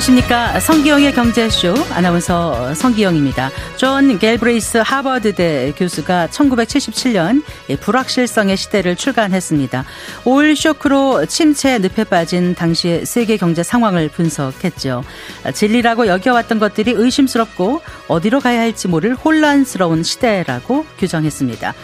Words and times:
안녕하십니까. 0.00 0.60
성기영의 0.60 1.12
경제쇼 1.12 1.74
아나운서 1.92 2.74
성기영입니다. 2.74 3.50
존 3.76 4.18
갤브레이스 4.18 4.78
하버드대 4.78 5.74
교수가 5.76 6.28
1977년 6.28 7.42
불확실성의 7.80 8.56
시대를 8.56 8.96
출간했습니다. 8.96 9.84
오일 10.24 10.56
쇼크로 10.56 11.26
침체 11.26 11.78
늪에 11.78 12.04
빠진 12.04 12.54
당시의 12.54 13.04
세계 13.04 13.36
경제 13.36 13.62
상황을 13.62 14.08
분석했죠. 14.08 15.04
진리라고 15.52 16.06
여겨왔던 16.06 16.58
것들이 16.58 16.92
의심스럽고 16.92 17.82
어디로 18.08 18.40
가야 18.40 18.60
할지 18.60 18.88
모를 18.88 19.14
혼란스러운 19.14 20.02
시대라고 20.02 20.86
규정했습니다. 20.98 21.74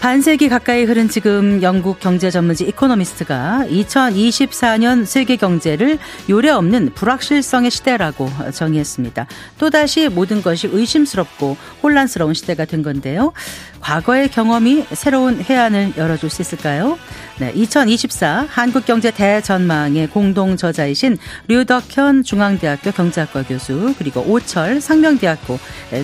반세기 0.00 0.48
가까이 0.48 0.84
흐른 0.84 1.08
지금 1.08 1.60
영국 1.60 1.98
경제 1.98 2.30
전문지 2.30 2.64
이코노미스트가 2.64 3.64
2024년 3.68 5.04
세계 5.04 5.34
경제를 5.34 5.98
요래 6.30 6.50
없는 6.50 6.92
불확실성의 6.94 7.72
시대라고 7.72 8.30
정의했습니다. 8.54 9.26
또다시 9.58 10.08
모든 10.08 10.40
것이 10.40 10.68
의심스럽고 10.70 11.56
혼란스러운 11.82 12.34
시대가 12.34 12.64
된 12.64 12.84
건데요. 12.84 13.32
과거의 13.80 14.28
경험이 14.28 14.84
새로운 14.92 15.40
해안을 15.40 15.94
열어줄 15.96 16.30
수 16.30 16.42
있을까요? 16.42 16.98
네, 17.38 17.52
2024 17.54 18.46
한국경제 18.48 19.10
대전망의 19.10 20.08
공동 20.08 20.56
저자이신 20.56 21.18
류덕현 21.46 22.24
중앙대학교 22.24 22.90
경제학과 22.90 23.44
교수 23.44 23.94
그리고 23.98 24.20
오철 24.22 24.80
상명대학교 24.80 25.58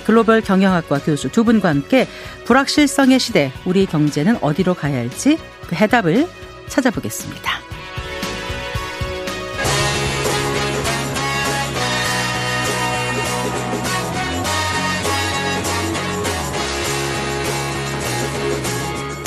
글로벌 0.04 0.40
경영학과 0.40 1.00
교수 1.00 1.30
두 1.30 1.44
분과 1.44 1.68
함께 1.68 2.06
불확실성의 2.44 3.18
시대 3.18 3.52
우리 3.64 3.86
경제는 3.86 4.38
어디로 4.40 4.74
가야 4.74 4.96
할지 4.96 5.38
그 5.66 5.74
해답을 5.74 6.28
찾아보겠습니다. 6.68 7.73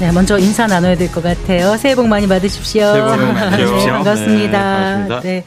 네, 0.00 0.12
먼저 0.12 0.38
인사 0.38 0.66
나눠야 0.68 0.96
될 0.96 1.10
것 1.10 1.22
같아요. 1.24 1.76
새해 1.76 1.96
복 1.96 2.06
많이 2.06 2.28
받으십시오. 2.28 2.92
새해 2.92 3.00
복 3.02 3.16
많이 3.16 3.34
받으십시오. 3.34 3.78
네, 3.86 3.90
반갑습니다. 3.90 4.36
네, 4.46 4.92
반갑습니다. 4.98 5.20
네, 5.22 5.44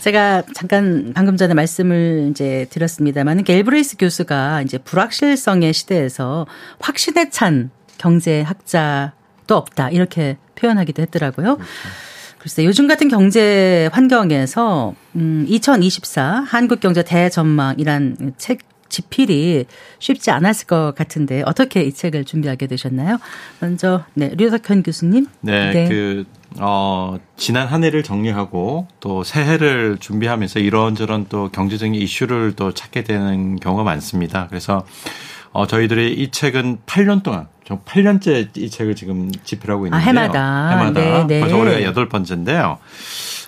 제가 0.00 0.42
잠깐 0.54 1.12
방금 1.14 1.36
전에 1.38 1.54
말씀을 1.54 2.28
이제 2.30 2.66
드렸습니다만 2.70 3.44
갤브레이스 3.44 3.96
교수가 3.96 4.62
이제 4.62 4.76
불확실성의 4.78 5.72
시대에서 5.72 6.46
확신에 6.80 7.30
찬 7.30 7.70
경제학자도 7.96 9.12
없다 9.48 9.88
이렇게 9.88 10.36
표현하기도 10.56 11.00
했더라고요. 11.02 11.56
글쎄 12.38 12.62
요즘 12.66 12.86
같은 12.86 13.08
경제 13.08 13.88
환경에서 13.92 14.92
음 15.16 15.46
2024 15.48 16.44
한국 16.46 16.80
경제 16.80 17.02
대전망이란 17.02 18.34
책 18.36 18.58
집필이 18.88 19.64
쉽지 19.98 20.30
않았을 20.30 20.66
것 20.66 20.94
같은데 20.94 21.42
어떻게 21.46 21.82
이 21.82 21.92
책을 21.92 22.24
준비하게 22.24 22.66
되셨나요? 22.66 23.18
먼저 23.60 24.04
네 24.14 24.30
류석현 24.36 24.82
교수님. 24.82 25.26
네, 25.40 25.72
네. 25.72 25.88
그 25.88 26.24
어, 26.60 27.18
지난 27.36 27.66
한 27.66 27.82
해를 27.82 28.02
정리하고 28.02 28.86
또 29.00 29.24
새해를 29.24 29.98
준비하면서 29.98 30.60
이런저런 30.60 31.26
또 31.28 31.48
경제적인 31.50 31.94
이슈를 31.94 32.54
또 32.54 32.72
찾게 32.72 33.04
되는 33.04 33.56
경우가 33.56 33.82
많습니다. 33.82 34.46
그래서 34.48 34.84
어, 35.54 35.68
저희들이 35.68 36.14
이 36.14 36.30
책은 36.32 36.78
8년 36.84 37.22
동안, 37.22 37.46
저 37.64 37.78
8년째 37.78 38.56
이 38.58 38.68
책을 38.68 38.96
지금 38.96 39.30
집필하고 39.44 39.86
있는데요. 39.86 40.02
아, 40.02 40.04
해마다. 40.04 40.68
해마다. 40.70 41.00
네, 41.00 41.24
네. 41.26 41.40
벌써 41.40 41.56
올해가 41.56 41.82
여덟 41.84 42.08
번째인데요. 42.08 42.78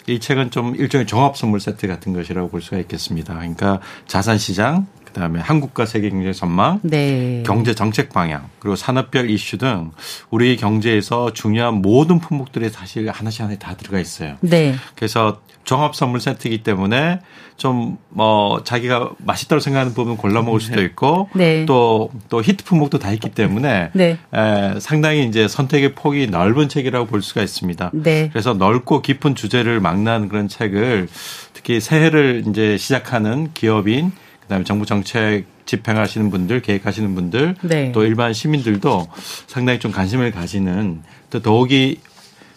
이 0.06 0.20
책은 0.20 0.53
좀 0.53 0.76
일종의 0.76 1.06
종합 1.06 1.36
선물 1.36 1.58
세트 1.58 1.88
같은 1.88 2.12
것이라고 2.12 2.48
볼 2.48 2.62
수가 2.62 2.78
있겠습니다. 2.78 3.34
그러니까 3.34 3.80
자산 4.06 4.38
시장, 4.38 4.86
그다음에 5.16 5.41
한국과 5.41 5.87
세계 5.87 6.10
경제 6.10 6.34
전망, 6.34 6.78
네. 6.82 7.43
경제 7.47 7.75
정책 7.75 8.12
방향, 8.12 8.50
그리고 8.59 8.77
산업별 8.77 9.31
이슈 9.31 9.56
등 9.56 9.93
우리 10.31 10.59
경제에서 10.59 11.32
중요한 11.32 11.77
모든 11.77 12.19
품목들이 12.19 12.69
사실 12.69 13.09
하나씩 13.09 13.41
하나씩 13.41 13.59
다 13.59 13.75
들어가 13.77 13.99
있어요. 13.99 14.37
네. 14.43 14.75
그래서 14.94 15.41
종합 15.65 15.97
선물 15.97 16.21
세트이기 16.21 16.62
때문에 16.62 17.21
좀 17.56 17.97
뭐 18.16 18.62
자기가 18.65 19.10
맛있다고 19.19 19.60
생각하는 19.60 19.93
부분 19.93 20.16
골라 20.16 20.41
먹을 20.41 20.59
수도 20.59 20.82
있고 20.82 21.28
네. 21.34 21.66
또또 21.66 22.43
히트 22.43 22.65
품목도 22.65 22.98
다 22.98 23.12
있기 23.12 23.28
때문에 23.31 23.91
네. 23.93 24.16
에, 24.33 24.81
상당히 24.81 25.27
이제 25.27 25.47
선택의 25.48 25.94
폭이 25.94 26.28
넓은 26.28 26.71
책이라고 26.71 27.06
볼 27.06 27.21
수가 27.21 27.43
있습니다. 27.43 27.91
네. 27.93 28.31
그래서 28.33 28.54
넓고 28.54 29.03
깊은 29.03 29.34
주제를 29.34 29.81
망라한 29.81 30.31
그런 30.31 30.48
책을 30.48 31.09
특히 31.53 31.78
새해를 31.78 32.44
이제 32.48 32.78
시작하는 32.78 33.50
기업인 33.53 34.12
그다음에 34.46 34.64
정부 34.64 34.86
정책 34.86 35.44
집행하시는 35.66 36.30
분들, 36.30 36.62
계획하시는 36.62 37.14
분들, 37.14 37.56
네. 37.62 37.92
또 37.92 38.04
일반 38.04 38.32
시민들도 38.32 39.08
상당히 39.46 39.78
좀 39.78 39.90
관심을 39.92 40.30
가지는 40.30 41.02
또 41.30 41.42
더욱이 41.42 41.98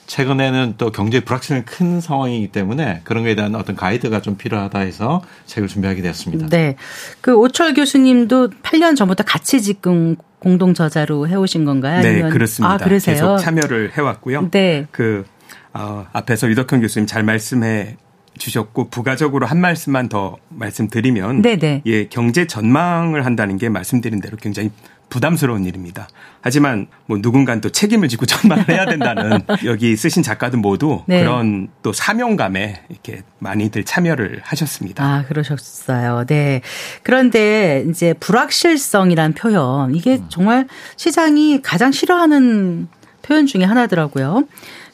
최근에는 0.05 0.75
또 0.77 0.91
경제 0.91 1.19
불확실성이 1.19 1.63
큰 1.65 2.01
상황이기 2.01 2.47
때문에 2.47 3.01
그런 3.03 3.23
거에 3.23 3.35
대한 3.35 3.53
어떤 3.53 3.75
가이드가 3.75 4.21
좀 4.21 4.37
필요하다 4.37 4.79
해서 4.79 5.21
책을 5.45 5.67
준비하게 5.67 6.01
되었습니다. 6.01 6.47
네. 6.47 6.75
그 7.21 7.35
오철 7.35 7.75
교수님도 7.75 8.49
8년 8.63 8.95
전부터 8.95 9.23
같이 9.23 9.61
지금 9.61 10.15
공동 10.39 10.73
저자로 10.73 11.27
해오신 11.27 11.65
건가요? 11.65 12.01
네, 12.01 12.09
아니면 12.09 12.31
그렇습니다. 12.31 12.73
아, 12.73 12.77
그러세요? 12.77 13.15
계속 13.15 13.37
참여를 13.37 13.91
해왔고요. 13.95 14.49
네. 14.51 14.87
그 14.91 15.25
어, 15.73 16.07
앞에서 16.11 16.49
유덕현 16.49 16.81
교수님 16.81 17.05
잘 17.05 17.23
말씀해 17.23 17.97
주셨고 18.39 18.89
부가적으로 18.89 19.45
한 19.45 19.61
말씀만 19.61 20.09
더 20.09 20.37
말씀드리면 20.49 21.43
네네. 21.43 21.83
예 21.85 22.07
경제 22.07 22.47
전망을 22.47 23.25
한다는 23.25 23.57
게 23.57 23.69
말씀드린 23.69 24.19
대로 24.19 24.37
굉장히 24.37 24.71
부담스러운 25.09 25.65
일입니다. 25.65 26.07
하지만 26.41 26.87
뭐 27.05 27.17
누군가는 27.19 27.61
또 27.61 27.69
책임을 27.69 28.07
지고 28.07 28.25
전망을 28.27 28.69
해야 28.69 28.85
된다는 28.85 29.39
여기 29.65 29.95
쓰신 29.95 30.23
작가들 30.23 30.59
모두 30.59 31.03
네. 31.07 31.21
그런 31.21 31.67
또 31.83 31.91
사명감에 31.91 32.83
이렇게 32.89 33.23
많이들 33.39 33.83
참여를 33.83 34.41
하셨습니다. 34.43 35.03
아, 35.03 35.25
그러셨어요. 35.27 36.25
네. 36.27 36.61
그런데 37.03 37.85
이제 37.89 38.13
불확실성이란 38.19 39.33
표현, 39.33 39.95
이게 39.95 40.17
음. 40.17 40.25
정말 40.29 40.67
시장이 40.95 41.61
가장 41.61 41.91
싫어하는 41.91 42.87
표현 43.21 43.45
중에 43.45 43.63
하나더라고요. 43.63 44.45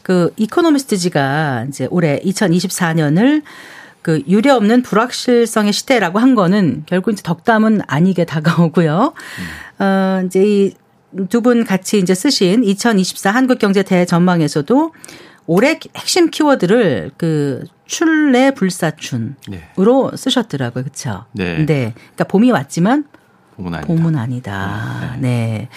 그 0.06 0.32
이코노미스트지가 0.38 1.66
이제 1.68 1.88
올해 1.90 2.20
2024년을 2.20 3.42
그 4.04 4.22
유례 4.28 4.52
없는 4.52 4.84
불확실성의 4.84 5.74
시대라고 5.74 6.20
한 6.20 6.36
거는 6.36 6.84
결국 6.86 7.12
이제 7.14 7.24
덕담은 7.24 7.82
아니게 7.88 8.24
다가오고요. 8.30 9.14
어, 9.80 10.22
이제 10.26 10.44
이 10.46 10.74
두 11.30 11.40
분 11.42 11.64
같이 11.64 11.98
이제 12.00 12.14
쓰신 12.14 12.64
2024 12.66 13.32
한국경제 13.32 13.84
대전망에서도 13.84 14.92
올해 15.48 15.80
핵심 15.96 16.30
키워드를 16.30 17.12
그 17.18 17.64
출래 17.86 18.52
불사춘으로 18.52 19.36
네. 19.48 20.18
쓰셨더라고요. 20.18 20.84
그렇죠? 20.84 21.24
네. 21.32 21.64
그러니까 21.66 22.24
봄이 22.28 22.52
왔지만 22.52 23.06
봄은 23.56 23.74
아니다. 23.76 23.88
봄은 23.88 24.16
아니다. 24.18 25.16
네. 25.22 25.70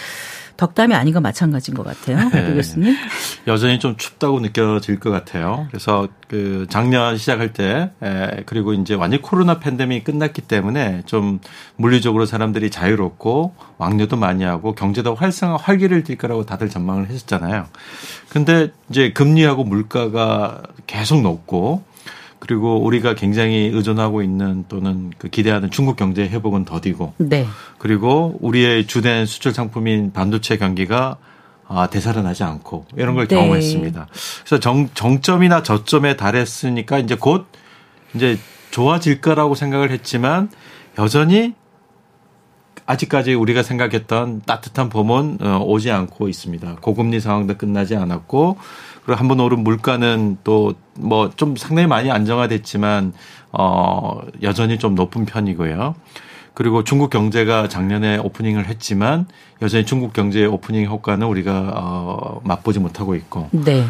덕담이 0.59 0.93
아닌 0.93 1.15
건 1.15 1.23
마찬가지인 1.23 1.77
것 1.77 1.85
같아요. 1.87 2.29
네. 2.31 2.43
네. 2.43 2.55
교수님. 2.55 2.95
여전히 3.47 3.79
좀 3.79 3.97
춥다고 3.97 4.41
느껴질 4.41 4.99
것 4.99 5.11
같아요. 5.11 5.67
그래서 5.71 6.09
그 6.27 6.67
작년 6.69 7.17
시작할 7.17 7.53
때 7.53 7.91
에, 8.03 8.43
그리고 8.45 8.75
이제 8.75 8.95
완전 8.95 9.23
코로나 9.23 9.61
팬데믹이 9.61 10.03
끝났기 10.03 10.43
때문에 10.43 11.03
좀 11.07 11.39
물리적으로 11.77 12.27
사람들이 12.27 12.71
자유롭고 12.71 13.55
왕래도 13.79 14.17
많이 14.17 14.43
하고 14.43 14.75
경제도 14.75 15.15
활성화 15.15 15.59
활기를 15.59 16.03
띨 16.03 16.19
거라고 16.19 16.45
다들 16.45 16.69
전망을 16.69 17.09
했었잖아요. 17.09 17.67
근데 18.29 18.73
이제 18.91 19.13
금리하고 19.13 19.63
물가가 19.63 20.63
계속 20.89 21.23
높고 21.23 21.85
그리고 22.49 22.83
우리가 22.83 23.15
굉장히 23.15 23.71
의존하고 23.75 24.23
있는 24.23 24.65
또는 24.71 25.13
그 25.19 25.29
기대하는 25.29 25.71
중국 25.71 25.97
경제 25.97 26.27
회복은 26.27 26.65
더디고 26.65 27.13
네. 27.19 27.47
그리고 27.77 28.39
우리의 28.41 28.87
주된 28.87 29.27
수출 29.27 29.53
상품인 29.53 30.15
반도체 30.15 30.57
경기가 30.57 31.19
아, 31.67 31.89
되살아나지 31.89 32.45
않고 32.45 32.87
이런 32.97 33.15
걸 33.15 33.29
네. 33.29 33.37
경험했습니다. 33.37 34.09
그래서 34.47 34.61
정, 34.61 34.89
정점이나 34.95 35.63
저점에 35.63 36.17
달했으니까 36.17 36.99
이제 37.01 37.17
곧 37.17 37.49
이제 38.15 38.39
좋아질 38.71 39.21
거라고 39.21 39.55
생각을 39.55 39.91
했지만 39.91 40.49
여전히 40.99 41.53
아직까지 42.89 43.35
우리가 43.35 43.63
생각했던 43.63 44.43
따뜻한 44.47 44.89
봄은 44.89 45.39
어, 45.43 45.59
오지 45.63 45.91
않고 45.91 46.29
있습니다. 46.29 46.77
고금리 46.81 47.21
상황도 47.21 47.59
끝나지 47.59 47.95
않았고 47.97 48.57
그리고 49.05 49.19
한 49.21 49.29
번 49.29 49.41
오른 49.41 49.63
물가는 49.63 50.39
또 50.43 50.73
뭐 50.99 51.29
좀 51.37 51.55
상당히 51.57 51.87
많이 51.87 52.11
안정화됐지만 52.11 53.13
어 53.53 54.21
여전히 54.43 54.79
좀 54.79 54.95
높은 54.95 55.27
편이고요. 55.27 55.95
그리고 56.55 56.83
중국 56.83 57.11
경제가 57.11 57.69
작년에 57.69 58.19
오프닝을 58.19 58.67
했지만 58.67 59.27
여전히 59.63 59.85
중국 59.85 60.13
경제의 60.13 60.47
오프닝 60.47 60.87
효과는 60.87 61.27
우리가 61.27 61.73
어 61.77 62.41
맛보지 62.43 62.81
못하고 62.81 63.15
있고 63.15 63.49
네. 63.53 63.85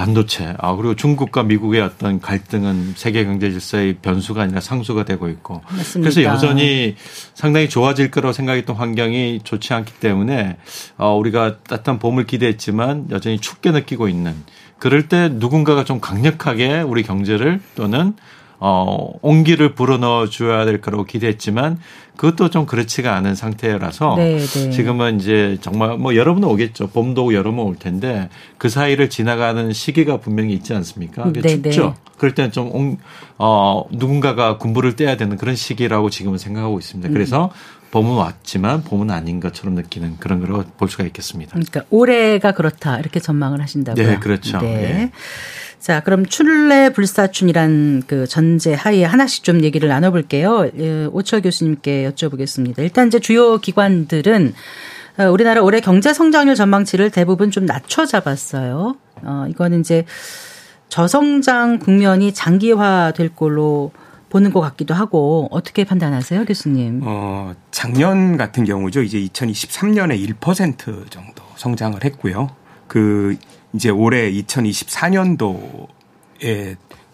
반도체. 0.00 0.54
아 0.58 0.74
그리고 0.76 0.96
중국과 0.96 1.42
미국의 1.42 1.82
어떤 1.82 2.20
갈등은 2.20 2.94
세계 2.96 3.26
경제 3.26 3.50
질서의 3.50 3.98
변수가 4.00 4.40
아니라 4.40 4.60
상수가 4.60 5.04
되고 5.04 5.28
있고. 5.28 5.60
맞습니다. 5.70 6.00
그래서 6.00 6.22
여전히 6.22 6.96
상당히 7.34 7.68
좋아질 7.68 8.10
거라고 8.10 8.32
생각했던 8.32 8.76
환경이 8.76 9.40
좋지 9.44 9.74
않기 9.74 9.92
때문에 10.00 10.56
어 10.96 11.14
우리가 11.16 11.58
따뜻한 11.64 11.98
봄을 11.98 12.24
기대했지만 12.24 13.08
여전히 13.10 13.38
춥게 13.38 13.72
느끼고 13.72 14.08
있는. 14.08 14.34
그럴 14.78 15.06
때 15.08 15.28
누군가가 15.30 15.84
좀 15.84 16.00
강력하게 16.00 16.80
우리 16.80 17.02
경제를 17.02 17.60
또는 17.74 18.14
어, 18.62 19.12
온기를 19.22 19.74
불어넣어 19.74 20.28
줘야 20.28 20.64
될 20.66 20.80
거라고 20.82 21.04
기대했지만 21.04 21.78
그것도 22.16 22.50
좀 22.50 22.66
그렇지가 22.66 23.16
않은 23.16 23.34
상태라서 23.34 24.16
네, 24.18 24.36
네. 24.36 24.70
지금은 24.70 25.18
이제 25.18 25.56
정말 25.62 25.96
뭐 25.96 26.14
여러분 26.14 26.44
오겠죠. 26.44 26.88
봄도 26.88 27.22
오고 27.22 27.34
여름은 27.34 27.64
올 27.64 27.76
텐데 27.76 28.28
그 28.58 28.68
사이를 28.68 29.08
지나가는 29.08 29.72
시기가 29.72 30.18
분명히 30.18 30.52
있지 30.52 30.74
않습니까? 30.74 31.32
네, 31.32 31.40
네. 31.40 31.56
춥죠. 31.56 31.94
그럴 32.18 32.34
때는 32.34 32.52
좀 32.52 32.70
온- 32.74 32.98
어, 33.38 33.84
누군가가 33.90 34.58
군부를 34.58 34.94
떼야 34.96 35.16
되는 35.16 35.38
그런 35.38 35.56
시기라고 35.56 36.10
지금은 36.10 36.36
생각하고 36.36 36.78
있습니다. 36.78 37.08
음. 37.08 37.12
그래서 37.14 37.50
봄은 37.90 38.14
왔지만 38.16 38.84
봄은 38.84 39.10
아닌 39.10 39.40
것처럼 39.40 39.74
느끼는 39.74 40.18
그런 40.18 40.40
거라고 40.40 40.64
볼 40.78 40.88
수가 40.88 41.04
있겠습니다. 41.04 41.52
그러니까 41.52 41.82
올해가 41.90 42.52
그렇다 42.52 42.98
이렇게 42.98 43.18
전망을 43.20 43.60
하신다고요. 43.60 44.06
네, 44.06 44.18
그렇죠. 44.18 44.58
네. 44.58 44.68
예. 44.68 45.10
자, 45.80 46.00
그럼 46.00 46.26
출래 46.26 46.92
불사춘이란 46.92 48.02
그 48.06 48.26
전제 48.26 48.74
하에 48.74 49.02
하나씩 49.02 49.42
좀 49.42 49.64
얘기를 49.64 49.88
나눠볼게요. 49.88 50.70
예, 50.78 51.06
오철 51.06 51.40
교수님께 51.40 52.10
여쭤보겠습니다. 52.10 52.80
일단 52.80 53.08
이제 53.08 53.18
주요 53.18 53.58
기관들은 53.58 54.52
어, 55.18 55.24
우리나라 55.24 55.62
올해 55.62 55.80
경제 55.80 56.12
성장률 56.12 56.54
전망치를 56.54 57.10
대부분 57.10 57.50
좀 57.50 57.64
낮춰 57.64 58.06
잡았어요. 58.06 58.96
어, 59.22 59.46
이거는 59.48 59.80
이제 59.80 60.04
저성장 60.90 61.78
국면이 61.78 62.34
장기화될 62.34 63.30
걸로 63.34 63.90
보는 64.30 64.52
것 64.52 64.60
같기도 64.60 64.94
하고 64.94 65.48
어떻게 65.50 65.84
판단하세요, 65.84 66.44
교수님? 66.46 67.00
어, 67.02 67.52
작년 67.70 68.36
같은 68.36 68.64
경우죠. 68.64 69.02
이제 69.02 69.18
2023년에 69.18 70.34
1% 70.40 71.10
정도 71.10 71.42
성장을 71.56 72.02
했고요. 72.02 72.48
그 72.86 73.36
이제 73.74 73.90
올해 73.90 74.30
2024년도에 74.32 75.88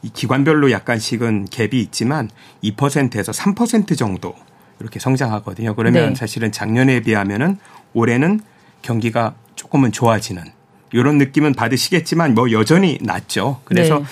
이 0.03 0.11
기관별로 0.13 0.71
약간씩은 0.71 1.47
갭이 1.47 1.75
있지만 1.75 2.31
2%에서 2.63 3.33
3% 3.33 3.97
정도 3.99 4.35
이렇게 4.79 5.01
성장하거든요. 5.01 5.75
그러면 5.75 6.11
네. 6.11 6.15
사실은 6.15 6.53
작년에 6.53 7.01
비하면은 7.01 7.59
올해는 7.95 8.41
경기가 8.83 9.35
조금은 9.55 9.91
좋아지는 9.91 10.45
이런 10.97 11.19
느낌은 11.19 11.55
받으시겠지만 11.55 12.35
뭐 12.35 12.51
여전히 12.53 12.99
낮죠. 13.03 13.61
그래서 13.65 13.99
네. 13.99 14.05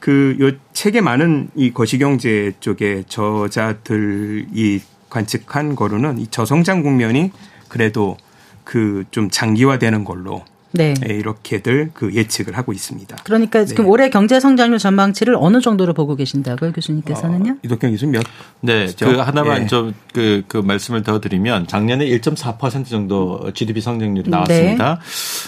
그요 0.00 0.50
책에 0.72 1.00
많은 1.00 1.50
이 1.54 1.72
거시경제 1.72 2.52
쪽의 2.60 3.04
저자들이 3.08 4.80
관측한 5.08 5.76
거로는 5.76 6.18
이 6.18 6.26
저성장 6.28 6.82
국면이 6.82 7.30
그래도 7.68 8.16
그 8.64 9.04
좀 9.10 9.30
장기화되는 9.30 10.04
걸로 10.04 10.44
네. 10.72 10.94
예, 11.08 11.14
이렇게들 11.14 11.90
그 11.94 12.14
예측을 12.14 12.56
하고 12.56 12.72
있습니다. 12.72 13.16
그러니까 13.24 13.64
지금 13.64 13.84
네. 13.84 13.90
올해 13.90 14.10
경제 14.10 14.40
성장률 14.40 14.78
전망치를 14.78 15.36
어느 15.38 15.60
정도로 15.60 15.92
보고 15.94 16.16
계신다고요, 16.16 16.72
교수님께서는요? 16.72 17.52
어, 17.52 17.56
이덕경 17.62 17.90
교수님 17.90 18.12
몇? 18.12 18.24
네, 18.60 18.86
그죠? 18.86 19.06
그 19.06 19.16
하나만 19.18 19.62
예. 19.62 19.66
좀그 19.66 20.44
그 20.48 20.56
말씀을 20.58 21.02
더 21.02 21.20
드리면 21.20 21.66
작년에 21.66 22.06
1.4% 22.06 22.86
정도 22.86 23.50
GDP 23.52 23.80
성장률이 23.80 24.30
나왔습니다. 24.30 24.98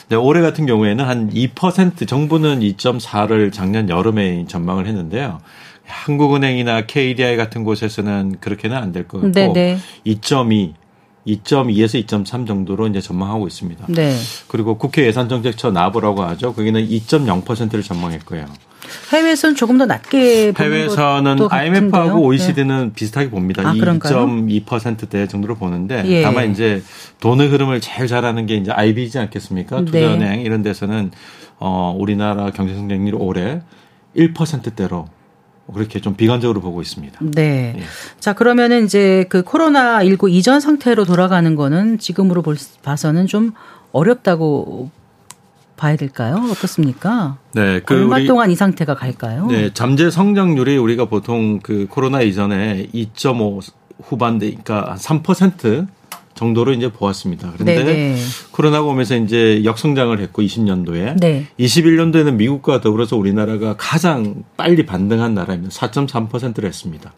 네. 0.08 0.16
올해 0.16 0.40
같은 0.42 0.66
경우에는 0.66 1.04
한 1.04 1.30
2% 1.30 2.06
정부는 2.06 2.60
2.4를 2.60 3.52
작년 3.52 3.88
여름에 3.88 4.44
전망을 4.48 4.86
했는데요. 4.86 5.40
한국은행이나 5.86 6.86
KDI 6.86 7.36
같은 7.36 7.62
곳에서는 7.64 8.36
그렇게는 8.40 8.76
안 8.76 8.92
될 8.92 9.06
것 9.06 9.20
같고 9.20 9.32
네, 9.32 9.52
네. 9.52 9.78
2.2 10.06 10.72
2.2에서 11.26 12.04
2.3 12.06 12.46
정도로 12.46 12.86
이제 12.88 13.00
전망하고 13.00 13.46
있습니다. 13.46 13.86
네. 13.88 14.14
그리고 14.48 14.76
국회 14.76 15.06
예산정책처 15.06 15.70
나보라고 15.70 16.22
하죠. 16.24 16.54
거기는 16.54 16.86
2.0%를 16.86 17.82
전망했 17.82 18.24
고요. 18.26 18.46
해외에서는 19.12 19.56
조금 19.56 19.78
더 19.78 19.86
낮게 19.86 20.52
해외에서는 20.58 21.38
IMF하고. 21.50 22.20
OECD는 22.26 22.92
비슷하게 22.94 23.30
봅니다. 23.30 23.66
아, 23.66 23.72
그런가요? 23.72 24.26
2.2%대 24.26 25.26
정도로 25.26 25.54
보는데 25.56 26.02
예. 26.06 26.22
다만 26.22 26.50
이제 26.50 26.82
돈의 27.20 27.48
흐름을 27.48 27.80
제일 27.80 28.06
잘하는 28.06 28.46
게 28.46 28.56
이제 28.56 28.70
IB이지 28.70 29.18
않겠습니까? 29.18 29.80
네. 29.80 29.84
투자은행 29.86 30.40
이런 30.42 30.62
데서는 30.62 31.12
어 31.58 31.96
우리나라 31.98 32.50
경제 32.50 32.74
성장률이 32.74 33.16
올해 33.16 33.62
1%대로 34.16 35.08
그렇게 35.72 36.00
좀 36.00 36.14
비관적으로 36.14 36.60
보고 36.60 36.82
있습니다. 36.82 37.18
네. 37.22 37.74
예. 37.78 37.82
자, 38.20 38.34
그러면은 38.34 38.84
이제 38.84 39.24
그 39.28 39.42
코로나19 39.42 40.30
이전 40.30 40.60
상태로 40.60 41.04
돌아가는 41.04 41.54
거는 41.56 41.98
지금으로 41.98 42.42
볼, 42.42 42.56
봐서는 42.82 43.26
좀 43.26 43.52
어렵다고 43.92 44.90
봐야 45.76 45.96
될까요? 45.96 46.36
어떻습니까? 46.50 47.38
네, 47.52 47.80
얼마 47.90 48.16
우리- 48.16 48.26
동안 48.26 48.50
이 48.50 48.56
상태가 48.56 48.94
갈까요? 48.94 49.46
네, 49.46 49.72
잠재 49.72 50.10
성장률이 50.10 50.76
우리가 50.76 51.06
보통 51.06 51.58
그 51.60 51.86
코로나 51.88 52.20
이전에 52.20 52.88
2.5 52.94 53.60
후반대, 54.02 54.48
그러니까 54.50 54.94
한3% 54.96 55.86
정도로 56.34 56.72
이제 56.72 56.90
보았습니다. 56.90 57.52
그런데 57.52 57.82
네, 57.82 57.94
네. 57.94 58.16
코로나가 58.50 58.86
오면서 58.86 59.16
이제 59.16 59.62
역성장을 59.64 60.18
했고 60.20 60.42
20년도에 60.42 61.20
네. 61.20 61.46
21년도에는 61.58 62.34
미국과 62.34 62.80
더불어서 62.80 63.16
우리나라가 63.16 63.76
가장 63.76 64.44
빨리 64.56 64.84
반등한 64.84 65.34
나라입니다. 65.34 65.74
4.3%를 65.74 66.68
했습니다. 66.68 67.12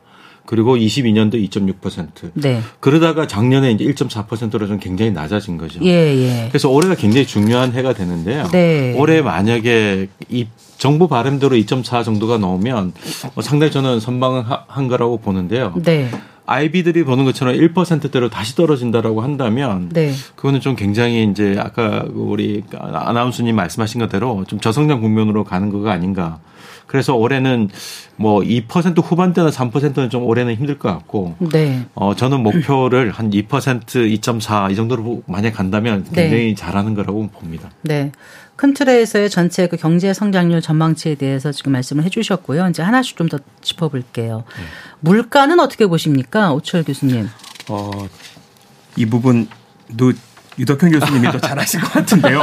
그리고 0.47 0.77
22년도 0.77 1.35
2.6%. 1.51 2.31
네. 2.35 2.61
그러다가 2.81 3.27
작년에 3.27 3.73
이제 3.73 3.85
1.4%로 3.85 4.67
좀 4.69 4.79
굉장히 4.79 5.11
낮아진 5.11 5.59
거죠. 5.59 5.81
예, 5.83 5.91
예. 5.91 6.49
그래서 6.49 6.71
올해가 6.71 6.95
굉장히 6.95 7.27
중요한 7.27 7.73
해가 7.73 7.93
되는데요. 7.93 8.45
네. 8.53 8.95
올해 8.97 9.21
만약에 9.23 10.09
이 10.29 10.47
정부 10.79 11.09
바람대로 11.09 11.57
2.4 11.57 12.05
정도가 12.05 12.39
나오면 12.39 12.93
어, 13.35 13.43
상당히 13.43 13.73
저는 13.73 13.99
선방한 13.99 14.89
거라고 14.89 15.19
보는데요. 15.19 15.75
네. 15.83 16.09
아이비들이 16.47 17.05
보는 17.05 17.25
것처럼 17.25 17.55
1%대로 17.55 18.29
다시 18.29 18.55
떨어진다라고 18.55 19.21
한다면 19.21 19.91
네. 19.93 20.13
그거는 20.37 20.61
좀 20.61 20.77
굉장히 20.77 21.25
이제 21.25 21.57
아까 21.59 22.03
그 22.03 22.13
우리 22.15 22.63
아나운서님 22.73 23.55
말씀하신 23.57 24.01
것대로 24.01 24.45
좀 24.47 24.61
저성장 24.61 25.01
국면으로 25.01 25.45
가는 25.45 25.71
거가 25.71 25.93
아닌가. 25.93 26.39
그래서 26.87 27.17
올해는 27.17 27.69
뭐 28.15 28.41
2% 28.41 29.03
후반대나 29.03 29.51
3%는 29.51 30.09
좀 30.09 30.25
올해는 30.25 30.55
힘들 30.55 30.79
것 30.79 30.89
같고 30.89 31.35
네. 31.53 31.85
어 31.95 32.15
저는 32.15 32.43
목표를 32.43 33.11
한 33.11 33.31
2% 33.31 33.49
2.4 33.49 34.71
이 34.71 34.77
정도로 34.77 35.23
만약 35.27 35.55
간다면 35.55 36.05
굉장히 36.15 36.55
잘하는 36.55 36.95
거라고 36.95 37.29
봅니다. 37.29 37.71
네. 37.83 38.13
큰 38.57 38.73
틀에서의 38.73 39.29
전체 39.31 39.69
그 39.69 39.77
경제 39.77 40.13
성장률 40.15 40.63
전망치에 40.63 41.15
대해서 41.17 41.53
지금 41.53 41.73
말씀을 41.73 42.05
해 42.05 42.09
주셨고요. 42.09 42.69
이제 42.69 42.83
하나씩 42.83 43.17
좀 43.17 43.29
더 43.29 43.39
짚어볼게요. 43.61 44.45
네. 44.57 44.65
물가는 45.01 45.59
어떻게 45.61 45.87
보십니까? 45.87 46.53
오철 46.53 46.85
교수님. 46.85 47.29
어, 47.69 47.91
이 48.97 49.05
부분도 49.07 50.13
유덕현 50.59 50.91
교수님이 50.91 51.31
더 51.33 51.39
잘하실 51.39 51.81
것 51.81 51.93
같은데요. 51.93 52.43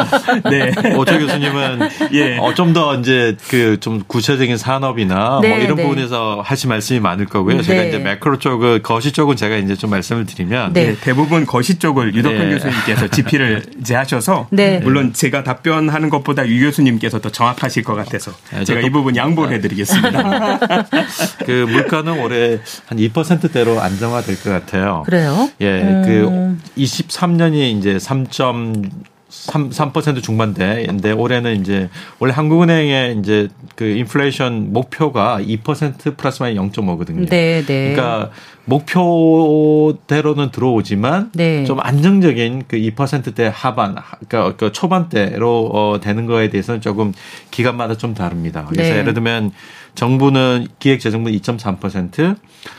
네. 0.50 0.72
오철 0.96 1.20
교수님은 1.20 1.90
예. 2.14 2.38
어, 2.38 2.54
좀 2.54 2.74
더 2.74 2.96
이제 2.96 3.38
그 3.50 3.74
좀 3.84 4.02
구체적인 4.08 4.58
산업이나 4.58 5.40
네, 5.42 5.50
뭐 5.50 5.58
이런 5.58 5.76
네. 5.76 5.84
부분에서 5.84 6.42
하실 6.46 6.70
말씀이 6.70 7.00
많을 7.00 7.26
거고요. 7.26 7.62
제가 7.62 7.82
네. 7.82 7.90
이제 7.90 7.98
매크로 7.98 8.40
쪽을 8.40 8.82
거시 8.82 9.12
쪽은 9.12 9.36
제가 9.36 9.58
이제 9.58 9.76
좀 9.76 9.90
말씀을 9.90 10.26
드리면 10.26 10.72
네. 10.74 10.88
네, 10.88 10.96
대부분 11.02 11.46
거시 11.46 11.80
쪽을 11.80 12.16
유덕현 12.16 12.50
네. 12.50 12.54
교수님께서 12.54 13.08
지피를 13.10 13.64
이제 13.82 13.96
하셔서 13.96 14.48
네. 14.52 14.80
물론 14.80 15.12
제가 15.12 15.44
답변하는 15.44 16.10
것보다 16.10 16.48
유 16.48 16.64
교수님께서 16.64 17.20
더 17.20 17.30
정확하실 17.30 17.84
것 17.84 17.96
같아서 17.96 18.32
네, 18.54 18.64
제가 18.64 18.80
이 18.80 18.90
부분 18.90 19.16
양보를 19.18 19.54
해드리겠습니다. 19.58 20.60
그 21.46 21.52
물가는 21.70 22.12
올해 22.22 22.60
한 22.86 22.98
2%대로 22.98 23.82
안정화될 23.82 24.42
것 24.42 24.50
같아요. 24.50 25.04
그래요? 25.06 25.50
예, 25.60 25.82
음. 25.82 26.58
그 26.66 26.82
23년이 26.82 27.78
이제 27.78 28.00
3, 28.04 29.70
3% 29.70 30.22
중반대인데 30.22 31.12
올해는 31.12 31.60
이제 31.60 31.90
원래 32.20 32.34
한국은행의 32.34 33.18
이제 33.18 33.48
그 33.76 33.84
인플레이션 33.86 34.72
목표가 34.72 35.40
2% 35.42 36.16
플러스 36.16 36.44
마이너스 36.44 36.70
0.5거든요. 36.72 37.28
네, 37.28 37.64
네. 37.66 37.94
그러니까 37.96 38.30
목표대로는 38.66 40.52
들어오지만 40.52 41.32
네. 41.34 41.66
좀 41.66 41.80
안정적인 41.80 42.66
그 42.68 42.78
2%대 42.78 43.52
하반, 43.54 43.96
그러니까 44.28 44.56
그 44.56 44.72
초반대로 44.72 45.70
어 45.74 46.00
되는 46.00 46.28
거에 46.28 46.50
대해서는 46.50 46.80
조금 46.80 47.12
기간마다 47.50 47.98
좀 47.98 48.14
다릅니다. 48.14 48.66
그래서 48.70 48.94
네. 48.94 49.00
예를 49.00 49.14
들면 49.16 49.52
정부는 49.96 50.68
기획재정부 50.80 51.30
2.3%, 51.32 52.36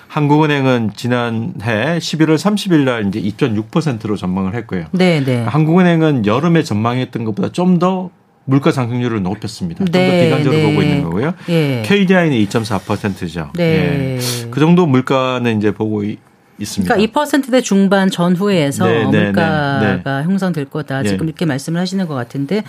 한국은행은 0.09 0.91
지난해 0.97 1.99
11월 1.99 2.37
30일 2.37 2.85
날 2.85 3.07
이제 3.09 3.21
2.6%로 3.21 4.17
전망을 4.17 4.55
했고요. 4.55 4.87
네, 4.93 5.23
네. 5.25 5.43
한국은행은 5.45 6.27
여름에 6.27 6.63
전망했던 6.63 7.25
것보다 7.25 7.51
좀 7.53 7.79
더 7.79 8.11
물가 8.47 8.71
상승률을 8.73 9.23
높였습니다. 9.23 9.85
좀더 9.87 9.99
네, 9.99 10.25
비관적으로 10.27 10.61
네. 10.63 10.69
보고 10.69 10.83
있는 10.83 11.03
거고요. 11.03 11.33
예. 11.49 11.83
KDI는 11.87 12.37
2.4%죠. 12.47 13.51
네. 13.55 14.19
그 14.51 14.61
정도 14.61 14.87
물가는 14.87 15.57
이제 15.57 15.71
보고 15.73 16.05
이- 16.05 16.19
있습니다. 16.61 16.95
그러니까 16.95 17.21
2%대 17.23 17.61
중반 17.63 18.11
전후에서 18.11 18.87
네, 18.87 19.11
네, 19.11 19.25
물가가 19.25 20.23
형성될 20.25 20.67
거다. 20.67 21.03
네. 21.03 21.09
지금 21.09 21.27
이렇게 21.27 21.47
말씀을 21.47 21.81
하시는 21.81 22.07
것 22.07 22.15
같은데. 22.15 22.63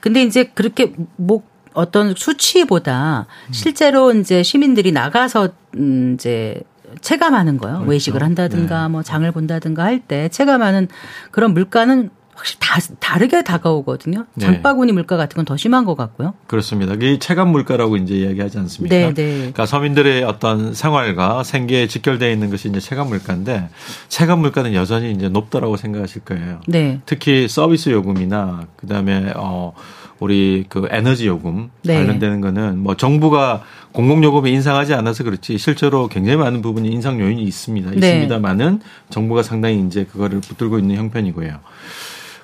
근데 0.00 0.22
이제 0.24 0.44
그렇게 0.52 0.92
목 1.16 1.48
어떤 1.74 2.14
수치보다 2.16 3.26
실제로 3.52 4.12
이제 4.12 4.42
시민들이 4.42 4.92
나가서 4.92 5.50
음 5.76 6.14
이제 6.14 6.60
체감하는 7.00 7.58
거요. 7.58 7.74
그렇죠. 7.74 7.90
외식을 7.90 8.22
한다든가 8.22 8.82
네. 8.82 8.88
뭐 8.88 9.02
장을 9.02 9.30
본다든가 9.30 9.84
할 9.84 10.00
때 10.00 10.28
체감하는 10.28 10.88
그런 11.30 11.54
물가는 11.54 12.10
확실히 12.40 12.58
다, 12.60 12.78
다르게 13.00 13.44
다가오거든요. 13.44 14.24
네. 14.34 14.46
장바구니 14.46 14.92
물가 14.92 15.16
같은 15.16 15.36
건 15.36 15.44
더 15.44 15.56
심한 15.56 15.84
것 15.84 15.96
같고요. 15.96 16.34
그렇습니다. 16.46 16.94
이게 16.94 17.18
체감 17.18 17.48
물가라고 17.48 17.96
이제 17.96 18.14
이야기하지 18.14 18.58
않습니까? 18.58 18.94
네, 18.94 19.12
네. 19.14 19.36
그러니까 19.36 19.66
서민들의 19.66 20.22
어떤 20.24 20.74
생활과 20.74 21.42
생계에 21.42 21.86
직결되어 21.86 22.30
있는 22.30 22.50
것이 22.50 22.68
이제 22.68 22.78
체감 22.78 23.08
물가인데 23.08 23.68
체감 24.08 24.40
물가는 24.40 24.72
여전히 24.74 25.12
이제 25.12 25.28
높다라고 25.28 25.76
생각하실 25.76 26.22
거예요. 26.22 26.60
네. 26.68 27.00
특히 27.04 27.48
서비스 27.48 27.90
요금이나 27.90 28.66
그다음에 28.76 29.32
어 29.34 29.72
우리 30.20 30.66
그 30.68 30.86
에너지 30.90 31.26
요금 31.26 31.70
네. 31.82 31.94
관련되는 31.96 32.40
거는 32.40 32.78
뭐 32.78 32.94
정부가 32.96 33.62
공공 33.92 34.22
요금을 34.22 34.50
인상하지 34.50 34.94
않아서 34.94 35.24
그렇지 35.24 35.58
실제로 35.58 36.06
굉장히 36.08 36.36
많은 36.36 36.62
부분이 36.62 36.88
인상 36.88 37.18
요인이 37.18 37.42
있습니다. 37.42 37.90
네. 37.90 37.96
있습니다만은 37.96 38.80
정부가 39.08 39.42
상당히 39.42 39.84
이제 39.86 40.04
그거를 40.04 40.40
붙들고 40.40 40.78
있는 40.78 40.96
형편이고요. 40.96 41.58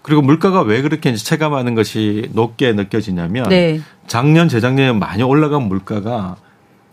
그리고 0.06 0.22
물가가 0.22 0.60
왜 0.62 0.82
그렇게 0.82 1.10
이제 1.10 1.22
체감하는 1.24 1.74
것이 1.74 2.28
높게 2.32 2.72
느껴지냐면 2.72 3.48
네. 3.48 3.80
작년 4.06 4.48
재작년에 4.48 4.92
많이 4.92 5.24
올라간 5.24 5.62
물가가 5.62 6.36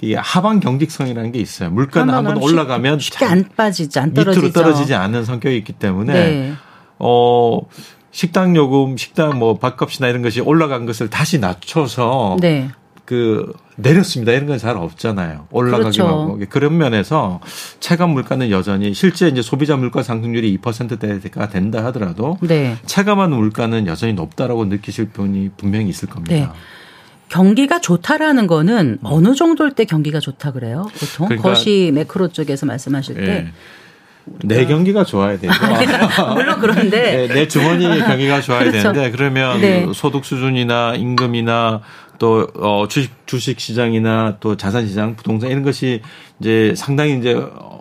이게 0.01 0.15
하방 0.15 0.59
경직성이라는 0.59 1.31
게 1.31 1.37
있어요. 1.39 1.69
물가는 1.69 2.11
한번 2.11 2.37
쉽- 2.37 2.43
올라가면 2.43 2.97
쉽게 2.97 3.23
안 3.25 3.45
빠지지, 3.55 3.99
안 3.99 4.15
떨어지죠. 4.15 4.41
밑으로 4.47 4.51
떨어지지 4.51 4.95
않는 4.95 5.25
성격이 5.25 5.55
있기 5.57 5.73
때문에 5.73 6.13
네. 6.13 6.53
어 6.97 7.59
식당 8.09 8.55
요금, 8.55 8.97
식당 8.97 9.37
뭐 9.37 9.59
밥값이나 9.59 10.07
이런 10.07 10.23
것이 10.23 10.41
올라간 10.41 10.87
것을 10.87 11.11
다시 11.11 11.37
낮춰서 11.37 12.37
네. 12.41 12.71
그 13.05 13.51
내렸습니다. 13.75 14.31
이런 14.31 14.47
건 14.47 14.57
잘 14.57 14.77
없잖아요. 14.77 15.47
올라가기만 15.51 15.91
그렇죠. 15.91 16.07
하고 16.07 16.39
그런 16.49 16.77
면에서 16.77 17.41
체감 17.81 18.11
물가는 18.11 18.49
여전히 18.49 18.93
실제 18.93 19.27
이제 19.27 19.41
소비자 19.41 19.75
물가 19.75 20.03
상승률이 20.03 20.57
2%대가 20.59 21.49
된다 21.49 21.83
하더라도 21.85 22.37
네. 22.41 22.77
체감하는 22.85 23.35
물가는 23.35 23.85
여전히 23.87 24.13
높다라고 24.13 24.65
느끼실 24.65 25.09
분이 25.09 25.51
분명히 25.57 25.89
있을 25.89 26.07
겁니다. 26.07 26.33
네. 26.33 26.47
경기가 27.29 27.81
좋다라는 27.81 28.45
거는 28.47 28.99
어느 29.03 29.33
정도일 29.33 29.71
때 29.71 29.85
경기가 29.85 30.19
좋다 30.19 30.51
그래요? 30.51 30.85
보통 30.99 31.27
그러니까- 31.27 31.49
거시 31.49 31.91
매크로 31.93 32.27
쪽에서 32.29 32.65
말씀하실 32.67 33.15
때 33.15 33.21
예. 33.27 33.47
내 34.43 34.65
경기가 34.65 35.03
좋아야 35.03 35.37
되죠. 35.37 35.51
물론 36.35 36.59
그런데 36.61 37.27
네, 37.27 37.33
내 37.33 37.47
주머니 37.49 37.83
경기가 37.99 38.39
좋아야 38.39 38.59
그렇죠. 38.59 38.93
되는데 38.93 39.11
그러면 39.11 39.59
네. 39.59 39.85
소득 39.93 40.23
수준이나 40.23 40.95
임금이나 40.95 41.81
또 42.19 42.47
어, 42.55 42.87
주식 42.87 43.11
주식 43.25 43.59
시장이나 43.59 44.37
또 44.39 44.55
자산 44.57 44.87
시장, 44.87 45.15
부동산 45.15 45.49
이런 45.49 45.63
것이 45.63 46.01
이제 46.39 46.73
상당히 46.75 47.17
이제 47.17 47.35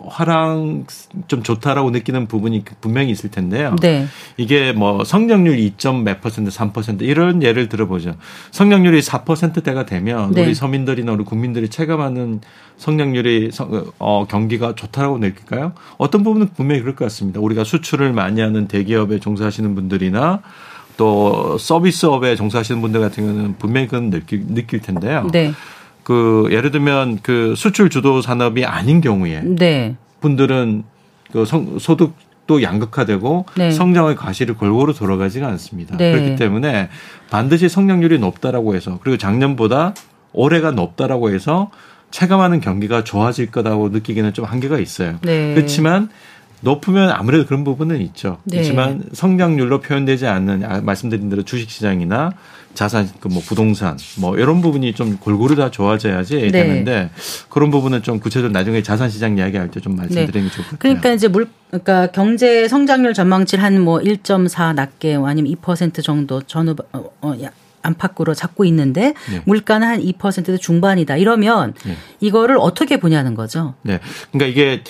화랑 0.07 0.85
좀 1.27 1.43
좋다라고 1.43 1.91
느끼는 1.91 2.27
부분이 2.27 2.63
분명히 2.81 3.11
있을 3.11 3.29
텐데요. 3.31 3.75
네. 3.81 4.05
이게 4.37 4.73
뭐 4.73 5.03
성장률 5.03 5.55
2점 5.57 6.03
몇 6.03 6.21
퍼센트, 6.21 6.49
3% 6.51 7.01
이런 7.01 7.41
예를 7.43 7.69
들어보죠. 7.69 8.15
성장률이 8.51 9.01
4%대가 9.01 9.85
되면 9.85 10.31
네. 10.31 10.43
우리 10.43 10.53
서민들이나 10.55 11.11
우리 11.13 11.23
국민들이 11.23 11.69
체감하는 11.69 12.41
성장률이 12.77 13.51
성- 13.51 13.85
어, 13.99 14.25
경기가 14.27 14.75
좋다라고 14.75 15.19
느낄까요? 15.19 15.73
어떤 15.97 16.23
부분은 16.23 16.49
분명히 16.55 16.81
그럴 16.81 16.95
것 16.95 17.05
같습니다. 17.05 17.39
우리가 17.39 17.63
수출을 17.63 18.11
많이 18.13 18.41
하는 18.41 18.67
대기업에 18.67 19.19
종사하시는 19.19 19.73
분들이나 19.75 20.41
또 20.97 21.57
서비스업에 21.57 22.35
종사하시는 22.35 22.81
분들 22.81 23.01
같은 23.01 23.25
경우는 23.25 23.55
분명히 23.57 23.87
그건 23.87 24.09
느낄, 24.09 24.45
느낄 24.47 24.81
텐데요. 24.81 25.27
네. 25.31 25.53
그 26.03 26.47
예를 26.51 26.71
들면 26.71 27.19
그 27.23 27.53
수출 27.55 27.89
주도 27.89 28.21
산업이 28.21 28.65
아닌 28.65 29.01
경우에 29.01 29.41
네. 29.43 29.95
분들은 30.21 30.83
그 31.31 31.45
성, 31.45 31.79
소득도 31.79 32.61
양극화되고 32.61 33.45
네. 33.55 33.71
성장의 33.71 34.15
과실이 34.15 34.53
골고루 34.53 34.93
돌아가지가 34.93 35.47
않습니다. 35.47 35.97
네. 35.97 36.11
그렇기 36.11 36.35
때문에 36.35 36.89
반드시 37.29 37.69
성장률이 37.69 38.19
높다라고 38.19 38.75
해서 38.75 38.99
그리고 39.01 39.17
작년보다 39.17 39.93
올해가 40.33 40.71
높다라고 40.71 41.31
해서 41.31 41.71
체감하는 42.11 42.59
경기가 42.61 43.03
좋아질 43.03 43.49
거다고 43.49 43.89
느끼기는 43.89 44.33
좀 44.33 44.45
한계가 44.45 44.79
있어요. 44.79 45.17
네. 45.23 45.55
그렇지만 45.55 46.09
높으면 46.63 47.09
아무래도 47.11 47.45
그런 47.45 47.63
부분은 47.63 48.01
있죠. 48.01 48.37
네. 48.45 48.57
그렇지만 48.57 49.03
성장률로 49.13 49.81
표현되지 49.81 50.27
않는 50.27 50.63
아, 50.63 50.81
말씀드린 50.81 51.29
대로 51.29 51.43
주식시장이나 51.43 52.31
자산 52.73 53.07
그 53.19 53.27
뭐 53.29 53.41
부동산 53.45 53.97
뭐 54.17 54.35
이런 54.37 54.61
부분이 54.61 54.93
좀 54.93 55.17
골고루 55.17 55.55
다 55.55 55.69
좋아져야지 55.69 56.37
네. 56.37 56.51
되는데 56.51 57.09
그런 57.49 57.69
부분은 57.69 58.01
좀 58.01 58.19
구체적으로 58.19 58.51
나중에 58.51 58.81
자산 58.81 59.09
시장 59.09 59.37
이야기할 59.37 59.69
때 59.71 59.79
좀 59.79 59.95
말씀드리는 59.95 60.47
게 60.49 60.53
좋을 60.55 60.65
것 60.65 60.71
같아요. 60.71 60.77
그러니까 60.79 61.11
이제 61.11 61.27
물 61.27 61.47
그러니까 61.69 62.07
경제 62.07 62.67
성장률 62.67 63.13
전망치를 63.13 63.63
한 63.63 63.73
뭐 63.83 63.99
1.4 63.99 64.73
낮게 64.73 65.15
아니면 65.23 65.53
2% 65.55 66.01
정도 66.03 66.41
전후 66.41 66.75
어, 66.93 67.03
어, 67.21 67.33
야- 67.43 67.51
안팎으로 67.81 68.33
잡고 68.33 68.63
있는데 68.65 69.13
네. 69.29 69.41
물가는 69.45 69.85
한 69.85 69.99
2% 70.01 70.59
중반이다. 70.61 71.17
이러면 71.17 71.73
네. 71.85 71.97
이거를 72.21 72.55
어떻게 72.57 72.97
보냐는 72.97 73.35
거죠. 73.35 73.73
네. 73.81 73.99
그러니까 74.31 74.49
이게 74.51 74.83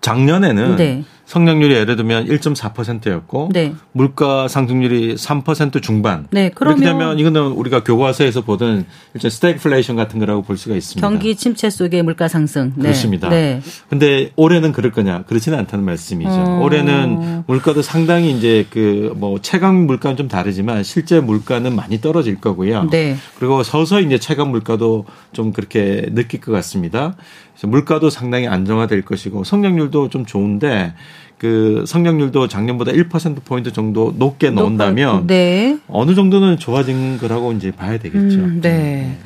작년에는 0.00 0.76
네. 0.76 1.04
성장률이 1.28 1.74
예를 1.74 1.96
들면 1.96 2.26
1.4%였고 2.26 3.50
네. 3.52 3.74
물가 3.92 4.48
상승률이 4.48 5.16
3% 5.16 5.82
중반. 5.82 6.26
네, 6.30 6.50
그러면 6.54 6.80
되면 6.80 7.18
이거는 7.18 7.48
우리가 7.48 7.84
교과서에서 7.84 8.40
보던 8.40 8.86
일종 9.12 9.28
스태그플레이션 9.28 9.94
같은 9.94 10.20
거라고 10.20 10.40
볼 10.40 10.56
수가 10.56 10.74
있습니다. 10.74 11.06
경기 11.06 11.36
침체 11.36 11.68
속의 11.68 12.02
물가 12.02 12.28
상승. 12.28 12.72
네. 12.76 12.84
그렇습니다. 12.84 13.28
네. 13.28 13.60
근데 13.90 14.32
올해는 14.36 14.72
그럴 14.72 14.90
거냐? 14.90 15.24
그렇지는 15.24 15.58
않다는 15.58 15.84
말씀이죠. 15.84 16.30
어. 16.30 16.60
올해는 16.62 17.44
물가도 17.46 17.82
상당히 17.82 18.30
이제 18.30 18.66
그 18.70 19.12
뭐 19.18 19.38
체감 19.40 19.74
물가는 19.86 20.16
좀 20.16 20.28
다르지만 20.28 20.82
실제 20.82 21.20
물가는 21.20 21.74
많이 21.74 22.00
떨어질 22.00 22.40
거고요. 22.40 22.88
네. 22.90 23.16
그리고 23.38 23.62
서서히 23.62 24.06
이제 24.06 24.18
체감 24.18 24.50
물가도 24.50 25.04
좀 25.32 25.52
그렇게 25.52 26.06
느낄 26.12 26.40
것 26.40 26.52
같습니다. 26.52 27.16
물가도 27.62 28.08
상당히 28.10 28.46
안정화될 28.46 29.02
것이고 29.02 29.42
성장률도 29.44 30.10
좀 30.10 30.24
좋은데 30.24 30.94
그 31.38 31.84
성장률도 31.86 32.48
작년보다 32.48 32.92
1% 32.92 33.44
포인트 33.44 33.72
정도 33.72 34.12
높게 34.16 34.50
넣는다면 34.50 35.26
네. 35.26 35.78
어느 35.88 36.14
정도는 36.14 36.58
좋아진 36.58 37.18
거라고 37.18 37.52
이제 37.52 37.70
봐야 37.70 37.98
되겠죠. 37.98 38.38
음, 38.38 38.60
네. 38.60 39.18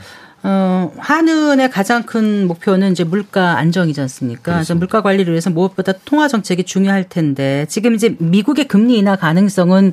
어, 0.44 0.92
한은의 0.98 1.70
가장 1.70 2.02
큰 2.02 2.46
목표는 2.48 2.92
이제 2.92 3.04
물가 3.04 3.58
안정이지 3.58 4.00
않습니까? 4.00 4.54
그래서 4.54 4.74
물가 4.74 5.00
관리를 5.00 5.32
위해서 5.32 5.50
무엇보다 5.50 5.92
통화 6.04 6.26
정책이 6.28 6.64
중요할 6.64 7.08
텐데 7.08 7.64
지금 7.68 7.94
이제 7.94 8.16
미국의 8.18 8.66
금리 8.66 8.98
인하 8.98 9.16
가능성은 9.16 9.92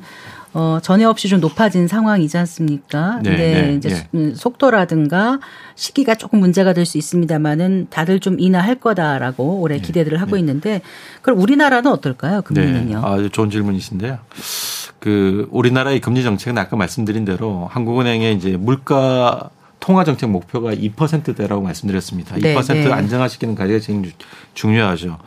어, 0.54 0.80
전에 0.82 1.04
없이 1.06 1.28
좀 1.30 1.40
높아진 1.42 1.88
상황이지 1.88 2.38
않습니까? 2.40 3.20
네, 3.22 3.30
근데 3.30 3.62
네, 3.68 3.74
이제 3.76 3.90
예. 3.92 4.08
음, 4.18 4.34
속도라든가 4.36 5.40
시기가 5.76 6.16
조금 6.16 6.40
문제가 6.40 6.74
될 6.74 6.86
수 6.86 6.98
있습니다만은 6.98 7.88
다들 7.92 8.20
좀 8.20 8.40
인하할 8.40 8.76
거다라고 8.76 9.60
올해 9.62 9.78
기대들을 9.80 10.20
하고 10.20 10.38
있는데 10.38 10.82
그럼 11.22 11.40
우리나라는 11.40 11.92
어떨까요? 11.92 12.42
금리는요? 12.42 13.00
네, 13.00 13.06
아주 13.08 13.30
좋은 13.30 13.52
질문이신데요. 13.52 14.18
그 15.00 15.48
우리나라의 15.52 16.02
금리 16.02 16.24
정책은 16.24 16.58
아까 16.58 16.76
말씀드린 16.76 17.26
대로 17.26 17.68
한국은행의 17.72 18.36
이제 18.36 18.58
물가 18.58 19.50
통화 19.80 20.04
정책 20.04 20.30
목표가 20.30 20.74
2%대라고 20.74 21.62
말씀드렸습니다. 21.62 22.36
네, 22.38 22.56
2% 22.56 22.74
네. 22.74 22.92
안정화시키는 22.92 23.56
과제가 23.56 23.80
제일 23.80 24.02
주- 24.04 24.12
중요하죠. 24.56 25.20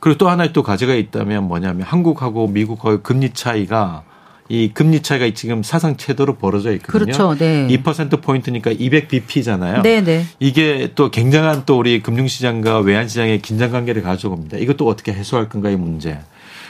그리고 0.00 0.18
또 0.18 0.28
하나의 0.28 0.52
또 0.52 0.62
과제가 0.62 0.94
있다면 0.94 1.44
뭐냐면 1.44 1.82
한국하고 1.86 2.48
미국하고의 2.48 3.02
금리 3.02 3.30
차이가 3.32 4.02
이 4.48 4.70
금리 4.72 5.02
차이가 5.02 5.28
지금 5.34 5.62
사상 5.62 5.96
최대로 5.96 6.36
벌어져 6.36 6.72
있거든요. 6.74 7.04
그렇죠. 7.04 7.34
네. 7.36 7.66
2% 7.68 8.22
포인트니까 8.22 8.72
200bp잖아요. 8.72 9.82
네, 9.82 10.02
네. 10.02 10.24
이게 10.38 10.92
또 10.94 11.10
굉장한 11.10 11.64
또 11.66 11.78
우리 11.78 12.00
금융 12.00 12.26
시장과 12.26 12.80
외환 12.80 13.08
시장의 13.08 13.42
긴장 13.42 13.72
관계를 13.72 14.02
가져옵니다. 14.02 14.58
이것도 14.58 14.86
어떻게 14.86 15.12
해소할 15.12 15.48
건가의 15.48 15.76
문제. 15.76 16.18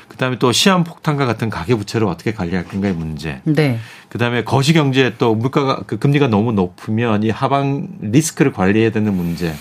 그다음에 0.09 0.39
또 0.39 0.53
시한 0.53 0.85
폭탄과 0.85 1.27
같은 1.27 1.51
가계 1.51 1.75
부채를 1.75 2.07
어떻게 2.07 2.33
관리할 2.33 2.65
건가의 2.65 2.95
문제. 2.95 3.41
네. 3.45 3.79
그다음에 4.09 4.45
거시 4.45 4.73
경제에 4.73 5.15
또 5.19 5.35
물가가 5.35 5.83
그 5.87 5.99
금리가 5.99 6.29
너무 6.29 6.53
높으면 6.53 7.23
이 7.23 7.31
하방 7.31 7.89
리스크를 8.01 8.53
관리해야 8.53 8.91
되는 8.91 9.15
문제. 9.15 9.53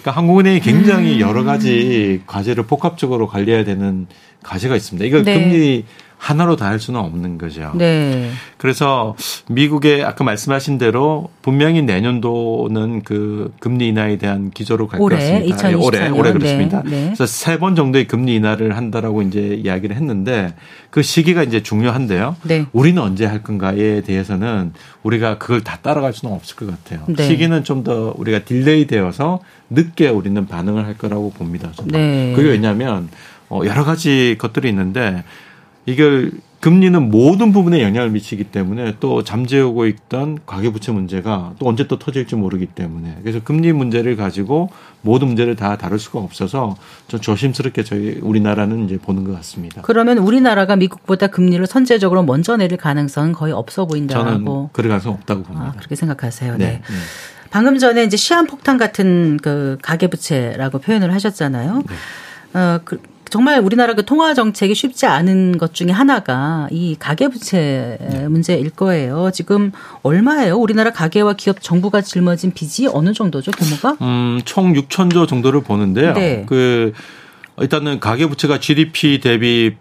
그러니까 0.00 0.18
한국은행이 0.18 0.60
굉장히 0.60 1.16
음. 1.16 1.20
여러 1.20 1.44
가지 1.44 2.22
과제를 2.26 2.64
복합적으로 2.64 3.28
관리해야 3.28 3.64
되는 3.64 4.06
과제가 4.42 4.74
있습니다. 4.74 5.06
이걸 5.06 5.22
네. 5.24 5.34
금리 5.34 5.84
하나로 6.20 6.54
다 6.56 6.66
할 6.70 6.78
수는 6.78 7.00
없는 7.00 7.38
거죠. 7.38 7.72
네. 7.74 8.30
그래서 8.58 9.16
미국의 9.48 10.04
아까 10.04 10.22
말씀하신 10.22 10.76
대로 10.76 11.30
분명히 11.40 11.80
내년도는 11.82 13.02
그 13.02 13.52
금리 13.58 13.88
인하에 13.88 14.18
대한 14.18 14.50
기조로 14.50 14.86
갈 14.86 15.00
것 15.00 15.06
같습니다. 15.12 15.44
예, 15.46 15.48
2024 15.48 15.78
올해 15.86 16.08
올해 16.10 16.30
년. 16.30 16.38
그렇습니다. 16.38 16.82
네, 16.84 16.90
네. 16.90 17.04
그래서 17.06 17.26
세 17.26 17.56
번 17.58 17.74
정도의 17.74 18.06
금리 18.06 18.34
인하를 18.36 18.76
한다라고 18.76 19.22
이제 19.22 19.40
이야기를 19.64 19.96
했는데 19.96 20.54
그 20.90 21.02
시기가 21.02 21.42
이제 21.42 21.62
중요한데요. 21.62 22.36
네. 22.44 22.66
우리는 22.72 23.00
언제 23.02 23.24
할 23.24 23.42
건가에 23.42 24.02
대해서는 24.02 24.72
우리가 25.02 25.38
그걸 25.38 25.62
다 25.62 25.78
따라갈 25.82 26.12
수는 26.12 26.34
없을 26.34 26.54
것 26.56 26.66
같아요. 26.66 27.02
네. 27.08 27.26
시기는 27.26 27.64
좀 27.64 27.80
더 27.82 28.14
우리가 28.18 28.40
delay 28.40 28.86
되어서 28.86 29.40
늦게 29.70 30.10
우리는 30.10 30.46
반응을 30.46 30.84
할 30.84 30.98
거라고 30.98 31.32
봅니다. 31.32 31.70
저는. 31.74 31.92
네. 31.92 32.32
그게 32.36 32.50
왜냐하면 32.50 33.08
어, 33.48 33.62
여러 33.64 33.84
가지 33.84 34.36
것들이 34.38 34.68
있는데 34.68 35.24
이걸 35.86 36.32
금리는 36.60 37.10
모든 37.10 37.52
부분에 37.52 37.82
영향을 37.82 38.10
미치기 38.10 38.44
때문에 38.44 38.96
또 39.00 39.24
잠재우고 39.24 39.86
있던 39.86 40.40
가계부채 40.44 40.92
문제가 40.92 41.54
또 41.58 41.66
언제 41.66 41.86
또 41.86 41.98
터질지 41.98 42.36
모르기 42.36 42.66
때문에 42.66 43.16
그래서 43.22 43.40
금리 43.42 43.72
문제를 43.72 44.14
가지고 44.14 44.68
모든 45.00 45.28
문제를 45.28 45.56
다 45.56 45.78
다룰 45.78 45.98
수가 45.98 46.18
없어서 46.18 46.76
좀 47.08 47.18
조심스럽게 47.18 47.82
저희 47.82 48.18
우리나라는 48.20 48.84
이제 48.84 48.98
보는 48.98 49.24
것 49.24 49.32
같습니다. 49.36 49.80
그러면 49.80 50.18
우리나라가 50.18 50.76
미국보다 50.76 51.28
금리를 51.28 51.66
선제적으로 51.66 52.24
먼저 52.24 52.58
내릴 52.58 52.76
가능성은 52.76 53.32
거의 53.32 53.54
없어 53.54 53.86
저는 53.86 53.88
보인다고 53.88 54.68
그럴 54.74 54.90
가능성 54.90 55.14
없다고 55.14 55.40
아, 55.40 55.44
봅니다. 55.44 55.74
그렇게 55.78 55.94
생각하세요. 55.94 56.58
네. 56.58 56.64
네. 56.64 56.72
네. 56.72 56.82
방금 57.50 57.78
전에 57.78 58.04
이제 58.04 58.18
시한폭탄 58.18 58.76
같은 58.76 59.38
그 59.42 59.78
가계부채라고 59.80 60.78
표현을 60.80 61.14
하셨잖아요. 61.14 61.82
네. 61.88 62.58
어, 62.58 62.80
그, 62.84 63.00
정말 63.30 63.60
우리나라 63.60 63.94
그 63.94 64.04
통화 64.04 64.34
정책이 64.34 64.74
쉽지 64.74 65.06
않은 65.06 65.56
것 65.56 65.72
중에 65.72 65.90
하나가 65.90 66.68
이 66.70 66.96
가계 66.98 67.28
부채 67.28 67.96
네. 68.00 68.28
문제일 68.28 68.70
거예요. 68.70 69.30
지금 69.32 69.70
얼마예요? 70.02 70.56
우리나라 70.56 70.90
가계와 70.90 71.34
기업 71.34 71.62
정부가 71.62 72.02
짊어진 72.02 72.52
빚이 72.52 72.88
어느 72.88 73.12
정도죠, 73.12 73.52
규모가? 73.52 73.96
음, 74.02 74.40
총 74.44 74.74
6천조 74.74 75.28
정도를 75.28 75.62
보는데요. 75.62 76.12
네. 76.14 76.44
그 76.46 76.92
일단은 77.58 78.00
가계 78.00 78.26
부채가 78.26 78.58
GDP 78.58 79.20
대비 79.20 79.76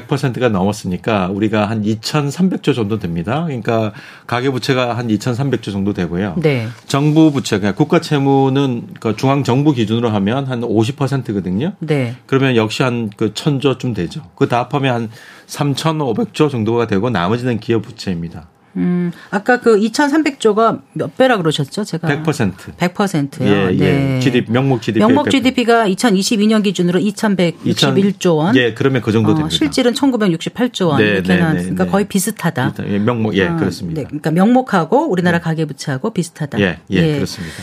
100%가 0.00 0.48
넘었으니까 0.48 1.28
우리가 1.28 1.68
한 1.68 1.82
2,300조 1.82 2.74
정도 2.74 2.98
됩니다. 2.98 3.44
그러니까 3.44 3.92
가계 4.26 4.50
부채가 4.50 4.96
한 4.96 5.08
2,300조 5.08 5.72
정도 5.72 5.92
되고요. 5.92 6.34
네. 6.38 6.68
정부 6.86 7.30
부채, 7.30 7.58
그러니까 7.58 7.76
국가 7.76 8.00
채무는 8.00 8.88
그 9.00 9.14
중앙 9.16 9.44
정부 9.44 9.72
기준으로 9.72 10.08
하면 10.10 10.46
한 10.46 10.60
50%거든요. 10.62 11.72
네. 11.80 12.14
그러면 12.26 12.56
역시 12.56 12.82
한그 12.82 13.34
천조쯤 13.34 13.94
되죠. 13.94 14.22
그 14.36 14.44
다 14.48 14.60
합하면 14.60 14.94
한 14.94 15.10
3,500조 15.46 16.50
정도가 16.50 16.86
되고 16.86 17.10
나머지는 17.10 17.58
기업 17.60 17.82
부채입니다. 17.82 18.48
음, 18.76 19.12
아까 19.30 19.60
그 19.60 19.78
2,300조가 19.78 20.80
몇 20.94 21.16
배라 21.16 21.36
그러셨죠? 21.36 21.84
제가 21.84 22.08
100%. 22.08 22.76
100%요. 22.76 23.46
예, 23.46 23.72
예. 23.72 23.76
네. 23.76 24.20
GDP, 24.20 24.50
명목 24.50 24.82
GDP. 24.82 25.00
명목 25.00 25.30
GDP가 25.30 25.88
2022년 25.88 26.62
기준으로 26.62 26.98
2,161조 27.00 28.36
원. 28.36 28.56
예, 28.56 28.74
그러면 28.74 29.02
그 29.02 29.12
정도 29.12 29.32
어, 29.32 29.34
됩니다. 29.34 29.56
실질은 29.56 29.92
1,968조 29.92 30.88
원 30.88 30.98
네, 30.98 31.10
이렇게 31.10 31.34
네, 31.34 31.40
나왔으니까 31.40 31.84
네, 31.84 31.84
네. 31.84 31.90
거의 31.90 32.08
비슷하다. 32.08 32.74
예, 32.86 32.98
명목, 32.98 33.36
예, 33.36 33.46
어, 33.46 33.56
그렇습니다. 33.56 34.00
네, 34.00 34.06
그러니까 34.06 34.30
명목하고 34.30 35.10
우리나라 35.10 35.40
가계 35.40 35.64
부채하고 35.66 36.10
비슷하다. 36.10 36.60
예, 36.60 36.78
예, 36.90 37.14
그렇습니다. 37.14 37.54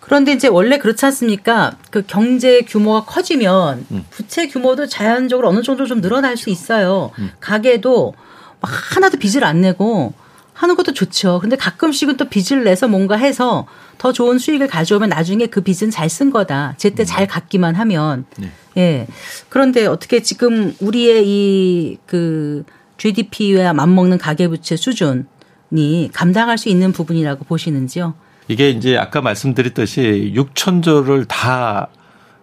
그런데 0.00 0.32
이제 0.32 0.48
원래 0.48 0.78
그렇지 0.78 1.06
않습니까? 1.06 1.76
그 1.90 2.02
경제 2.04 2.62
규모가 2.62 3.04
커지면 3.04 3.86
음. 3.92 4.04
부채 4.10 4.48
규모도 4.48 4.86
자연적으로 4.86 5.48
어느 5.48 5.62
정도 5.62 5.86
좀 5.86 6.00
늘어날 6.00 6.36
수 6.36 6.50
있어요. 6.50 7.12
음. 7.20 7.30
가게도 7.38 8.14
막 8.60 8.96
하나도 8.96 9.18
빚을 9.18 9.44
안 9.44 9.60
내고 9.60 10.12
하는 10.60 10.74
것도 10.76 10.92
좋죠. 10.92 11.38
근데 11.40 11.56
가끔씩은 11.56 12.18
또 12.18 12.28
빚을 12.28 12.64
내서 12.64 12.86
뭔가 12.86 13.16
해서 13.16 13.66
더 13.96 14.12
좋은 14.12 14.38
수익을 14.38 14.68
가져오면 14.68 15.08
나중에 15.08 15.46
그 15.46 15.62
빚은 15.62 15.90
잘 15.90 16.08
쓴 16.10 16.30
거다. 16.30 16.74
제때 16.76 17.04
잘 17.06 17.26
갚기만 17.26 17.76
하면. 17.76 18.26
음. 18.38 18.52
네. 18.74 18.82
예. 18.82 19.06
그런데 19.48 19.86
어떻게 19.86 20.20
지금 20.22 20.74
우리의 20.80 21.24
이 21.26 21.98
그 22.06 22.64
GDP와 22.98 23.72
맞먹는 23.72 24.18
가계부채 24.18 24.76
수준이 24.76 26.10
감당할 26.12 26.58
수 26.58 26.68
있는 26.68 26.92
부분이라고 26.92 27.44
보시는지요? 27.44 28.12
이게 28.48 28.68
이제 28.70 28.98
아까 28.98 29.22
말씀드렸듯이 29.22 30.32
6천조를 30.36 31.26
다 31.26 31.88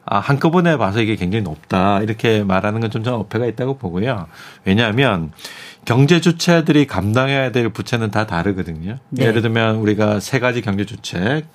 아, 0.09 0.19
한꺼번에 0.19 0.77
봐서 0.77 1.01
이게 1.01 1.15
굉장히 1.17 1.43
높다. 1.43 2.01
이렇게 2.01 2.41
말하는 2.43 2.79
건 2.79 2.89
좀 2.89 3.03
전 3.03 3.13
어폐가 3.15 3.45
있다고 3.45 3.77
보고요. 3.77 4.27
왜냐하면 4.63 5.31
경제 5.87 6.19
주체들이 6.19 6.85
감당해야 6.85 7.53
될 7.53 7.69
부채는 7.69 8.11
다 8.11 8.27
다르거든요. 8.27 8.97
네. 9.09 9.25
예를 9.25 9.41
들면 9.41 9.77
우리가 9.77 10.19
세 10.19 10.37
가지 10.37 10.61
경제 10.61 10.85
주체, 10.85 11.45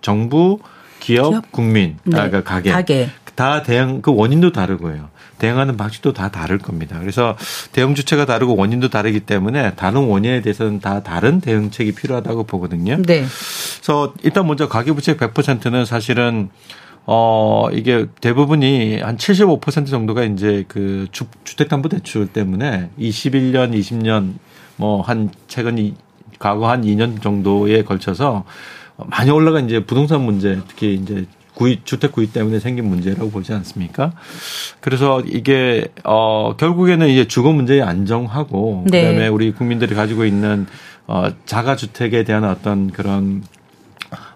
정부, 0.00 0.60
기업, 0.98 1.28
기업? 1.28 1.52
국민, 1.52 1.98
네. 2.04 2.18
아, 2.18 2.28
그러니까 2.28 2.42
가계. 2.42 2.72
가계. 2.72 3.10
다 3.34 3.62
대응 3.62 4.00
그 4.00 4.14
원인도 4.14 4.50
다르고요. 4.50 5.10
대응하는 5.36 5.76
방식도 5.76 6.14
다 6.14 6.30
다를 6.30 6.56
겁니다. 6.56 6.98
그래서 7.00 7.36
대응 7.72 7.94
주체가 7.94 8.24
다르고 8.24 8.56
원인도 8.56 8.88
다르기 8.88 9.20
때문에 9.20 9.74
다른 9.74 10.06
원인에 10.06 10.40
대해서는 10.40 10.80
다 10.80 11.02
다른 11.02 11.42
대응책이 11.42 11.92
필요하다고 11.92 12.44
보거든요. 12.44 12.96
네. 12.96 13.26
그래서 13.76 14.14
일단 14.22 14.46
먼저 14.46 14.68
가계부채 14.68 15.16
100%는 15.18 15.84
사실은 15.84 16.48
어 17.06 17.68
이게 17.72 18.06
대부분이 18.20 19.00
한 19.00 19.16
75% 19.16 19.88
정도가 19.88 20.22
이제 20.24 20.64
그 20.68 21.08
주, 21.10 21.24
주택담보대출 21.44 22.28
때문에 22.28 22.90
21년, 22.98 23.76
20년 23.78 24.34
뭐 24.76 25.02
한 25.02 25.30
최근 25.48 25.78
이 25.78 25.94
과거 26.38 26.68
한 26.70 26.82
2년 26.82 27.22
정도에 27.22 27.82
걸쳐서 27.82 28.44
많이 28.96 29.30
올라간 29.30 29.66
이제 29.66 29.84
부동산 29.84 30.22
문제 30.22 30.60
특히 30.68 30.94
이제 30.94 31.26
구입 31.54 31.84
주택 31.84 32.12
구입 32.12 32.32
때문에 32.32 32.60
생긴 32.60 32.88
문제라고 32.88 33.30
보지 33.30 33.52
않습니까? 33.52 34.12
그래서 34.80 35.20
이게 35.20 35.88
어 36.04 36.54
결국에는 36.56 37.08
이제 37.08 37.26
주거 37.26 37.52
문제의 37.52 37.82
안정하고 37.82 38.84
네. 38.90 39.02
그 39.02 39.06
다음에 39.06 39.28
우리 39.28 39.52
국민들이 39.52 39.94
가지고 39.94 40.24
있는 40.24 40.66
어 41.06 41.28
자가 41.44 41.76
주택에 41.76 42.24
대한 42.24 42.44
어떤 42.44 42.90
그런 42.90 43.42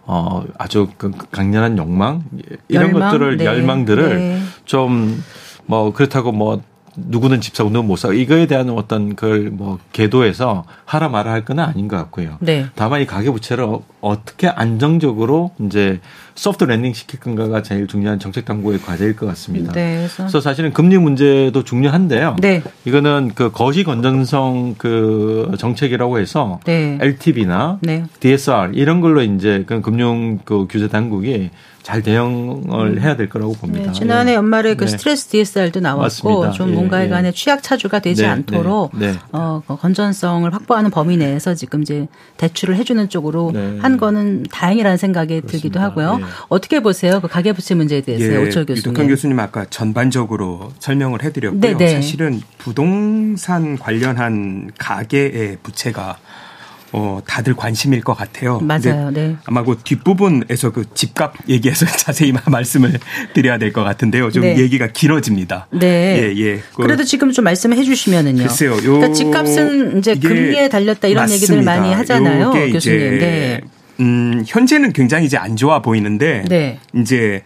어 0.06 0.44
아주 0.56 0.88
그 0.96 1.10
강렬한 1.30 1.76
욕망 1.78 2.22
이런 2.68 2.90
열망? 2.92 3.10
것들을 3.10 3.36
네. 3.38 3.44
열망들을 3.44 4.16
네. 4.18 4.40
좀뭐 4.64 5.92
그렇다고 5.94 6.30
뭐 6.32 6.62
누구는 6.96 7.40
집 7.40 7.54
사고 7.56 7.70
누구는 7.70 7.86
못 7.88 7.96
사고 7.96 8.14
이거에 8.14 8.46
대한 8.46 8.70
어떤 8.70 9.14
그걸 9.16 9.50
뭐 9.50 9.78
계도해서 9.92 10.64
하라 10.84 11.08
마라 11.08 11.32
할건 11.32 11.58
아닌 11.58 11.88
것 11.88 11.96
같고요. 11.96 12.36
네. 12.40 12.66
다만 12.74 13.00
이 13.02 13.06
가계 13.06 13.30
부채를 13.30 13.64
어- 13.64 13.82
어떻게 14.00 14.48
안정적으로 14.48 15.50
이제 15.60 16.00
soft 16.34 16.64
landing 16.64 16.92
시킬 16.92 17.18
건가가 17.20 17.62
제일 17.62 17.86
중요한 17.86 18.18
정책 18.18 18.44
당국의 18.44 18.80
과제일 18.80 19.16
것 19.16 19.26
같습니다. 19.26 19.72
네. 19.72 19.96
그래서 19.96 20.16
그래서 20.24 20.40
사실은 20.40 20.72
금리 20.72 20.96
문제도 20.98 21.62
중요한데요. 21.62 22.36
네. 22.40 22.62
이거는 22.84 23.32
그 23.34 23.50
거시 23.50 23.84
건전성 23.84 24.74
그 24.78 25.50
정책이라고 25.58 26.18
해서 26.18 26.60
네. 26.64 26.98
LTV나 27.00 27.78
네. 27.82 28.04
DSR 28.20 28.70
이런 28.74 29.00
걸로 29.00 29.22
이제 29.22 29.64
그 29.66 29.80
금융 29.80 30.38
그 30.44 30.66
규제 30.70 30.88
당국이 30.88 31.50
잘 31.86 32.02
대응을 32.02 33.00
해야 33.00 33.14
될 33.14 33.28
거라고 33.28 33.52
봅니다. 33.52 33.86
네, 33.86 33.92
지난해 33.92 34.32
예. 34.32 34.34
연말에 34.34 34.74
그 34.74 34.86
네. 34.86 34.90
스트레스 34.90 35.28
DSR도 35.28 35.78
나왔고 35.78 36.02
맞습니다. 36.02 36.50
좀 36.50 36.70
예, 36.70 36.72
뭔가에 36.72 37.04
예. 37.04 37.08
관해 37.08 37.30
취약 37.30 37.62
차주가 37.62 38.00
되지 38.00 38.22
네, 38.22 38.28
않도록 38.28 38.90
네, 38.98 39.12
네. 39.12 39.18
어, 39.30 39.62
그 39.64 39.76
건전성을 39.76 40.52
확보하는 40.52 40.90
범위 40.90 41.16
내에서 41.16 41.54
지금 41.54 41.82
이제 41.82 42.08
대출을 42.38 42.74
해주는 42.74 43.08
쪽으로 43.08 43.52
네. 43.54 43.78
한 43.78 43.98
거는 43.98 44.46
다행이라는 44.50 44.96
생각이 44.96 45.42
들기도 45.42 45.78
하고요. 45.78 46.18
예. 46.22 46.24
어떻게 46.48 46.80
보세요? 46.80 47.20
그 47.20 47.28
가계부채 47.28 47.76
문제에 47.76 48.00
대해서 48.00 48.24
오철 48.40 48.66
교수님. 48.66 48.90
유덕현 48.90 49.06
교수님 49.06 49.38
아까 49.38 49.64
전반적으로 49.66 50.72
설명을 50.80 51.22
해드렸고요. 51.22 51.60
네, 51.60 51.76
네. 51.76 51.94
사실은 51.94 52.42
부동산 52.58 53.78
관련한 53.78 54.72
가계의 54.76 55.58
부채가 55.62 56.18
어, 56.98 57.20
다들 57.26 57.54
관심일 57.54 58.00
것 58.00 58.14
같아요. 58.14 58.58
맞아요. 58.60 59.10
네. 59.10 59.36
아마 59.44 59.62
그 59.62 59.76
뒷부분에서 59.84 60.70
그 60.72 60.84
집값 60.94 61.34
얘기해서 61.46 61.84
자세히 61.98 62.32
말씀을 62.46 62.98
드려야 63.34 63.58
될 63.58 63.70
것 63.70 63.84
같은데요. 63.84 64.30
좀 64.30 64.42
네. 64.44 64.56
얘기가 64.56 64.86
길어집니다. 64.86 65.66
네. 65.72 66.22
예, 66.22 66.36
예. 66.38 66.62
그 66.74 66.82
그래도 66.82 67.04
지금 67.04 67.32
좀 67.32 67.44
말씀해 67.44 67.82
주시면은요. 67.84 68.44
글쎄요. 68.44 68.72
요 68.76 68.80
그러니까 68.80 69.12
집값은 69.12 69.98
이제 69.98 70.14
금리에 70.14 70.70
달렸다 70.70 71.08
이런 71.08 71.28
얘기들 71.30 71.56
맞습니다. 71.56 71.80
많이 71.80 71.92
하잖아요, 71.94 72.50
교수님. 72.72 73.18
네. 73.18 73.60
음, 74.00 74.42
현재는 74.46 74.94
굉장히 74.94 75.26
이제 75.26 75.36
안 75.36 75.56
좋아 75.56 75.82
보이는데 75.82 76.44
네. 76.48 76.78
이제 76.94 77.42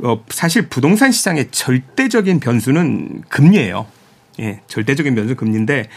어, 0.00 0.24
사실 0.30 0.68
부동산 0.68 1.12
시장의 1.12 1.48
절대적인 1.52 2.40
변수는 2.40 3.22
금리예요. 3.28 3.86
예, 4.40 4.60
절대적인 4.66 5.14
변수 5.14 5.36
금리인데 5.36 5.88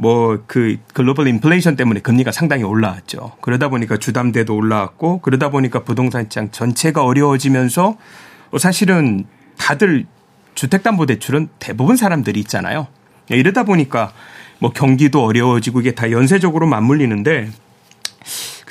뭐 0.00 0.38
그 0.46 0.78
글로벌 0.94 1.28
인플레이션 1.28 1.76
때문에 1.76 2.00
금리가 2.00 2.32
상당히 2.32 2.64
올라왔죠. 2.64 3.32
그러다 3.40 3.68
보니까 3.68 3.98
주담대도 3.98 4.54
올라왔고 4.54 5.20
그러다 5.20 5.50
보니까 5.50 5.84
부동산 5.84 6.24
시장 6.24 6.50
전체가 6.50 7.04
어려워지면서 7.04 7.96
어, 8.50 8.58
사실은 8.58 9.26
다들 9.58 10.06
주택담보대출은 10.54 11.48
대부분 11.58 11.96
사람들이 11.96 12.40
있잖아요. 12.40 12.86
예, 13.32 13.36
이러다 13.36 13.64
보니까 13.64 14.12
뭐 14.58 14.72
경기도 14.72 15.24
어려워지고 15.24 15.80
이게 15.80 15.94
다 15.94 16.10
연쇄적으로 16.10 16.66
맞물리는데 16.66 17.50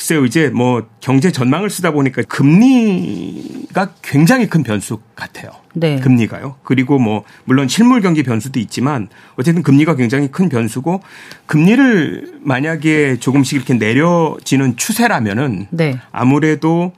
글쎄요, 0.10 0.26
이제 0.26 0.50
뭐 0.50 0.88
경제 1.02 1.32
전망을 1.32 1.70
쓰다 1.70 1.92
보니까 1.92 2.24
금리가 2.24 3.94
굉장히 4.02 4.48
큰 4.48 4.64
변수 4.64 4.98
같아요. 5.16 5.52
네. 5.74 6.00
금리가요. 6.00 6.56
그리고 6.64 6.98
뭐 6.98 7.24
물론 7.46 7.68
실물 7.68 8.02
경기 8.02 8.24
변수도 8.24 8.60
있지만 8.60 9.08
어쨌든 9.36 9.62
금리가 9.62 9.96
굉장히 9.96 10.30
큰 10.30 10.50
변수고 10.50 11.04
금리를 11.46 12.40
만약에 12.42 13.18
조금씩 13.20 13.56
이렇게 13.58 13.76
내려지는 13.76 14.78
추세라면은 14.78 15.68
네. 15.70 16.00
아무래도 16.12 16.92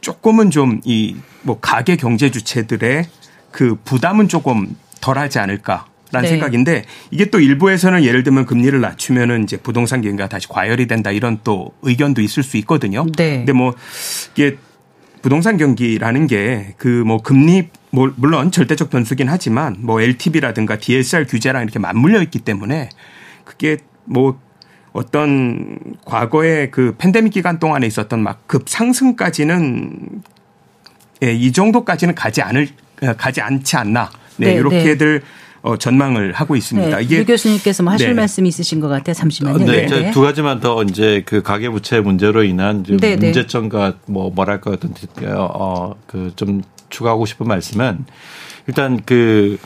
조금은 0.00 0.50
좀 0.50 0.80
이 0.86 1.16
뭐 1.42 1.60
가계 1.60 1.96
경제 1.96 2.30
주체들의 2.30 3.04
그 3.52 3.76
부담은 3.84 4.28
조금 4.28 4.74
덜하지 5.02 5.38
않을까 5.38 5.84
라는 6.12 6.26
네. 6.26 6.30
생각인데 6.30 6.84
이게 7.10 7.26
또 7.26 7.40
일부에서는 7.40 8.04
예를 8.04 8.22
들면 8.22 8.46
금리를 8.46 8.80
낮추면은 8.80 9.42
이제 9.42 9.56
부동산 9.56 10.02
경기가 10.02 10.28
다시 10.28 10.48
과열이 10.48 10.86
된다 10.86 11.10
이런 11.10 11.38
또 11.42 11.72
의견도 11.82 12.22
있을 12.22 12.42
수 12.42 12.56
있거든요. 12.58 13.06
네. 13.16 13.38
근데 13.38 13.52
뭐 13.52 13.74
이게 14.34 14.56
부동산 15.22 15.56
경기라는 15.56 16.26
게 16.28 16.74
그 16.78 17.02
뭐 17.04 17.20
금리 17.22 17.68
뭐 17.90 18.12
물론 18.16 18.50
절대적 18.52 18.90
변수긴 18.90 19.28
하지만 19.28 19.76
뭐 19.80 20.00
LTV라든가 20.00 20.78
DSR 20.78 21.26
규제랑 21.26 21.62
이렇게 21.62 21.78
맞물려 21.78 22.22
있기 22.22 22.38
때문에 22.40 22.90
그게 23.44 23.78
뭐 24.04 24.38
어떤 24.92 25.78
과거에 26.04 26.70
그 26.70 26.94
팬데믹 26.98 27.32
기간 27.32 27.58
동안에 27.58 27.86
있었던 27.86 28.22
막 28.22 28.46
급 28.46 28.68
상승까지는 28.68 30.22
예, 31.24 31.32
이 31.32 31.52
정도까지는 31.52 32.14
가지 32.14 32.42
않을 32.42 32.68
어, 33.02 33.12
가지 33.14 33.40
않지 33.40 33.76
않나. 33.76 34.10
네, 34.36 34.48
네, 34.48 34.54
이렇게들 34.54 35.22
어, 35.66 35.76
전망을 35.76 36.32
하고 36.32 36.54
있습니다. 36.54 36.96
네. 36.96 37.02
이게 37.02 37.18
유 37.18 37.24
교수님께서 37.26 37.82
뭐 37.82 37.92
하실 37.92 38.08
네. 38.08 38.14
말씀이 38.14 38.48
있으신 38.48 38.78
것 38.78 38.88
같아요. 38.88 39.14
잠시만요. 39.14 39.58
네, 39.58 39.86
네. 39.86 39.88
저두 39.88 40.20
가지만 40.20 40.60
더 40.60 40.82
이제 40.84 41.22
그 41.26 41.42
가계 41.42 41.68
부채 41.70 41.98
문제로 42.00 42.44
인한 42.44 42.84
좀 42.84 42.98
네, 42.98 43.16
네. 43.16 43.26
문제점과 43.26 43.94
뭐 44.06 44.30
뭐랄까 44.30 44.70
어떤 44.70 44.94
어그 45.26 46.32
좀 46.36 46.62
추가하고 46.88 47.26
싶은 47.26 47.48
말씀은 47.48 48.04
일단 48.68 49.00
그 49.04 49.58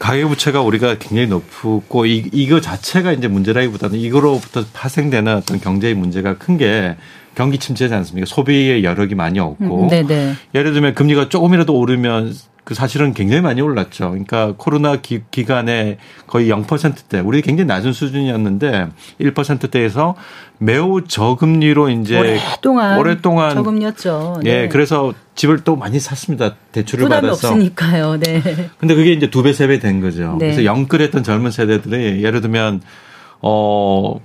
가계부채가 0.00 0.60
우리가 0.60 0.98
굉장히 0.98 1.28
높고 1.28 2.04
이, 2.06 2.28
이거 2.32 2.60
자체가 2.60 3.12
이제 3.12 3.28
문제라기보다는 3.28 3.98
이거로부터 3.98 4.64
파생되는 4.72 5.36
어떤 5.36 5.60
경제의 5.60 5.94
문제가 5.94 6.36
큰 6.36 6.58
게 6.58 6.96
경기 7.34 7.58
침체지 7.58 7.92
않습니까? 7.94 8.26
소비의 8.26 8.84
여력이 8.84 9.14
많이 9.14 9.38
없고 9.38 9.84
음, 9.84 9.88
네, 9.88 10.02
네. 10.02 10.34
예를 10.54 10.72
들면 10.72 10.94
금리가 10.94 11.28
조금이라도 11.28 11.76
오르면 11.76 12.32
그 12.64 12.72
사실은 12.74 13.12
굉장히 13.12 13.42
많이 13.42 13.60
올랐죠. 13.60 14.08
그러니까 14.10 14.54
코로나 14.56 14.96
기, 14.96 15.20
기간에 15.30 15.98
거의 16.26 16.48
0%대, 16.48 17.20
우리 17.20 17.42
굉장히 17.42 17.66
낮은 17.68 17.92
수준이었는데 17.92 18.88
1%대에서 19.20 20.14
매우 20.58 21.04
저금리로 21.04 21.90
이제 21.90 22.18
오랫동안 22.18 22.98
오랫동안 22.98 23.54
저금리였죠. 23.54 24.40
예, 24.46 24.62
네. 24.62 24.68
그래서 24.68 25.12
집을 25.34 25.62
또 25.64 25.76
많이 25.76 26.00
샀습니다. 26.00 26.54
대출을 26.72 27.04
부담이 27.04 27.20
받아서. 27.28 27.48
없으니까요. 27.48 28.16
네. 28.20 28.40
근데 28.78 28.94
그게 28.94 29.12
이제 29.12 29.28
두 29.28 29.42
배, 29.42 29.52
세 29.52 29.66
배 29.66 29.78
된 29.78 30.00
거죠. 30.00 30.36
네. 30.38 30.46
그래서 30.46 30.64
영끌했던 30.64 31.22
젊은 31.22 31.50
세대들이 31.50 32.24
예를 32.24 32.40
들면 32.40 32.80
어 33.42 34.20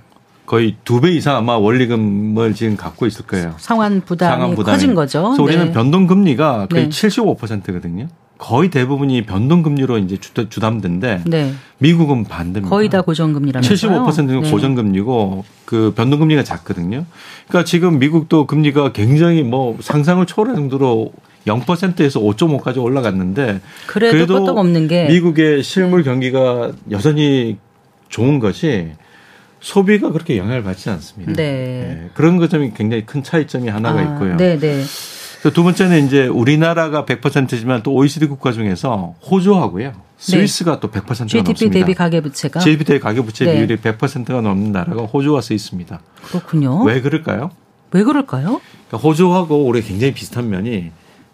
거의 0.46 0.76
두 0.84 1.00
배 1.00 1.10
이상 1.12 1.36
아마 1.36 1.58
원리금을 1.58 2.54
지금 2.54 2.76
갖고 2.76 3.06
있을 3.06 3.26
거예요. 3.26 3.54
상환 3.58 4.00
부담이 4.00 4.30
상환 4.32 4.54
부담이. 4.54 4.76
커진 4.76 4.94
거죠. 4.94 5.24
그래서 5.24 5.42
우리는 5.42 5.66
네. 5.66 5.72
변동 5.72 6.06
금리가 6.06 6.68
거의 6.70 6.84
네. 6.84 6.88
75%거든요. 6.88 8.08
거의 8.40 8.70
대부분이 8.70 9.26
변동 9.26 9.62
금리로 9.62 9.98
이제 9.98 10.16
주- 10.16 10.48
주담대인데 10.48 11.24
네. 11.26 11.52
미국은 11.76 12.24
반대입니다. 12.24 12.70
거의 12.74 12.88
다 12.88 13.02
고정금리라면서요. 13.02 14.04
75%는 14.06 14.40
네. 14.40 14.50
고정금리고 14.50 15.44
그 15.66 15.92
변동금리가 15.94 16.42
작거든요. 16.42 17.04
그러니까 17.46 17.68
지금 17.68 17.98
미국도 17.98 18.46
금리가 18.46 18.92
굉장히 18.92 19.42
뭐 19.42 19.76
상상을 19.80 20.24
초월할 20.24 20.56
정도로 20.56 21.12
0%에서 21.46 22.18
5.5까지 22.20 22.82
올라갔는데 22.82 23.60
그래도 23.86 24.40
끄떡 24.40 24.56
없는 24.56 24.88
게 24.88 25.06
미국의 25.08 25.62
실물 25.62 26.02
경기가 26.02 26.72
여전히 26.90 27.58
좋은 28.08 28.38
것이 28.38 28.92
소비가 29.60 30.10
그렇게 30.12 30.38
영향을 30.38 30.62
받지 30.62 30.88
않습니다. 30.88 31.34
네. 31.34 31.44
예, 32.04 32.10
그런 32.14 32.38
것 32.38 32.48
점이 32.48 32.72
굉장히 32.72 33.04
큰 33.04 33.22
차이점이 33.22 33.68
하나가 33.68 34.00
아, 34.00 34.02
있고요. 34.02 34.38
네, 34.38 34.58
네. 34.58 34.82
그두 35.42 35.62
번째는 35.64 36.06
이제 36.06 36.26
우리나라가 36.26 37.04
100%지만 37.06 37.82
또 37.82 37.92
OECD 37.94 38.26
국가 38.26 38.52
중에서 38.52 39.14
호주하고요. 39.30 39.92
스위스가 40.18 40.80
또 40.80 40.90
100%가 40.90 41.14
GDP 41.26 41.42
넘습니다. 41.44 41.78
대비 41.78 41.94
가계 41.94 42.20
부채가 42.20 42.60
GDP 42.60 42.84
대비 42.84 43.00
가계부채 43.00 43.46
네. 43.46 43.54
비율이 43.54 43.76
100%가 43.78 44.42
넘는 44.42 44.72
나라가 44.72 45.02
호주와 45.02 45.40
스위스입니다. 45.40 46.00
그렇군요. 46.24 46.82
왜 46.82 47.00
그럴까요? 47.00 47.50
왜 47.92 48.02
그럴까요? 48.04 48.60
그러니까 48.88 49.08
호주하고 49.08 49.64
우리 49.64 49.82
굉장히 49.82 50.12
비슷한 50.12 50.50
면이 50.50 50.90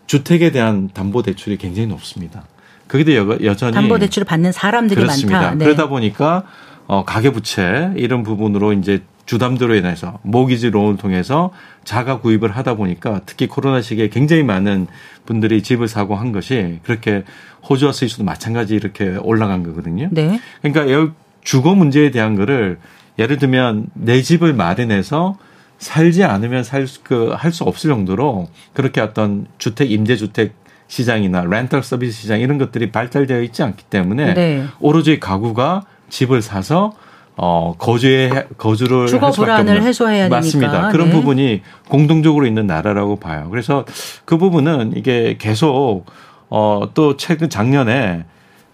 주택에 0.07 0.53
대한 0.53 0.89
담보 0.95 1.23
대출이 1.23 1.57
굉장히 1.59 1.89
높습니다. 1.89 2.45
거기도 2.87 3.13
여- 3.17 3.39
여전히 3.43 3.73
담보 3.75 3.99
대출을 3.99 4.25
받는 4.25 4.53
사람들이 4.53 5.01
그렇습니다. 5.01 5.41
많다. 5.41 5.55
네. 5.57 5.65
그러다 5.65 5.89
보니까 5.89 6.45
어, 6.87 7.05
가계 7.05 7.31
부채 7.33 7.91
이런 7.97 8.23
부분으로 8.23 8.73
이제 8.75 9.03
주담대로 9.27 9.75
인해서 9.75 10.19
모기지 10.23 10.71
론을 10.71 10.97
통해서 10.97 11.51
자가 11.85 12.21
구입을 12.21 12.51
하다 12.57 12.75
보니까 12.75 13.21
특히 13.27 13.47
코로나 13.49 13.83
시기에 13.83 14.09
굉장히 14.09 14.43
많은 14.45 14.87
분들이 15.27 15.63
집을 15.63 15.89
사고 15.89 16.15
한 16.15 16.33
것이 16.33 16.79
그렇게 16.85 17.25
호주와 17.69 17.93
스위스도 17.93 18.25
마찬가지 18.25 18.75
이렇게 18.77 19.17
올라간 19.17 19.65
거거든요. 19.65 20.09
네. 20.13 20.41
그러니까 20.63 20.91
여 20.93 21.11
주거 21.43 21.75
문제에 21.75 22.11
대한 22.11 22.37
거를 22.37 22.79
예를 23.19 23.39
들면 23.39 23.89
내 23.95 24.23
집을 24.23 24.53
마련해서 24.55 25.37
살지 25.79 26.25
않으면 26.25 26.65
살 26.65 26.87
그 27.03 27.35
할 27.35 27.53
수 27.53 27.65
없을 27.65 27.91
정도로 27.91 28.49
그렇게 28.73 29.01
어떤 29.01 29.47
주택 29.59 29.91
임대 29.91 30.17
주택 30.17 30.55
시장이나 30.89 31.43
렌털 31.45 31.83
서비스 31.83 32.21
시장 32.23 32.41
이런 32.41 32.59
것들이 32.59 32.93
발달되어 32.93 33.43
있지 33.43 33.63
않기 33.65 33.85
때문에 33.91 34.35
네. 34.35 34.65
오로지 34.79 35.19
가구가 35.19 35.83
집을 36.09 36.43
사서 36.43 36.95
어 37.37 37.75
거주에 37.77 38.47
거주를 38.57 39.09
주거 39.09 39.31
불안을 39.31 39.83
해소해야 39.83 40.25
되니까. 40.29 40.37
맞습니다. 40.37 40.89
그런 40.89 41.09
네. 41.09 41.13
부분이 41.13 41.63
공동적으로 41.89 42.47
있는 42.47 42.67
나라라고 42.67 43.17
봐요. 43.17 43.49
그래서 43.51 43.85
그 44.25 44.39
부분은 44.39 44.95
이게 44.97 45.37
계속 45.39 46.07
어 46.49 46.89
또 46.95 47.17
최근 47.17 47.51
작년에 47.51 48.25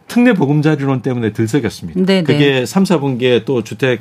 특례 0.06 0.34
보금자리론 0.34 1.00
때문에 1.02 1.32
들썩였습니다. 1.32 2.00
네, 2.00 2.18
네. 2.18 2.22
그게 2.22 2.66
3, 2.66 2.84
4분기에 2.84 3.44
또 3.44 3.64
주택 3.64 4.00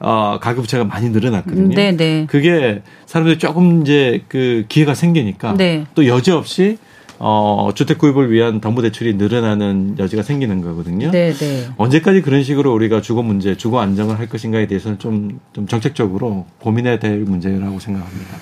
어 0.00 0.38
가계부채가 0.40 0.84
많이 0.84 1.10
늘어났거든요. 1.10 1.74
네, 1.74 1.96
네. 1.96 2.26
그게 2.28 2.82
사람들이 3.06 3.38
조금 3.38 3.80
이제 3.82 4.22
그 4.28 4.64
기회가 4.68 4.94
생기니까 4.94 5.54
네. 5.56 5.86
또 5.94 6.06
여지없이 6.06 6.78
어 7.26 7.70
주택 7.74 7.96
구입을 7.96 8.30
위한 8.30 8.60
담보 8.60 8.82
대출이 8.82 9.14
늘어나는 9.14 9.96
여지가 9.98 10.22
생기는 10.22 10.60
거거든요. 10.60 11.10
네, 11.10 11.32
네. 11.32 11.66
언제까지 11.78 12.20
그런 12.20 12.42
식으로 12.42 12.70
우리가 12.74 13.00
주거 13.00 13.22
문제, 13.22 13.56
주거 13.56 13.80
안정을 13.80 14.18
할 14.18 14.28
것인가에 14.28 14.66
대해서는 14.66 14.98
좀, 14.98 15.40
좀 15.54 15.66
정책적으로 15.66 16.44
고민해야 16.60 16.98
될 16.98 17.20
문제라고 17.20 17.80
생각합니다. 17.80 18.36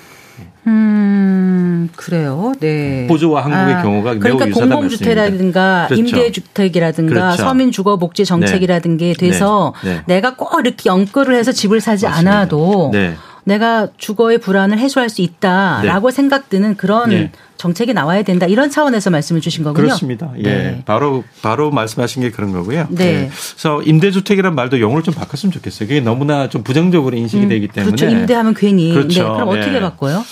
음, 0.67 1.89
그래요. 1.95 2.51
네. 2.59 3.07
호주와 3.09 3.45
한국의 3.45 3.81
경우가 3.83 4.15
매우 4.15 4.37
그러니까 4.37 4.59
공공주택이라든가 4.59 5.85
그렇죠. 5.87 6.01
임대주택이라든가 6.01 7.13
그렇죠. 7.13 7.43
서민주거복지 7.43 8.25
정책이라든가 8.25 8.97
게 8.97 9.13
돼서 9.13 9.73
네. 9.81 9.93
네. 9.93 10.01
내가 10.07 10.35
꼭 10.35 10.59
이렇게 10.59 10.89
연끌을 10.89 11.35
해서 11.35 11.53
집을 11.53 11.79
사지 11.79 12.05
맞습니다. 12.05 12.31
않아도 12.31 12.89
네. 12.91 13.15
내가 13.45 13.89
주거의 13.97 14.37
불안을 14.37 14.79
해소할 14.79 15.09
수 15.09 15.21
있다라고 15.21 16.09
네. 16.09 16.15
생각드는 16.15 16.77
그런 16.77 17.09
네. 17.09 17.31
정책이 17.57 17.93
나와야 17.93 18.23
된다 18.23 18.45
이런 18.45 18.69
차원에서 18.69 19.09
말씀을 19.09 19.41
주신 19.41 19.63
거군요. 19.63 19.85
그렇습니다. 19.85 20.31
예, 20.37 20.43
네. 20.43 20.81
바로 20.85 21.23
바로 21.41 21.71
말씀하신 21.71 22.23
게 22.23 22.31
그런 22.31 22.51
거고요. 22.51 22.87
네. 22.89 23.05
네. 23.05 23.29
그래서 23.29 23.81
임대주택이란 23.83 24.55
말도 24.55 24.79
용어를 24.79 25.03
좀 25.03 25.13
바꿨으면 25.13 25.51
좋겠어요. 25.51 25.87
그게 25.87 26.01
너무나 26.01 26.49
좀 26.49 26.63
부정적으로 26.63 27.15
인식이 27.15 27.43
음, 27.43 27.49
되기 27.49 27.67
때문에 27.67 27.95
그렇죠. 27.95 28.13
임대하면 28.13 28.53
괜히. 28.53 28.93
그렇죠. 28.93 29.23
네. 29.23 29.29
그럼 29.29 29.49
어떻게 29.49 29.75
예. 29.75 29.79
바꿔요? 29.79 30.25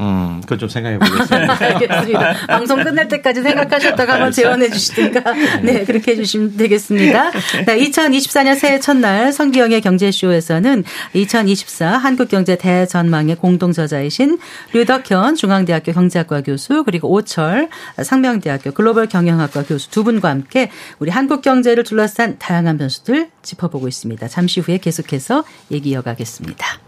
음, 0.00 0.40
그건 0.42 0.58
좀 0.58 0.68
생각해 0.68 0.98
보겠습니다. 0.98 1.56
알겠습니다. 1.64 2.46
방송 2.46 2.82
끝날 2.82 3.08
때까지 3.08 3.42
생각하셨다가 3.42 4.14
한번 4.14 4.32
재원해 4.32 4.70
주시든가. 4.70 5.32
네, 5.62 5.84
그렇게 5.84 6.12
해주시면 6.12 6.56
되겠습니다. 6.56 7.30
네, 7.66 7.78
2024년 7.78 8.56
새해 8.56 8.78
첫날 8.78 9.32
성기영의 9.32 9.80
경제쇼에서는 9.80 10.84
2024 11.14 11.98
한국경제 11.98 12.56
대전망의 12.56 13.36
공동저자이신 13.36 14.38
류덕현 14.72 15.34
중앙대학교 15.34 15.92
경제학과 15.92 16.42
교수 16.42 16.84
그리고 16.84 17.10
오철 17.10 17.68
상명대학교 18.00 18.72
글로벌 18.72 19.08
경영학과 19.08 19.64
교수 19.64 19.90
두 19.90 20.04
분과 20.04 20.28
함께 20.28 20.70
우리 20.98 21.10
한국 21.10 21.42
경제를 21.42 21.82
둘러싼 21.82 22.38
다양한 22.38 22.78
변수들 22.78 23.30
짚어보고 23.42 23.88
있습니다. 23.88 24.28
잠시 24.28 24.60
후에 24.60 24.78
계속해서 24.78 25.44
얘기 25.72 25.90
이어가겠습니다. 25.90 26.87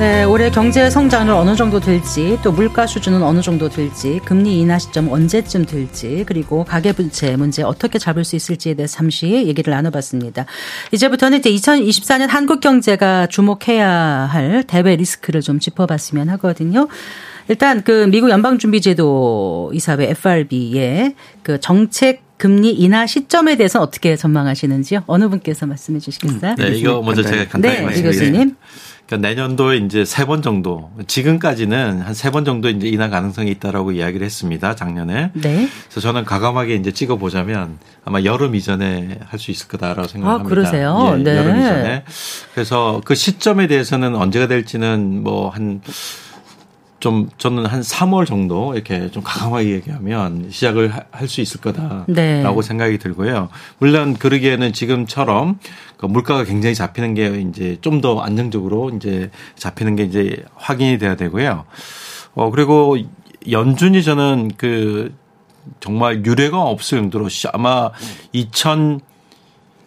네, 0.00 0.24
올해 0.24 0.50
경제 0.50 0.88
성장을 0.88 1.30
어느 1.30 1.54
정도 1.54 1.78
될지, 1.78 2.38
또 2.42 2.52
물가 2.52 2.86
수준은 2.86 3.22
어느 3.22 3.42
정도 3.42 3.68
될지, 3.68 4.18
금리 4.24 4.58
인하 4.58 4.78
시점 4.78 5.12
언제쯤 5.12 5.66
될지, 5.66 6.24
그리고 6.26 6.64
가계부채 6.64 7.36
문제 7.36 7.62
어떻게 7.62 7.98
잡을 7.98 8.24
수 8.24 8.34
있을지에 8.34 8.72
대해서 8.72 8.96
잠시 8.96 9.26
얘기를 9.26 9.72
나눠봤습니다. 9.72 10.46
이제부터는 10.92 11.40
이제 11.40 11.50
2024년 11.50 12.28
한국 12.28 12.60
경제가 12.60 13.26
주목해야 13.26 13.90
할 13.90 14.64
대외 14.66 14.96
리스크를 14.96 15.42
좀 15.42 15.60
짚어봤으면 15.60 16.30
하거든요. 16.30 16.88
일단 17.48 17.84
그 17.84 18.06
미국 18.06 18.30
연방준비제도 18.30 19.72
이사회 19.74 20.08
FRB의 20.08 21.14
그 21.42 21.60
정책 21.60 22.22
금리 22.38 22.72
인하 22.72 23.06
시점에 23.06 23.56
대해서 23.56 23.82
어떻게 23.82 24.16
전망하시는지요? 24.16 25.04
어느 25.06 25.28
분께서 25.28 25.66
말씀해 25.66 25.98
주시겠어요? 25.98 26.54
네, 26.54 26.68
이거 26.70 27.02
먼저 27.02 27.22
제가 27.22 27.46
간단히 27.48 27.76
네, 27.76 27.82
말씀드리겠습니다. 27.82 28.56
그러니까 29.10 29.28
내년도에 29.28 29.78
이제 29.78 30.04
세 30.04 30.24
번 30.24 30.40
정도 30.42 30.90
지금까지는 31.08 32.00
한 32.02 32.14
세 32.14 32.30
번 32.30 32.44
정도 32.44 32.68
이제 32.68 32.86
인하 32.88 33.08
가능성이 33.08 33.50
있다라고 33.50 33.90
이야기를 33.90 34.24
했습니다. 34.24 34.76
작년에. 34.76 35.32
네. 35.34 35.68
그래서 35.88 36.00
저는 36.00 36.24
가감하게 36.24 36.76
이제 36.76 36.92
찍어 36.92 37.16
보자면 37.16 37.78
아마 38.04 38.22
여름 38.22 38.54
이전에 38.54 39.18
할 39.26 39.40
수 39.40 39.50
있을 39.50 39.66
거다라고 39.68 40.06
생각합니다. 40.06 40.46
아, 40.46 40.48
그러세요? 40.48 41.14
예, 41.18 41.22
네. 41.22 41.36
여름 41.36 41.58
이전에. 41.58 42.04
그래서 42.54 43.00
그 43.04 43.14
시점에 43.16 43.66
대해서는 43.66 44.14
언제가 44.14 44.46
될지는 44.46 45.22
뭐한 45.24 45.80
좀 47.00 47.28
저는 47.38 47.64
한 47.66 47.80
3월 47.80 48.26
정도 48.26 48.74
이렇게 48.74 49.10
좀 49.10 49.22
가감하게 49.22 49.70
얘기하면 49.70 50.48
시작을 50.50 50.92
할 51.10 51.28
수 51.28 51.40
있을 51.40 51.60
거다라고 51.60 52.04
네. 52.12 52.42
생각이 52.62 52.98
들고요. 52.98 53.48
물론 53.78 54.14
그러기에는 54.14 54.72
지금처럼 54.72 55.58
그 55.96 56.06
물가가 56.06 56.44
굉장히 56.44 56.74
잡히는 56.74 57.14
게 57.14 57.40
이제 57.40 57.78
좀 57.80 58.00
더 58.00 58.20
안정적으로 58.20 58.90
이제 58.90 59.30
잡히는 59.56 59.96
게 59.96 60.04
이제 60.04 60.44
확인이 60.54 60.98
돼야 60.98 61.16
되고요. 61.16 61.64
어 62.34 62.50
그리고 62.50 62.96
연준이 63.50 64.02
저는 64.02 64.52
그 64.56 65.14
정말 65.80 66.24
유례가 66.24 66.62
없을 66.62 66.98
정도로 66.98 67.28
아마 67.52 67.90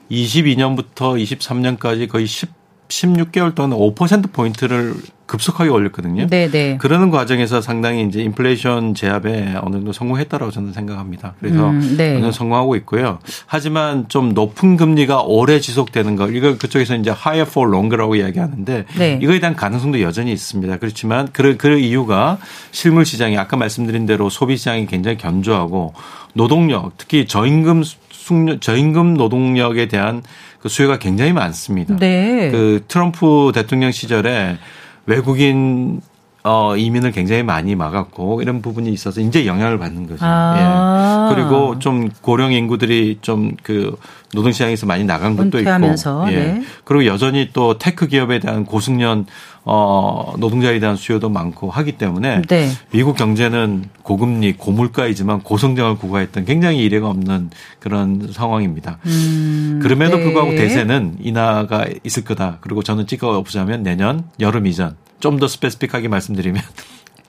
2022년부터 0.09 1.17
23년까지 1.21 2.07
거의 2.09 2.27
10 2.27 2.63
16개월 2.89 3.55
동안 3.55 3.71
5%포인트를 3.71 4.93
급속하게 5.25 5.69
올렸거든요. 5.69 6.27
네네. 6.27 6.51
네. 6.51 6.77
그러는 6.77 7.09
과정에서 7.09 7.61
상당히 7.61 8.05
이제 8.05 8.21
인플레이션 8.21 8.93
제압에 8.93 9.55
어느 9.61 9.75
정도 9.75 9.93
성공했다라고 9.93 10.51
저는 10.51 10.73
생각합니다. 10.73 11.35
그래서 11.39 11.69
음, 11.69 11.95
네. 11.97 12.17
어느 12.17 12.31
성공하고 12.31 12.75
있고요. 12.77 13.19
하지만 13.45 14.09
좀 14.09 14.33
높은 14.33 14.77
금리가 14.77 15.21
오래 15.21 15.59
지속되는 15.59 16.15
거, 16.15 16.29
이걸 16.29 16.57
그쪽에서 16.57 16.95
이제 16.95 17.11
higher 17.11 17.49
for 17.49 17.69
longer,라고 17.69 18.15
이야기하는데 18.15 18.85
네. 18.97 19.19
이거에 19.21 19.39
대한 19.39 19.55
가능성도 19.55 20.01
여전히 20.01 20.33
있습니다. 20.33 20.77
그렇지만 20.77 21.29
그, 21.31 21.57
그 21.57 21.77
이유가 21.77 22.37
실물 22.71 23.05
시장이 23.05 23.37
아까 23.37 23.55
말씀드린 23.57 24.05
대로 24.05 24.29
소비 24.29 24.57
시장이 24.57 24.87
굉장히 24.87 25.17
견조하고 25.17 25.93
노동력, 26.33 26.97
특히 26.97 27.25
저임금 27.27 27.83
숙련, 28.09 28.59
저임금 28.59 29.15
노동력에 29.15 29.87
대한 29.87 30.21
그 30.59 30.69
수요가 30.69 30.97
굉장히 30.97 31.33
많습니다. 31.33 31.97
네. 31.97 32.49
그 32.51 32.83
트럼프 32.87 33.51
대통령 33.53 33.91
시절에 33.91 34.57
외국인 35.05 36.01
어, 36.45 36.75
이민을 36.75 37.13
굉장히 37.13 37.41
많이 37.41 37.73
막았고 37.73 38.41
이런 38.41 38.61
부분이 38.61 38.91
있어서 38.91 39.21
이제 39.21 39.45
영향을 39.45 39.77
받는 39.77 40.07
거죠. 40.07 40.25
아. 40.25 41.29
예. 41.29 41.35
그리고 41.35 41.79
좀 41.79 42.09
고령 42.21 42.51
인구들이 42.51 43.19
좀 43.21 43.55
그 43.63 43.95
노동시장에서 44.33 44.85
많이 44.85 45.03
나간 45.03 45.35
것도 45.37 45.59
은퇴하면서, 45.59 46.29
있고. 46.29 46.33
예. 46.33 46.43
네. 46.43 46.61
그리고 46.83 47.05
여전히 47.05 47.49
또 47.53 47.77
tech 47.77 48.07
기업에 48.07 48.39
대한 48.39 48.65
고숙련 48.65 49.25
어, 49.65 50.33
노동자에 50.37 50.79
대한 50.79 50.95
수요도 50.95 51.29
많고 51.29 51.69
하기 51.69 51.93
때문에 51.93 52.41
네. 52.43 52.69
미국 52.91 53.15
경제는 53.15 53.85
고금리, 54.01 54.53
고물가이지만 54.53 55.41
고성장을 55.41 55.97
구가했던 55.97 56.45
굉장히 56.45 56.79
이례가 56.79 57.09
없는 57.09 57.49
그런 57.79 58.29
상황입니다. 58.31 58.99
음, 59.05 59.79
그럼에도 59.81 60.17
네. 60.17 60.23
불구하고 60.23 60.51
대세는 60.51 61.17
인하가 61.21 61.85
있을 62.03 62.23
거다. 62.25 62.57
그리고 62.61 62.83
저는 62.83 63.07
찍어 63.07 63.41
보자면 63.43 63.83
내년 63.83 64.25
여름 64.39 64.67
이전 64.67 64.95
좀 65.19 65.39
더 65.39 65.47
스페시픽하게 65.47 66.09
말씀드리면 66.09 66.61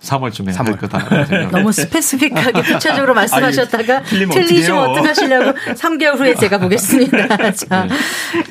3월쯤에 0.05 0.55
3월. 0.55 0.67
할 0.67 0.77
거다. 0.77 1.49
너무 1.51 1.73
스페시픽하게 1.73 2.63
구체적으로 2.75 3.15
말씀하셨다가 3.15 4.03
틀리시면 4.03 4.79
어떡하시려고 4.91 5.59
3개월 5.75 6.19
후에 6.19 6.35
제가 6.35 6.59
보겠습니다. 6.59 7.29
자, 7.53 7.85
네. 7.87 7.95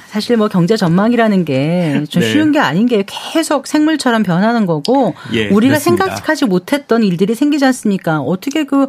사실 0.08 0.38
뭐 0.38 0.48
경제 0.48 0.76
전망이라는 0.76 1.46
게좀 1.46 2.22
네. 2.22 2.32
쉬운 2.32 2.52
게 2.52 2.60
아닌 2.60 2.86
게 2.86 3.04
계속 3.08 3.68
생물처럼 3.68 4.24
변하는 4.24 4.66
거고 4.66 5.16
예, 5.34 5.48
우리가 5.50 5.74
그렇습니다. 5.74 6.06
생각하지 6.06 6.46
못했던 6.46 7.04
일들이 7.04 7.36
생기지 7.36 7.66
않습니까? 7.66 8.20
어떻게 8.20 8.64
그 8.66 8.88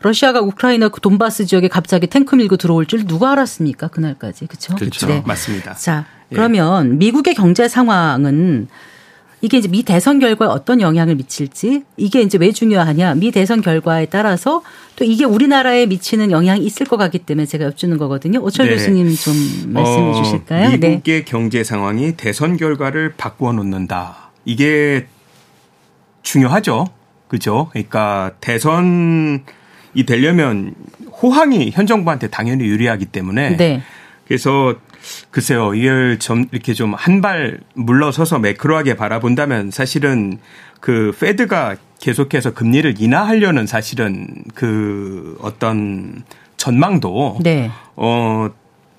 러시아가 0.00 0.40
우크라이나 0.40 0.90
그 0.90 1.00
돈바스 1.00 1.46
지역에 1.46 1.68
갑자기 1.68 2.06
탱크 2.06 2.34
밀고 2.34 2.58
들어올 2.58 2.84
줄 2.86 3.06
누가 3.06 3.32
알았습니까? 3.32 3.88
그날까지. 3.88 4.46
그렇죠? 4.46 4.74
그렇죠. 4.74 5.06
네. 5.06 5.22
맞습니다. 5.24 5.72
자, 5.74 6.04
그러면 6.28 6.92
예. 6.92 6.94
미국의 6.96 7.34
경제 7.34 7.68
상황은 7.68 8.68
이게 9.44 9.58
이제 9.58 9.68
미 9.68 9.82
대선 9.82 10.20
결과에 10.20 10.48
어떤 10.48 10.80
영향을 10.80 11.16
미칠지 11.16 11.82
이게 11.98 12.22
이제 12.22 12.38
왜 12.38 12.50
중요하냐 12.50 13.16
미 13.16 13.30
대선 13.30 13.60
결과에 13.60 14.06
따라서 14.06 14.62
또 14.96 15.04
이게 15.04 15.26
우리나라에 15.26 15.84
미치는 15.84 16.30
영향이 16.30 16.64
있을 16.64 16.86
것 16.86 16.96
같기 16.96 17.18
때문에 17.18 17.44
제가 17.44 17.66
여쭈는 17.66 17.98
거거든요. 17.98 18.40
오철 18.40 18.68
네. 18.68 18.72
교수님 18.72 19.14
좀 19.14 19.34
말씀해 19.74 20.10
어, 20.10 20.14
주실까요? 20.14 20.70
미국의 20.70 21.02
네. 21.02 21.24
경제 21.26 21.62
상황이 21.62 22.16
대선 22.16 22.56
결과를 22.56 23.16
바꾸어 23.18 23.52
놓는다. 23.52 24.30
이게 24.46 25.08
중요하죠. 26.22 26.86
그죠? 27.28 27.68
그러니까 27.72 28.32
대선이 28.40 29.42
되려면 30.06 30.74
호황이 31.22 31.70
현 31.70 31.86
정부한테 31.86 32.28
당연히 32.28 32.64
유리하기 32.64 33.04
때문에 33.06 33.58
네. 33.58 33.82
그래서 34.26 34.74
글쎄요, 35.30 35.74
이걸 35.74 36.18
좀 36.18 36.46
이렇게 36.52 36.74
좀 36.74 36.94
한 36.94 37.20
발 37.20 37.60
물러서서 37.74 38.38
매크로하게 38.38 38.96
바라본다면 38.96 39.70
사실은 39.70 40.38
그 40.80 41.16
페드가 41.18 41.76
계속해서 42.00 42.52
금리를 42.52 42.94
인하하려는 42.98 43.66
사실은 43.66 44.28
그 44.54 45.38
어떤 45.40 46.22
전망도 46.56 47.38
네. 47.42 47.70
어 47.96 48.48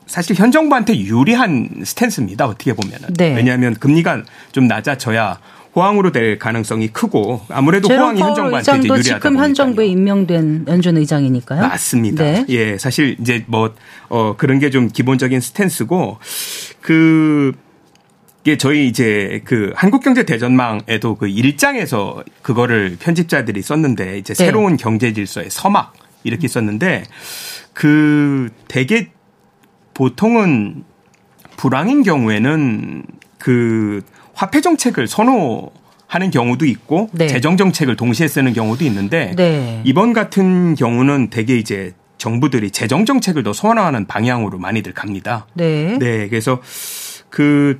사실 0.07 0.35
현 0.35 0.51
정부한테 0.51 0.97
유리한 0.99 1.69
스탠스입니다. 1.83 2.45
어떻게 2.47 2.73
보면은. 2.73 3.13
네. 3.15 3.35
왜냐하면 3.35 3.73
금리가 3.75 4.23
좀 4.51 4.67
낮아져야 4.67 5.39
호황으로 5.75 6.11
될 6.11 6.37
가능성이 6.37 6.89
크고 6.89 7.41
아무래도 7.49 7.89
호황이 7.89 8.21
현 8.21 8.35
정부한테 8.35 8.77
이제 8.77 8.87
유리하다 8.87 9.03
지금 9.03 9.37
현 9.37 9.53
정부에 9.53 9.87
임명된 9.87 10.65
연준 10.67 10.97
의장이니까요. 10.97 11.61
맞습니다. 11.61 12.23
네. 12.23 12.45
예, 12.49 12.77
사실 12.77 13.17
이제 13.19 13.43
뭐 13.47 13.73
어, 14.09 14.35
그런 14.37 14.59
게 14.59 14.69
좀 14.75 14.89
기본적인 14.89 15.39
스탠스고 15.39 16.17
그 16.81 17.53
이게 18.43 18.57
저희 18.57 18.87
이제 18.87 19.41
그 19.45 19.71
한국경제 19.75 20.23
대전망에도 20.23 21.15
그 21.15 21.27
일장에서 21.27 22.23
그거를 22.41 22.97
편집자들이 22.99 23.61
썼는데 23.61 24.17
이제 24.17 24.33
네. 24.33 24.45
새로운 24.45 24.75
경제 24.77 25.13
질서의 25.13 25.49
서막 25.49 25.93
이렇게 26.23 26.47
썼는데 26.47 27.03
그 27.73 28.49
대개 28.67 29.09
보통은 29.93 30.83
불황인 31.57 32.03
경우에는 32.03 33.05
그 33.39 34.01
화폐 34.35 34.61
정책을 34.61 35.07
선호 35.07 35.71
하는 36.07 36.29
경우도 36.29 36.65
있고 36.65 37.09
네. 37.13 37.27
재정 37.27 37.57
정책을 37.57 37.95
동시에 37.95 38.27
쓰는 38.27 38.53
경우도 38.53 38.85
있는데 38.85 39.33
네. 39.35 39.81
이번 39.85 40.13
같은 40.13 40.75
경우는 40.75 41.29
대개 41.31 41.57
이제 41.57 41.93
정부들이 42.19 42.71
재정 42.71 43.05
정책을 43.05 43.43
더 43.43 43.53
선호하는 43.53 44.05
방향으로 44.05 44.59
많이들 44.59 44.93
갑니다. 44.93 45.47
네. 45.55 45.97
네, 45.97 46.27
그래서 46.29 46.61
그 47.29 47.79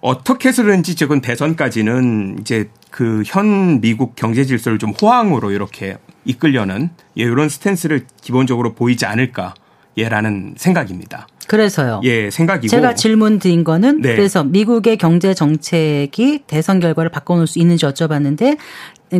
어떻게 0.00 0.50
해서든지 0.50 0.94
지금 0.94 1.20
대선까지는 1.20 2.38
이제 2.40 2.68
그 2.90 3.22
현 3.26 3.80
미국 3.80 4.16
경제 4.16 4.44
질서를 4.44 4.78
좀 4.78 4.90
호황으로 4.90 5.50
이렇게 5.50 5.96
이끌려는 6.24 6.90
예, 7.18 7.22
이런 7.22 7.48
스탠스를 7.48 8.06
기본적으로 8.22 8.74
보이지 8.74 9.04
않을까 9.06 9.54
예라는 9.96 10.54
생각입니다. 10.56 11.26
그래서요. 11.46 12.00
예, 12.04 12.30
생각이고 12.30 12.68
제가 12.68 12.94
질문 12.94 13.38
드린 13.38 13.64
거는 13.64 14.00
네. 14.00 14.16
그래서 14.16 14.44
미국의 14.44 14.96
경제 14.96 15.34
정책이 15.34 16.40
대선 16.46 16.80
결과를 16.80 17.10
바꿔놓을 17.10 17.46
수 17.46 17.58
있는지 17.58 17.86
여쭤봤는데 17.86 18.58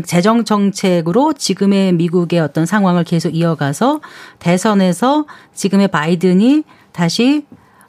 재정 0.04 0.44
정책으로 0.44 1.32
지금의 1.32 1.92
미국의 1.92 2.40
어떤 2.40 2.66
상황을 2.66 3.04
계속 3.04 3.34
이어가서 3.34 4.00
대선에서 4.38 5.26
지금의 5.54 5.88
바이든이 5.88 6.64
다시 6.92 7.44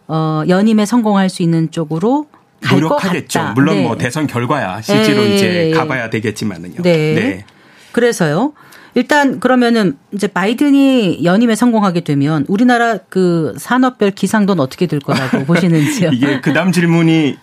어 0.07 0.43
연임에 0.47 0.85
성공할 0.85 1.29
수 1.29 1.41
있는 1.43 1.71
쪽으로 1.71 2.27
갈것 2.61 2.81
노력하겠죠. 2.81 3.53
물론 3.55 3.75
네. 3.75 3.83
뭐 3.83 3.97
대선 3.97 4.27
결과야 4.27 4.81
실제로 4.81 5.23
예, 5.23 5.31
예, 5.31 5.35
이제 5.35 5.69
예. 5.69 5.71
가봐야 5.71 6.09
되겠지만은요. 6.09 6.81
네. 6.83 7.45
그래서요. 7.91 8.53
일단 8.97 9.39
그러면은 9.39 9.95
이제 10.11 10.25
바이든이 10.25 11.23
연임에 11.23 11.53
성공하게 11.53 11.99
되면 11.99 12.45
우리나라 12.47 12.97
그 12.97 13.53
산업별 13.59 14.09
기상도는 14.09 14.59
어떻게 14.59 14.87
될 14.87 14.99
거라고 14.99 15.45
보시는지요? 15.45 16.09
이게 16.13 16.41
그다음 16.41 16.71
질문이 16.71 17.37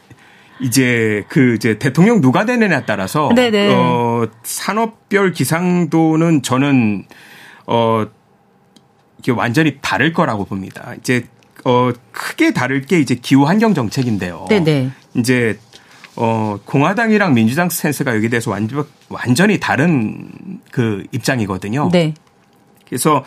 이제 0.60 1.24
그 1.28 1.54
이제 1.54 1.78
대통령 1.78 2.20
누가 2.20 2.44
되느냐에 2.44 2.82
따라서 2.86 3.30
네네. 3.36 3.72
어 3.72 4.26
산업별 4.42 5.30
기상도는 5.30 6.42
저는 6.42 7.04
어 7.68 8.04
이게 9.20 9.30
완전히 9.30 9.78
다를 9.80 10.12
거라고 10.12 10.46
봅니다. 10.46 10.92
이제 10.98 11.28
어 11.64 11.92
크게 12.10 12.52
다를 12.52 12.82
게 12.82 12.98
이제 12.98 13.14
기후 13.14 13.44
환경 13.44 13.74
정책인데요. 13.74 14.46
네네. 14.48 14.90
이제 15.14 15.56
어 16.16 16.58
공화당이랑 16.64 17.34
민주당 17.34 17.68
스탠스가 17.68 18.14
여기 18.14 18.28
대해서 18.28 18.50
완전 18.50 18.84
완전히 19.08 19.58
다른 19.58 20.28
그 20.70 21.04
입장이거든요. 21.12 21.90
네. 21.92 22.14
그래서 22.86 23.24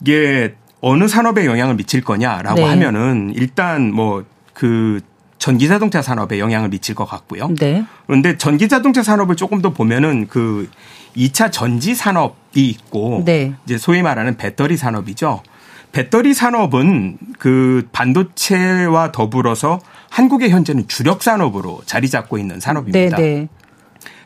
이게 0.00 0.54
어느 0.80 1.06
산업에 1.08 1.46
영향을 1.46 1.76
미칠 1.76 2.00
거냐라고 2.02 2.60
네. 2.60 2.64
하면은 2.64 3.32
일단 3.34 3.92
뭐 3.92 4.24
그 4.60 5.00
전기 5.38 5.68
자동차 5.68 6.02
산업에 6.02 6.38
영향을 6.38 6.68
미칠 6.68 6.94
것 6.94 7.06
같고요. 7.06 7.48
네. 7.58 7.82
그런데 8.06 8.36
전기 8.36 8.68
자동차 8.68 9.02
산업을 9.02 9.36
조금 9.36 9.62
더 9.62 9.70
보면은 9.70 10.26
그 10.28 10.68
2차 11.16 11.50
전지 11.50 11.94
산업이 11.94 12.68
있고 12.68 13.22
네. 13.24 13.54
이제 13.64 13.78
소위 13.78 14.02
말하는 14.02 14.36
배터리 14.36 14.76
산업이죠. 14.76 15.42
배터리 15.92 16.34
산업은 16.34 17.18
그 17.38 17.88
반도체와 17.92 19.12
더불어서 19.12 19.80
한국의 20.10 20.50
현재는 20.50 20.88
주력 20.88 21.22
산업으로 21.22 21.80
자리 21.86 22.08
잡고 22.08 22.38
있는 22.38 22.56
네, 22.56 22.60
산업입니다. 22.60 23.16
네. 23.16 23.48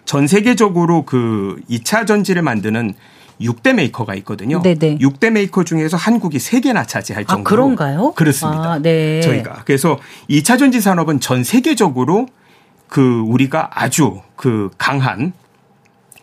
전 0.04 0.26
세계적으로 0.26 1.04
그 1.04 1.60
2차 1.70 2.06
전지를 2.06 2.42
만드는 2.42 2.94
6대 3.40 3.74
메이커가 3.74 4.14
있거든요. 4.16 4.62
네네. 4.62 4.98
6대 4.98 5.30
메이커 5.30 5.64
중에서 5.64 5.96
한국이 5.96 6.38
3개나 6.38 6.86
차지할 6.86 7.24
아, 7.26 7.34
정도로 7.34 7.62
그런가요? 7.62 8.12
그렇습니다. 8.12 8.72
아, 8.74 8.78
네. 8.78 9.20
저희가. 9.22 9.62
그래서 9.64 9.98
2차 10.30 10.58
전지 10.58 10.80
산업은 10.80 11.20
전 11.20 11.42
세계적으로 11.42 12.26
그 12.88 13.20
우리가 13.26 13.70
아주 13.72 14.20
그 14.36 14.70
강한 14.78 15.32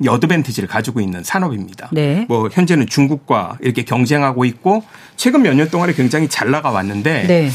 advantage를 0.07 0.67
가지고 0.69 1.01
있는 1.01 1.23
산업입니다. 1.23 1.89
네. 1.91 2.25
뭐 2.27 2.49
현재는 2.51 2.87
중국과 2.87 3.57
이렇게 3.61 3.83
경쟁하고 3.83 4.45
있고 4.45 4.83
최근 5.15 5.41
몇 5.43 5.53
년 5.53 5.69
동안에 5.69 5.93
굉장히 5.93 6.27
잘 6.27 6.49
나가 6.51 6.71
왔는데 6.71 7.27
네. 7.27 7.49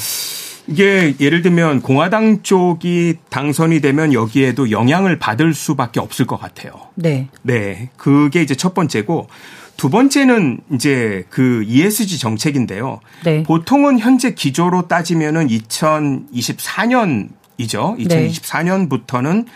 이게 0.69 1.15
예를 1.21 1.43
들면 1.43 1.81
공화당 1.81 2.43
쪽이 2.43 3.15
당선이 3.31 3.81
되면 3.81 4.13
여기에도 4.13 4.71
영향을 4.71 5.19
받을 5.19 5.55
수밖에 5.55 6.01
없을 6.01 6.27
것 6.27 6.41
같아요. 6.41 6.73
네. 6.97 7.29
네. 7.43 7.91
그게 7.97 8.43
이제 8.43 8.55
첫 8.55 8.75
번째고 8.75 9.29
두 9.77 9.91
번째는 9.91 10.61
이제 10.73 11.25
그 11.31 11.63
ESG 11.67 12.19
정책인데요. 12.19 13.01
네. 13.25 13.43
보통은 13.43 13.99
현재 13.99 14.35
기조로 14.35 14.89
따지면은 14.89 15.49
2024년 15.49 17.29
이죠. 17.59 17.97
2024년부터는 17.99 19.47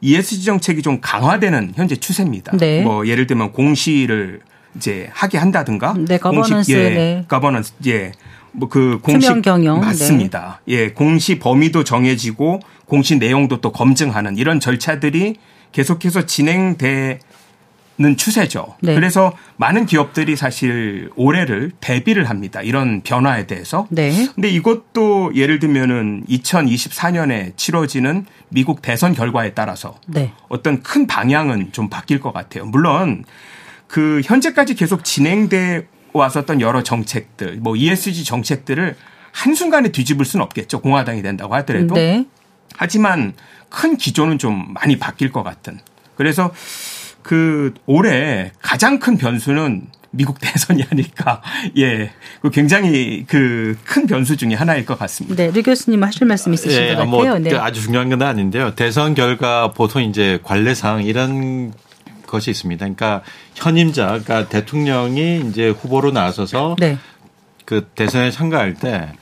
ESG 0.00 0.44
정책이 0.44 0.82
좀 0.82 0.98
강화되는 1.00 1.72
현재 1.74 1.96
추세입니다. 1.96 2.56
네. 2.56 2.82
뭐 2.82 3.06
예를 3.06 3.26
들면 3.26 3.52
공시를 3.52 4.40
이제 4.76 5.08
하게 5.12 5.38
한다든가 5.38 5.94
네, 6.06 6.18
거버넌스, 6.18 6.70
예, 6.72 6.90
네. 6.90 7.24
거버넌스 7.28 7.72
예. 7.86 8.12
뭐 8.52 8.68
그 8.68 8.98
공시 9.02 9.28
경영, 9.42 9.80
네. 9.80 9.86
맞습니다. 9.86 10.60
예, 10.68 10.90
공시 10.90 11.38
범위도 11.38 11.84
정해지고 11.84 12.60
공시 12.86 13.18
내용도 13.18 13.60
또 13.60 13.72
검증하는 13.72 14.36
이런 14.36 14.60
절차들이 14.60 15.36
계속해서 15.72 16.26
진행되 16.26 17.18
는 18.00 18.16
추세죠. 18.16 18.76
네. 18.80 18.94
그래서 18.94 19.36
많은 19.56 19.84
기업들이 19.84 20.36
사실 20.36 21.10
올해를 21.16 21.72
대비를 21.80 22.30
합니다. 22.30 22.62
이런 22.62 23.00
변화에 23.00 23.48
대해서. 23.48 23.88
네. 23.90 24.28
근데 24.36 24.48
이것도 24.48 25.32
예를 25.34 25.58
들면은 25.58 26.22
2024년에 26.28 27.56
치러지는 27.56 28.24
미국 28.50 28.82
대선 28.82 29.14
결과에 29.14 29.52
따라서 29.52 29.98
네. 30.06 30.32
어떤 30.48 30.80
큰 30.84 31.08
방향은 31.08 31.72
좀 31.72 31.88
바뀔 31.88 32.20
것 32.20 32.32
같아요. 32.32 32.66
물론 32.66 33.24
그 33.88 34.20
현재까지 34.24 34.76
계속 34.76 35.04
진행돼 35.04 35.88
왔었던 36.12 36.60
여러 36.60 36.84
정책들, 36.84 37.56
뭐 37.56 37.74
ESG 37.74 38.22
정책들을 38.22 38.94
한순간에 39.32 39.90
뒤집을 39.90 40.24
수는 40.24 40.44
없겠죠. 40.44 40.82
공화당이 40.82 41.22
된다고 41.22 41.56
하더라도. 41.56 41.94
네. 41.94 42.24
하지만 42.76 43.34
큰 43.70 43.96
기조는 43.96 44.38
좀 44.38 44.72
많이 44.72 45.00
바뀔 45.00 45.32
것 45.32 45.42
같은. 45.42 45.80
그래서 46.16 46.52
그 47.28 47.74
올해 47.84 48.52
가장 48.62 48.98
큰 48.98 49.18
변수는 49.18 49.88
미국 50.10 50.40
대선이 50.40 50.82
아닐까. 50.90 51.42
예. 51.76 52.10
그 52.40 52.50
굉장히 52.50 53.26
그 53.26 53.76
큰 53.84 54.06
변수 54.06 54.38
중에 54.38 54.54
하나일 54.54 54.86
것 54.86 54.98
같습니다. 54.98 55.36
네. 55.36 55.50
류 55.50 55.62
교수님 55.62 56.02
하실 56.02 56.26
말씀 56.26 56.54
있으신 56.54 56.80
예, 56.80 56.94
것뭐 56.94 57.24
같아요. 57.24 57.38
네. 57.38 57.54
아주 57.56 57.82
중요한 57.82 58.08
건 58.08 58.22
아닌데요. 58.22 58.74
대선 58.74 59.14
결과 59.14 59.72
보통 59.72 60.02
이제 60.02 60.38
관례상 60.42 61.04
이런 61.04 61.74
것이 62.26 62.50
있습니다. 62.50 62.78
그러니까 62.82 63.20
현임자, 63.54 64.06
그러니까 64.06 64.48
대통령이 64.48 65.42
이제 65.50 65.68
후보로 65.68 66.12
나서서 66.12 66.76
네. 66.78 66.96
그 67.66 67.86
대선에 67.94 68.30
참가할 68.30 68.72
때 68.72 69.12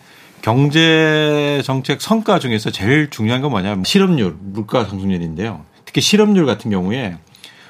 경제 0.43 1.61
정책 1.65 2.01
성과 2.01 2.39
중에서 2.39 2.71
제일 2.71 3.11
중요한 3.11 3.43
건 3.43 3.51
뭐냐면 3.51 3.83
실업률, 3.83 4.37
물가 4.39 4.85
상승률인데요. 4.85 5.65
특히 5.85 6.01
실업률 6.01 6.47
같은 6.47 6.71
경우에 6.71 7.17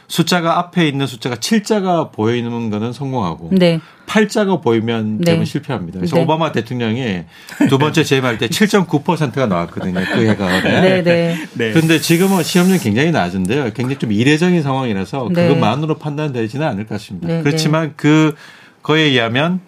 숫자가 0.08 0.58
앞에 0.58 0.86
있는 0.86 1.06
숫자가 1.06 1.36
7자가 1.36 2.12
보여 2.12 2.34
있는 2.34 2.70
거는 2.70 2.92
성공하고 2.92 3.50
네. 3.52 3.80
8자가 4.06 4.62
보이면 4.62 5.18
네. 5.18 5.24
대부분 5.24 5.44
실패합니다. 5.44 5.98
그래서 5.98 6.16
네. 6.16 6.22
오바마 6.22 6.52
대통령이 6.52 7.24
두 7.68 7.78
번째 7.78 8.04
재임할 8.04 8.38
때 8.38 8.46
7.9%가 8.46 9.46
나왔거든요. 9.46 10.00
그 10.12 10.26
해가 10.26 10.62
네, 10.62 11.02
네. 11.02 11.36
네. 11.54 11.72
그런데 11.72 11.98
지금은 11.98 12.42
시험률 12.42 12.78
굉장히 12.78 13.10
낮은데요. 13.10 13.72
굉장히 13.72 13.98
좀 13.98 14.12
이례적인 14.12 14.62
상황이라서 14.62 15.30
네. 15.32 15.48
그것만으로 15.48 15.96
판단되지는 15.96 16.66
않을 16.66 16.86
것 16.86 16.94
같습니다. 16.94 17.26
네, 17.26 17.42
그렇지만 17.42 17.94
그 17.96 18.34
거에 18.82 19.02
의하면 19.02 19.60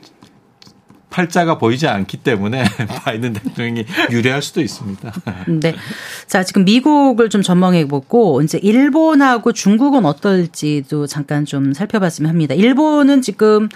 팔자가 1.10 1.58
보이지 1.58 1.86
않기 1.88 2.18
때문에 2.18 2.64
바이든 3.04 3.32
대통령이 3.32 3.86
유리할 4.10 4.42
수도 4.42 4.60
있습니다. 4.60 5.12
네. 5.60 5.74
자, 6.26 6.44
지금 6.44 6.64
미국을 6.64 7.30
좀 7.30 7.42
전망해 7.42 7.86
보고 7.86 8.42
이제 8.42 8.58
일본하고 8.58 9.52
중국은 9.52 10.04
어떨지도 10.04 11.06
잠깐 11.06 11.44
좀 11.44 11.72
살펴봤으면 11.72 12.28
합니다. 12.28 12.54
일본은 12.54 13.22
지금 13.22 13.68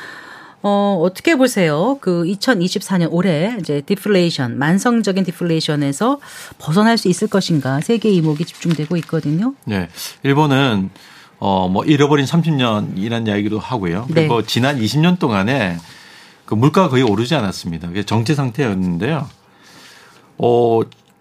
어, 0.62 0.96
어떻게 1.02 1.34
보세요? 1.34 1.98
그 2.00 2.22
2024년 2.24 3.08
올해 3.10 3.56
이제 3.58 3.80
디플레이션, 3.80 4.58
만성적인 4.58 5.24
디플레이션에서 5.24 6.20
벗어날 6.58 6.96
수 6.98 7.08
있을 7.08 7.28
것인가 7.28 7.80
세계 7.80 8.10
이목이 8.10 8.44
집중되고 8.44 8.96
있거든요. 8.98 9.54
네. 9.64 9.88
일본은 10.22 10.90
어, 11.40 11.68
뭐 11.68 11.84
잃어버린 11.84 12.24
30년이라는 12.24 13.26
이야기도 13.26 13.58
하고요. 13.58 14.06
네. 14.08 14.14
그리고 14.14 14.42
지난 14.42 14.78
20년 14.78 15.18
동안에 15.18 15.78
그 16.44 16.54
물가가 16.54 16.88
거의 16.88 17.02
오르지 17.02 17.34
않았습니다. 17.34 17.88
그게 17.88 18.02
정체 18.02 18.34
상태였는데요. 18.34 19.28
어, 20.38 20.80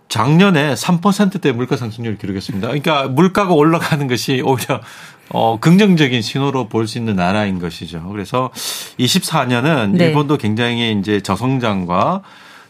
작년에 0.09 0.73
3%대 0.73 1.51
물가 1.53 1.77
상승률을 1.77 2.17
기록했습니다. 2.17 2.67
그러니까 2.67 3.07
물가가 3.07 3.53
올라가는 3.53 4.07
것이 4.07 4.41
오히려 4.43 4.81
어, 5.29 5.57
긍정적인 5.61 6.21
신호로 6.21 6.67
볼 6.67 6.87
수 6.87 6.97
있는 6.97 7.15
나라인 7.15 7.59
것이죠. 7.59 8.09
그래서 8.11 8.51
24년은 8.99 9.91
네. 9.91 10.07
일본도 10.07 10.37
굉장히 10.37 10.97
이제 10.99 11.21
저성장과 11.21 12.23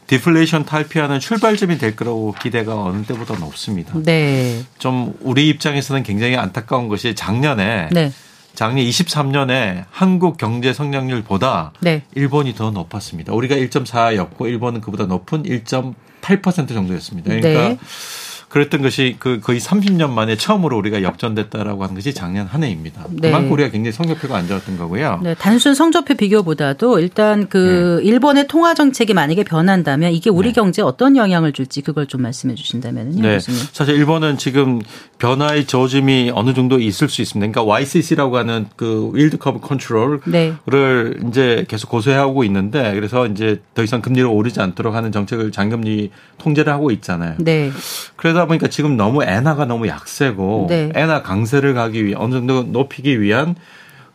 디플레이션 0.05 0.65
탈피하는 0.65 1.19
출발점이 1.19 1.77
될 1.77 1.95
거라고 1.95 2.35
기대가 2.39 2.83
어느 2.83 3.03
때보다 3.05 3.39
높습니다. 3.39 3.93
네. 4.03 4.61
좀 4.77 5.13
우리 5.21 5.47
입장에서는 5.49 6.03
굉장히 6.03 6.35
안타까운 6.35 6.89
것이 6.89 7.15
작년에 7.15 7.89
네. 7.91 8.11
작년 8.53 8.85
23년에 8.85 9.85
한국 9.91 10.37
경제 10.37 10.73
성장률보다 10.73 11.73
네. 11.79 12.03
일본이 12.15 12.53
더 12.53 12.71
높았습니다. 12.71 13.33
우리가 13.33 13.55
1.4였고 13.55 14.45
일본은 14.47 14.81
그보다 14.81 15.05
높은 15.05 15.43
1.8% 15.43 16.67
정도였습니다. 16.69 17.33
그러니까 17.33 17.69
네. 17.69 17.77
그랬던 18.51 18.81
것이 18.81 19.15
그 19.17 19.39
거의 19.39 19.61
30년 19.61 20.09
만에 20.09 20.35
처음으로 20.35 20.77
우리가 20.77 21.03
역전됐다라고 21.03 21.83
하는 21.83 21.95
것이 21.95 22.13
작년 22.13 22.47
한 22.47 22.63
해입니다. 22.63 23.05
네. 23.09 23.29
그만큼 23.29 23.53
우리가 23.53 23.69
굉장히 23.69 23.93
성적표가 23.93 24.35
안 24.35 24.45
좋았던 24.45 24.77
거고요. 24.77 25.21
네, 25.23 25.35
단순 25.35 25.73
성적표 25.73 26.15
비교보다도 26.15 26.99
일단 26.99 27.47
그 27.47 28.01
네. 28.01 28.09
일본의 28.09 28.47
통화 28.49 28.73
정책이 28.73 29.13
만약에 29.13 29.45
변한다면 29.45 30.11
이게 30.11 30.29
우리 30.29 30.49
네. 30.49 30.53
경제에 30.53 30.83
어떤 30.83 31.15
영향을 31.15 31.53
줄지 31.53 31.81
그걸 31.81 32.07
좀 32.07 32.23
말씀해 32.23 32.55
주신다면요. 32.55 33.21
네. 33.21 33.35
교수님. 33.35 33.61
사실 33.71 33.95
일본은 33.95 34.37
지금 34.37 34.81
변화의 35.17 35.65
조짐이 35.65 36.33
어느 36.35 36.53
정도 36.53 36.77
있을 36.77 37.07
수 37.07 37.21
있습니다. 37.21 37.51
그러니까 37.51 37.63
YCC라고 37.63 38.37
하는 38.37 38.65
그 38.75 39.11
yield 39.13 39.37
curve 39.37 39.61
control을 39.61 40.19
네. 40.25 40.53
이제 41.29 41.65
계속 41.69 41.89
고수하고 41.89 42.43
있는데 42.43 42.93
그래서 42.95 43.27
이제 43.27 43.61
더 43.75 43.81
이상 43.81 44.01
금리를 44.01 44.27
오르지 44.27 44.59
않도록 44.59 44.93
하는 44.93 45.13
정책을 45.13 45.51
장기 45.53 45.82
금리 45.82 46.11
통제를 46.37 46.73
하고 46.73 46.91
있잖아요. 46.91 47.35
네. 47.39 47.71
그래서 48.17 48.40
그러다 48.41 48.45
보니까 48.47 48.67
지금 48.67 48.97
너무 48.97 49.23
엔화가 49.23 49.65
너무 49.65 49.87
약세고 49.87 50.67
네. 50.69 50.91
엔화 50.95 51.21
강세를 51.21 51.73
가기 51.73 52.05
위해 52.05 52.15
어느 52.17 52.33
정도 52.33 52.63
높이기 52.63 53.21
위한 53.21 53.55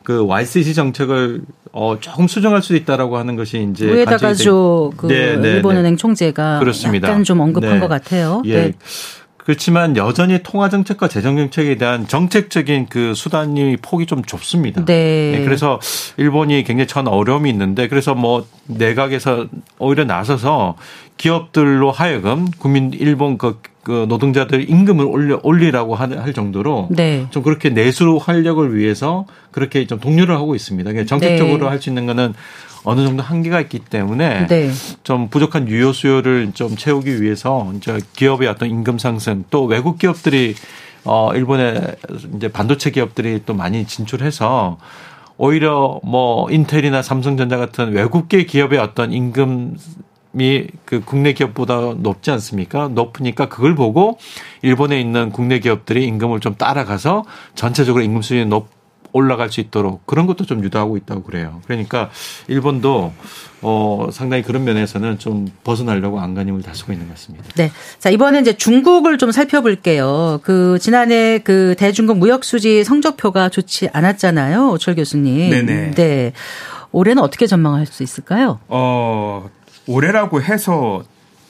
그 0.02 0.24
YCC 0.26 0.74
정책을 0.74 1.42
어 1.72 1.98
조금 2.00 2.26
수정할 2.26 2.62
수 2.62 2.74
있다라고 2.74 3.18
하는 3.18 3.36
것이 3.36 3.68
이제 3.70 3.86
우에다 3.90 4.31
가즈오 4.31 4.92
그 4.96 5.06
네, 5.06 5.36
네, 5.36 5.48
일본은행 5.54 5.94
네. 5.94 5.96
총재가 5.96 6.58
그렇습니다. 6.58 7.08
약간 7.08 7.24
좀 7.24 7.40
언급한 7.40 7.74
네. 7.74 7.80
것 7.80 7.88
같아요. 7.88 8.42
예. 8.46 8.72
네. 9.46 9.52
그렇지만 9.52 9.96
여전히 9.96 10.40
통화 10.42 10.68
정책과 10.68 11.06
재정 11.06 11.36
정책에 11.36 11.76
대한 11.76 12.08
정책적인 12.08 12.86
그 12.88 13.14
수단이 13.14 13.76
폭이 13.80 14.06
좀 14.06 14.24
좁습니다. 14.24 14.84
네. 14.84 15.36
네. 15.38 15.44
그래서 15.44 15.78
일본이 16.16 16.64
굉장히 16.64 16.88
전 16.88 17.06
어려움이 17.06 17.48
있는데 17.50 17.86
그래서 17.86 18.14
뭐 18.16 18.44
내각에서 18.66 19.46
오히려 19.78 20.04
나서서 20.04 20.74
기업들로 21.16 21.92
하여금 21.92 22.46
국민 22.58 22.92
일본 22.92 23.38
그, 23.38 23.60
그 23.84 24.06
노동자들 24.08 24.68
임금을 24.68 25.04
올려 25.06 25.38
올리라고 25.44 25.94
할 25.94 26.32
정도로 26.34 26.88
네. 26.90 27.26
좀 27.30 27.44
그렇게 27.44 27.70
내수 27.70 28.18
활력을 28.20 28.76
위해서 28.76 29.26
그렇게 29.52 29.86
좀 29.86 30.00
독려를 30.00 30.34
하고 30.34 30.56
있습니다. 30.56 30.90
그러니까 30.90 31.08
정책적으로 31.08 31.58
네. 31.58 31.66
할수 31.66 31.88
있는 31.88 32.06
거는 32.06 32.34
어느 32.86 33.04
정도 33.04 33.22
한계가 33.22 33.60
있기 33.62 33.80
때문에 33.80 34.46
네. 34.46 34.70
좀 35.02 35.28
부족한 35.28 35.68
유효 35.68 35.92
수요를 35.92 36.52
좀 36.54 36.76
채우기 36.76 37.20
위해서 37.20 37.72
이제 37.76 37.98
기업의 38.14 38.46
어떤 38.46 38.70
임금 38.70 38.98
상승 38.98 39.44
또 39.50 39.64
외국 39.64 39.98
기업들이 39.98 40.54
어 41.04 41.32
일본의 41.34 41.96
이제 42.36 42.48
반도체 42.48 42.90
기업들이 42.92 43.42
또 43.44 43.54
많이 43.54 43.86
진출해서 43.86 44.78
오히려 45.36 46.00
뭐 46.04 46.48
인텔이나 46.48 47.02
삼성전자 47.02 47.56
같은 47.56 47.92
외국계 47.92 48.44
기업의 48.44 48.78
어떤 48.78 49.12
임금 49.12 49.76
이그 50.38 51.02
국내 51.04 51.32
기업보다 51.32 51.94
높지 51.96 52.30
않습니까? 52.30 52.88
높으니까 52.88 53.48
그걸 53.48 53.74
보고 53.74 54.18
일본에 54.62 55.00
있는 55.00 55.30
국내 55.32 55.58
기업들이 55.58 56.06
임금을 56.06 56.38
좀 56.40 56.54
따라가서 56.54 57.24
전체적으로 57.56 58.04
임금 58.04 58.22
수준이 58.22 58.44
높 58.44 58.75
올라갈 59.16 59.50
수 59.50 59.60
있도록 59.60 60.06
그런 60.06 60.26
것도 60.26 60.44
좀 60.44 60.62
유도하고 60.62 60.96
있다고 60.98 61.22
그래요. 61.22 61.60
그러니까 61.64 62.10
일본도 62.48 63.12
어 63.62 64.08
상당히 64.12 64.42
그런 64.42 64.64
면에서는 64.64 65.18
좀 65.18 65.48
벗어나려고 65.64 66.20
안간힘을 66.20 66.62
다쓰고 66.62 66.92
있는 66.92 67.08
것 67.08 67.14
같습니다. 67.14 67.46
네. 67.56 67.72
자, 67.98 68.10
이번에 68.10 68.40
이제 68.40 68.56
중국을 68.56 69.16
좀 69.16 69.32
살펴볼게요. 69.32 70.40
그 70.42 70.78
지난해 70.80 71.38
그 71.38 71.74
대중국 71.78 72.18
무역 72.18 72.44
수지 72.44 72.84
성적표가 72.84 73.48
좋지 73.48 73.88
않았잖아요. 73.92 74.70
오철 74.72 74.94
교수님. 74.94 75.50
네네. 75.50 75.90
네. 75.92 76.32
올해는 76.92 77.22
어떻게 77.22 77.46
전망할 77.46 77.86
수 77.86 78.02
있을까요? 78.02 78.60
어, 78.68 79.48
올해라고 79.86 80.42
해서 80.42 81.02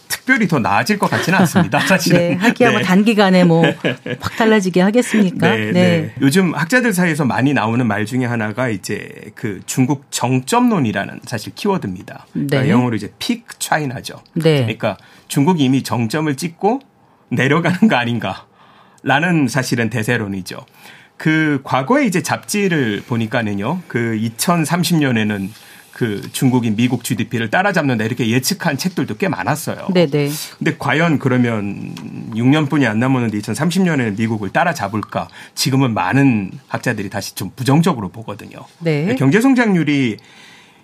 특별히 0.09 0.49
더 0.49 0.59
나아질 0.59 0.99
것 0.99 1.11
같지는 1.11 1.39
않습니다. 1.41 1.79
사실은. 1.87 2.19
네, 2.19 2.35
하기야 2.35 2.71
뭐 2.71 2.79
네. 2.81 2.85
단기간에 2.85 3.45
뭐 3.45 3.65
확 4.21 4.37
달라지게 4.37 4.81
하겠습니까? 4.81 5.51
네, 5.51 5.57
네, 5.67 5.73
네. 5.73 6.15
요즘 6.21 6.55
학자들 6.55 6.93
사이에서 6.93 7.25
많이 7.25 7.53
나오는 7.53 7.87
말 7.87 8.07
중에 8.07 8.25
하나가 8.25 8.69
이제 8.69 9.09
그 9.35 9.61
중국 9.67 10.07
정점론이라는 10.11 11.21
사실 11.25 11.55
키워드입니다. 11.55 12.27
그러니까 12.33 12.63
네. 12.63 12.71
영어로 12.71 12.97
이제 12.97 13.13
픽 13.19 13.47
차이나죠. 13.59 14.23
네. 14.35 14.63
그러니까 14.63 14.97
중국이 15.29 15.65
이미 15.65 15.83
정점을 15.83 16.35
찍고 16.37 16.81
내려가는 17.29 17.89
거 17.89 17.97
아닌가라는 17.97 19.49
사실은 19.49 19.91
대세론이죠. 19.91 20.65
그 21.17 21.61
과거에 21.65 22.05
이제 22.05 22.23
잡지를 22.23 23.03
보니까는요. 23.07 23.83
그 23.89 24.19
2030년에는 24.21 25.49
그 25.97 26.21
중국이 26.31 26.73
미국 26.73 27.05
GDP를 27.05 27.49
따라잡는다 27.49 28.05
이렇게 28.05 28.29
예측한 28.29 28.77
책들도 28.77 29.17
꽤 29.17 29.29
많았어요. 29.29 29.89
네네. 29.95 30.29
근데 30.59 30.77
과연 30.79 31.19
그러면 31.19 31.95
6년뿐이 32.35 32.87
안 32.87 32.99
남았는데 32.99 33.39
2030년에는 33.39 34.19
미국을 34.19 34.51
따라잡을까? 34.51 35.29
지금은 35.55 35.95
많은 35.95 36.51
학자들이 36.69 37.09
다시 37.09 37.35
좀 37.35 37.51
부정적으로 37.57 38.11
보거든요. 38.11 38.59
네. 38.81 39.15
경제 39.15 39.41
성장률이 39.41 40.19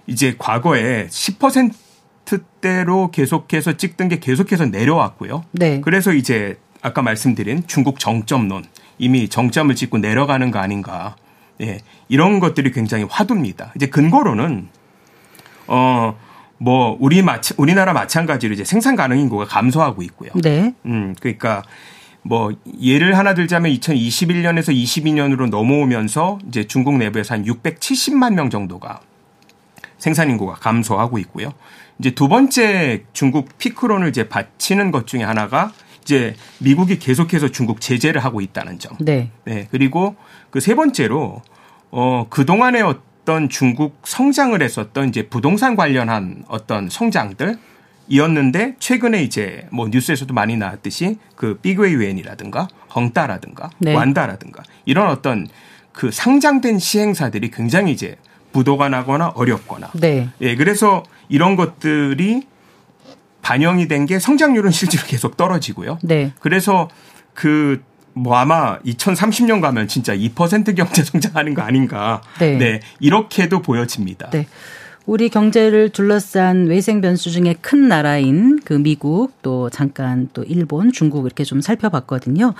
이제 0.06 0.34
과거에 0.38 1.08
10%대로 1.08 3.10
계속해서 3.10 3.76
찍던 3.76 4.08
게 4.08 4.18
계속해서 4.18 4.64
내려왔고요. 4.64 5.44
네. 5.52 5.82
그래서 5.82 6.14
이제 6.14 6.58
아까 6.80 7.02
말씀드린 7.02 7.64
중국 7.66 7.98
정점론 7.98 8.64
이미 8.96 9.28
정점을 9.28 9.74
찍고 9.74 9.98
내려가는 9.98 10.50
거 10.50 10.58
아닌가. 10.58 11.16
예. 11.60 11.80
이런 12.08 12.40
것들이 12.40 12.72
굉장히 12.72 13.04
화두입니다. 13.10 13.74
이제 13.76 13.88
근거로는 13.88 14.70
어, 15.66 16.16
뭐, 16.58 16.96
우리 17.00 17.22
마치, 17.22 17.54
우리나라 17.56 17.92
마찬가지로 17.92 18.54
이제 18.54 18.64
생산 18.64 18.94
가능 18.96 19.18
인구가 19.18 19.44
감소하고 19.44 20.02
있고요. 20.02 20.30
네. 20.34 20.74
음, 20.86 21.14
그러니까 21.20 21.62
뭐, 22.22 22.52
예를 22.80 23.18
하나 23.18 23.34
들자면 23.34 23.72
2021년에서 23.72 24.72
22년으로 24.72 25.48
넘어오면서 25.48 26.38
이제 26.48 26.64
중국 26.64 26.96
내부에서 26.98 27.34
한 27.34 27.44
670만 27.44 28.34
명 28.34 28.48
정도가 28.48 29.00
생산 29.98 30.30
인구가 30.30 30.54
감소하고 30.54 31.18
있고요. 31.18 31.52
이제 31.98 32.10
두 32.10 32.28
번째 32.28 33.04
중국 33.12 33.58
피크론을 33.58 34.08
이제 34.08 34.28
바치는 34.28 34.90
것 34.90 35.06
중에 35.06 35.22
하나가 35.22 35.72
이제 36.02 36.34
미국이 36.58 36.98
계속해서 36.98 37.48
중국 37.48 37.80
제재를 37.80 38.24
하고 38.24 38.40
있다는 38.40 38.78
점. 38.80 38.96
네. 38.98 39.30
네. 39.44 39.68
그리고 39.70 40.16
그 40.50 40.58
세 40.60 40.74
번째로 40.74 41.42
어, 41.92 42.26
그동안의 42.30 42.82
어떤 43.22 43.48
중국 43.48 44.00
성장을 44.04 44.60
했었던 44.60 45.08
이제 45.08 45.28
부동산 45.28 45.76
관련한 45.76 46.44
어떤 46.48 46.88
성장들 46.90 47.56
이었는데 48.08 48.74
최근에 48.80 49.22
이제 49.22 49.66
뭐 49.70 49.88
뉴스에서도 49.88 50.34
많이 50.34 50.56
나왔듯이 50.56 51.18
그 51.36 51.56
삐그웨이웬이라든가 51.62 52.66
헝따라든가 52.94 53.70
네. 53.78 53.94
완다라든가 53.94 54.64
이런 54.84 55.08
어떤 55.08 55.46
그 55.92 56.10
상장된 56.10 56.80
시행사들이 56.80 57.50
굉장히 57.52 57.92
이제 57.92 58.16
부도가 58.52 58.88
나거나 58.88 59.28
어렵거나 59.28 59.90
네. 59.94 60.28
예 60.40 60.56
그래서 60.56 61.04
이런 61.28 61.54
것들이 61.54 62.42
반영이 63.40 63.86
된 63.88 64.06
게 64.06 64.18
성장률은 64.18 64.72
실제로 64.72 65.04
계속 65.06 65.36
떨어지고요. 65.36 65.98
네. 66.02 66.32
그래서 66.40 66.88
그 67.34 67.82
뭐 68.14 68.36
아마 68.36 68.78
2030년 68.80 69.60
가면 69.60 69.88
진짜 69.88 70.14
2% 70.14 70.76
경제 70.76 71.02
성장하는 71.04 71.54
거 71.54 71.62
아닌가. 71.62 72.22
네. 72.38 72.56
네. 72.56 72.80
이렇게도 73.00 73.62
보여집니다. 73.62 74.30
네. 74.30 74.46
우리 75.04 75.28
경제를 75.28 75.88
둘러싼 75.90 76.66
외생 76.66 77.00
변수 77.00 77.30
중에 77.30 77.56
큰 77.60 77.88
나라인 77.88 78.60
그 78.64 78.74
미국 78.74 79.32
또 79.42 79.68
잠깐 79.68 80.28
또 80.32 80.44
일본, 80.44 80.92
중국 80.92 81.26
이렇게 81.26 81.42
좀 81.44 81.60
살펴봤거든요. 81.60 82.54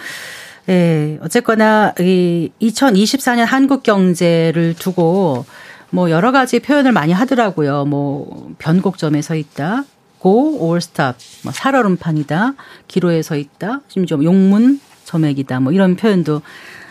예, 0.69 1.19
어쨌거나 1.23 1.95
이 2.01 2.51
2024년 2.61 3.45
한국 3.45 3.83
경제를 3.83 4.75
두고 4.75 5.45
뭐 5.91 6.11
여러 6.11 6.33
가지 6.33 6.59
표현을 6.59 6.93
많이 6.93 7.13
하더라고요. 7.13 7.85
뭐 7.85 8.53
변곡점에 8.59 9.23
서 9.23 9.35
있다. 9.35 9.85
고, 10.19 10.69
올 10.69 10.81
스탑, 10.81 11.17
뭐 11.43 11.53
살얼음판이다, 11.53 12.55
기로에 12.87 13.23
서 13.23 13.35
있다, 13.35 13.81
심지어 13.89 14.23
용문, 14.23 14.79
점액이다. 15.05 15.61
뭐 15.61 15.73
이런 15.73 15.97
표현도 15.97 16.43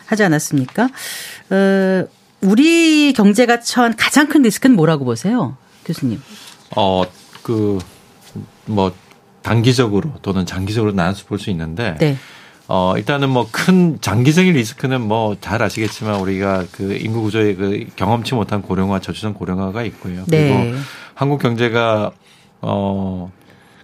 하지 0.05 0.23
않았습니까? 0.23 0.89
어, 1.49 2.05
우리 2.41 3.13
경제가 3.13 3.59
처한 3.61 3.95
가장 3.95 4.27
큰 4.27 4.41
리스크는 4.41 4.75
뭐라고 4.75 5.05
보세요, 5.05 5.57
교수님? 5.85 6.21
어, 6.75 7.03
그, 7.43 7.79
뭐, 8.65 8.91
단기적으로 9.41 10.11
또는 10.21 10.45
장기적으로 10.45 10.91
나눠서 10.93 11.25
볼 11.25 11.39
수 11.39 11.49
있는데 11.49 11.95
네. 11.99 12.15
어 12.67 12.93
일단은 12.95 13.29
뭐 13.31 13.47
큰 13.51 13.97
장기적인 13.99 14.53
리스크는 14.53 15.01
뭐 15.01 15.35
잘 15.41 15.63
아시겠지만 15.63 16.19
우리가 16.19 16.65
그 16.71 16.93
인구 16.95 17.23
구조의 17.23 17.55
그 17.55 17.85
경험치 17.95 18.35
못한 18.35 18.61
고령화 18.61 18.99
저출산 18.99 19.33
고령화가 19.33 19.81
있고요. 19.85 20.23
그리고 20.29 20.55
네. 20.59 20.75
한국 21.15 21.41
경제가 21.41 22.11
어 22.61 23.31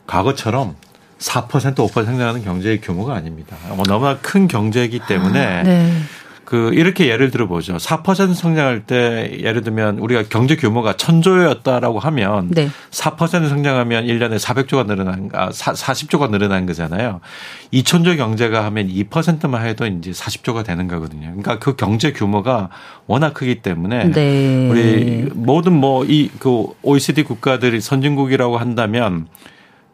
과거처럼 0.05 0.75
4% 1.19 1.75
5% 1.75 1.91
성장하는 1.91 2.43
경제의 2.43 2.81
규모가 2.81 3.15
아닙니다. 3.15 3.55
뭐 3.75 3.83
너무나 3.87 4.17
큰 4.17 4.47
경제이기 4.47 5.01
때문에 5.07 5.63
네. 5.63 5.91
그 6.45 6.71
이렇게 6.73 7.09
예를 7.09 7.29
들어 7.29 7.45
보죠. 7.45 7.75
4% 7.75 8.33
성장할 8.33 8.83
때 8.83 9.37
예를 9.37 9.63
들면 9.63 9.99
우리가 9.99 10.23
경제 10.29 10.55
규모가 10.55 10.95
천조였다라고 10.95 11.99
하면 11.99 12.47
네. 12.51 12.69
4% 12.91 13.49
성장하면 13.49 14.05
1년에 14.05 14.39
400조가 14.39 14.87
늘어난 14.87 15.29
아 15.33 15.49
40조가 15.49 16.29
늘어난 16.31 16.65
거잖아요. 16.65 17.19
2천조 17.73 18.15
경제가 18.15 18.63
하면 18.63 18.87
2%만 18.87 19.65
해도 19.65 19.87
이제 19.87 20.11
40조가 20.11 20.63
되는 20.63 20.87
거거든요. 20.87 21.27
그러니까 21.27 21.59
그 21.59 21.75
경제 21.75 22.13
규모가 22.13 22.69
워낙 23.07 23.33
크기 23.33 23.55
때문에 23.61 24.11
네. 24.11 24.69
우리 24.69 25.29
모든 25.33 25.73
뭐 25.73 26.05
이 26.05 26.29
그 26.39 26.67
OECD 26.81 27.23
국가들이 27.23 27.81
선진국이라고 27.81 28.57
한다면 28.57 29.27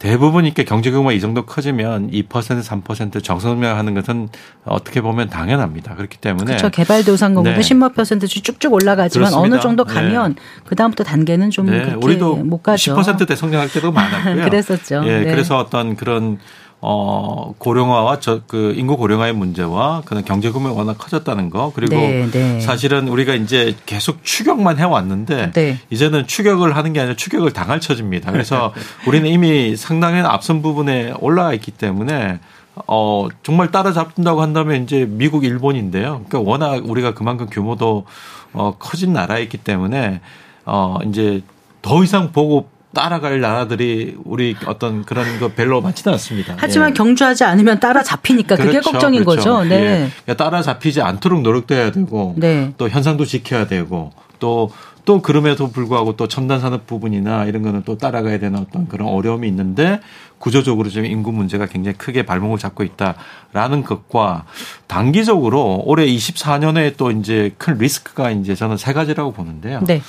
대부분 0.03 0.43
이렇게 0.43 0.65
경제 0.65 0.91
규모가 0.91 1.13
이 1.13 1.21
정도 1.21 1.45
커지면 1.45 2.11
2% 2.11 2.27
3% 2.27 3.23
정성명하는 3.23 3.93
것은 3.93 4.27
어떻게 4.65 4.99
보면 4.99 5.29
당연합니다. 5.29 5.95
그렇기 5.95 6.17
때문에 6.17 6.57
그렇죠. 6.57 6.69
개발도상국은 6.69 7.53
네. 7.53 7.59
10몇 7.61 7.95
퍼센트씩 7.95 8.43
쭉쭉 8.43 8.73
올라가지만 8.73 9.29
그렇습니다. 9.29 9.55
어느 9.55 9.61
정도 9.61 9.85
네. 9.85 9.93
가면 9.93 10.35
그 10.65 10.75
다음부터 10.75 11.05
단계는 11.05 11.51
좀 11.51 11.67
네, 11.67 11.93
우리도 11.93 12.35
못 12.35 12.61
가죠. 12.61 12.97
10%대 12.97 13.33
성장할 13.33 13.69
때도 13.69 13.93
많았고요. 13.93 14.43
그랬었죠. 14.43 15.03
예, 15.05 15.19
네. 15.19 15.31
그래서 15.31 15.57
어떤 15.57 15.95
그런 15.95 16.37
어 16.85 17.53
고령화와 17.57 18.19
저 18.19 18.43
그 18.47 18.73
인구 18.75 18.97
고령화의 18.97 19.33
문제와 19.33 20.03
그런 20.05 20.23
경제 20.25 20.51
규모가 20.51 20.75
워낙 20.75 20.97
커졌다는 20.97 21.49
거 21.49 21.71
그리고 21.73 21.95
네, 21.95 22.29
네. 22.29 22.59
사실은 22.59 23.07
우리가 23.07 23.33
이제 23.33 23.75
계속 23.85 24.23
추격만 24.23 24.77
해왔는데 24.77 25.51
네. 25.53 25.79
이제는 25.89 26.27
추격을 26.27 26.75
하는 26.75 26.93
게 26.93 26.99
아니라 26.99 27.15
추격을 27.15 27.53
당할 27.53 27.79
처지입니다. 27.79 28.31
그래서 28.31 28.73
우리는 29.07 29.27
이미 29.29 29.75
상당히 29.75 30.19
앞선 30.19 30.61
부분에 30.61 31.13
올라가 31.19 31.53
있기 31.53 31.71
때문에 31.71 32.39
어 32.87 33.27
정말 33.43 33.71
따라잡는다고 33.71 34.41
한다면 34.41 34.83
이제 34.83 35.05
미국, 35.07 35.45
일본인데요. 35.45 36.23
그러니까 36.27 36.39
워낙 36.39 36.87
우리가 36.87 37.13
그만큼 37.13 37.47
규모도 37.49 38.05
어 38.53 38.75
커진 38.77 39.13
나라이기 39.13 39.57
때문에 39.57 40.21
어 40.65 40.97
이제 41.07 41.41
더 41.81 42.03
이상 42.03 42.31
보고 42.31 42.69
따라갈 42.93 43.41
나라들이 43.41 44.15
우리 44.23 44.55
어떤 44.65 45.03
그런 45.03 45.39
거 45.39 45.49
별로 45.49 45.81
많지는 45.81 46.13
않습니다. 46.13 46.55
하지만 46.57 46.91
예. 46.91 46.93
경주하지 46.93 47.43
않으면 47.43 47.79
따라잡히니까 47.79 48.55
그게 48.55 48.69
그렇죠, 48.69 48.91
걱정인 48.91 49.23
그렇죠. 49.25 49.53
거죠. 49.55 49.69
네. 49.69 49.75
예. 49.75 50.09
그러니까 50.23 50.43
따라잡히지 50.43 51.01
않도록 51.01 51.41
노력도 51.41 51.73
해야 51.73 51.91
되고 51.91 52.35
네. 52.37 52.73
또 52.77 52.89
현상도 52.89 53.25
지켜야 53.25 53.65
되고 53.67 54.11
또또 54.39 55.21
그럼에도 55.21 55.71
불구하고 55.71 56.15
또 56.15 56.27
첨단 56.27 56.59
산업 56.59 56.85
부분이나 56.85 57.45
이런 57.45 57.63
거는 57.63 57.83
또 57.83 57.97
따라가야 57.97 58.39
되는 58.39 58.59
어떤 58.59 58.87
그런 58.87 59.07
어려움이 59.07 59.47
있는데 59.47 59.99
구조적으로 60.37 60.89
지금 60.89 61.05
인구 61.05 61.31
문제가 61.31 61.65
굉장히 61.65 61.97
크게 61.97 62.23
발목을 62.25 62.57
잡고 62.57 62.83
있다라는 62.83 63.83
것과 63.83 64.43
단기적으로 64.87 65.81
올해 65.85 66.05
24년에 66.05 66.97
또 66.97 67.11
이제 67.11 67.55
큰 67.57 67.77
리스크가 67.77 68.31
이제 68.31 68.53
저는 68.53 68.77
세 68.77 68.91
가지라고 68.91 69.31
보는데요. 69.31 69.81
네. 69.87 70.01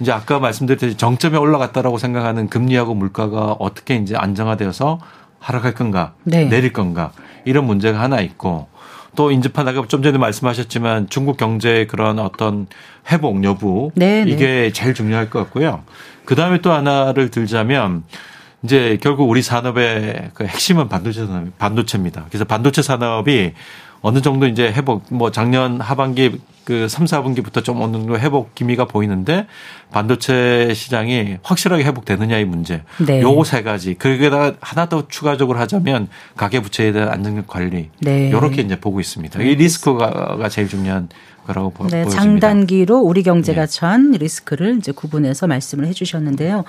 이제 0.00 0.12
아까 0.12 0.38
말씀드렸듯이 0.38 0.96
정점에 0.96 1.36
올라갔다라고 1.38 1.98
생각하는 1.98 2.48
금리하고 2.48 2.94
물가가 2.94 3.56
어떻게 3.58 3.96
이제 3.96 4.14
안정화되어서 4.16 5.00
하락할 5.40 5.74
건가, 5.74 6.14
네. 6.24 6.44
내릴 6.44 6.72
건가 6.72 7.12
이런 7.44 7.64
문제가 7.66 8.00
하나 8.00 8.20
있고 8.20 8.68
또 9.16 9.30
인접하다가 9.30 9.86
좀 9.88 10.02
전에 10.02 10.18
말씀하셨지만 10.18 11.08
중국 11.08 11.36
경제의 11.36 11.86
그런 11.86 12.18
어떤 12.18 12.66
회복 13.10 13.42
여부 13.44 13.90
네, 13.94 14.24
네. 14.24 14.30
이게 14.30 14.72
제일 14.72 14.94
중요할 14.94 15.30
것 15.30 15.40
같고요. 15.40 15.82
그 16.24 16.34
다음에 16.34 16.60
또 16.60 16.72
하나를 16.72 17.30
들자면 17.30 18.04
이제 18.62 18.98
결국 19.00 19.28
우리 19.28 19.42
산업의 19.42 20.30
그 20.34 20.44
핵심은 20.44 20.88
반도체 20.88 21.26
산업, 21.26 21.56
반도체입니다. 21.58 22.26
그래서 22.28 22.44
반도체 22.44 22.82
산업이 22.82 23.54
어느 24.00 24.20
정도 24.20 24.46
이제 24.46 24.70
회복, 24.72 25.04
뭐 25.10 25.30
작년 25.30 25.80
하반기 25.80 26.40
그 26.68 26.86
3, 26.86 27.06
4분기부터 27.06 27.64
좀 27.64 27.80
어느 27.80 27.94
정도 27.94 28.18
회복 28.18 28.54
기미가 28.54 28.84
보이는데 28.84 29.46
반도체 29.90 30.74
시장이 30.74 31.38
확실하게 31.42 31.82
회복되느냐의 31.84 32.44
문제. 32.44 32.82
네. 32.98 33.22
요거 33.22 33.44
세 33.44 33.62
가지. 33.62 33.94
거기에다가 33.94 34.52
하나 34.60 34.86
더 34.86 35.08
추가적으로 35.08 35.58
하자면 35.60 36.08
가계 36.36 36.60
부채에 36.60 36.92
대한 36.92 37.08
안정적 37.08 37.46
관리. 37.46 37.88
네. 38.02 38.30
요렇게 38.30 38.60
이제 38.60 38.78
보고 38.78 39.00
있습니다. 39.00 39.40
이 39.40 39.54
리스크가 39.54 40.46
제일 40.50 40.68
중요한 40.68 41.08
거라고 41.46 41.70
보, 41.70 41.84
네, 41.84 42.02
보여집니다. 42.02 42.20
장단기로 42.20 42.98
우리 42.98 43.22
경제가 43.22 43.64
네. 43.64 43.66
처한 43.66 44.10
리스크를 44.10 44.76
이제 44.76 44.92
구분해서 44.92 45.46
말씀을 45.46 45.86
해 45.86 45.94
주셨는데요. 45.94 46.64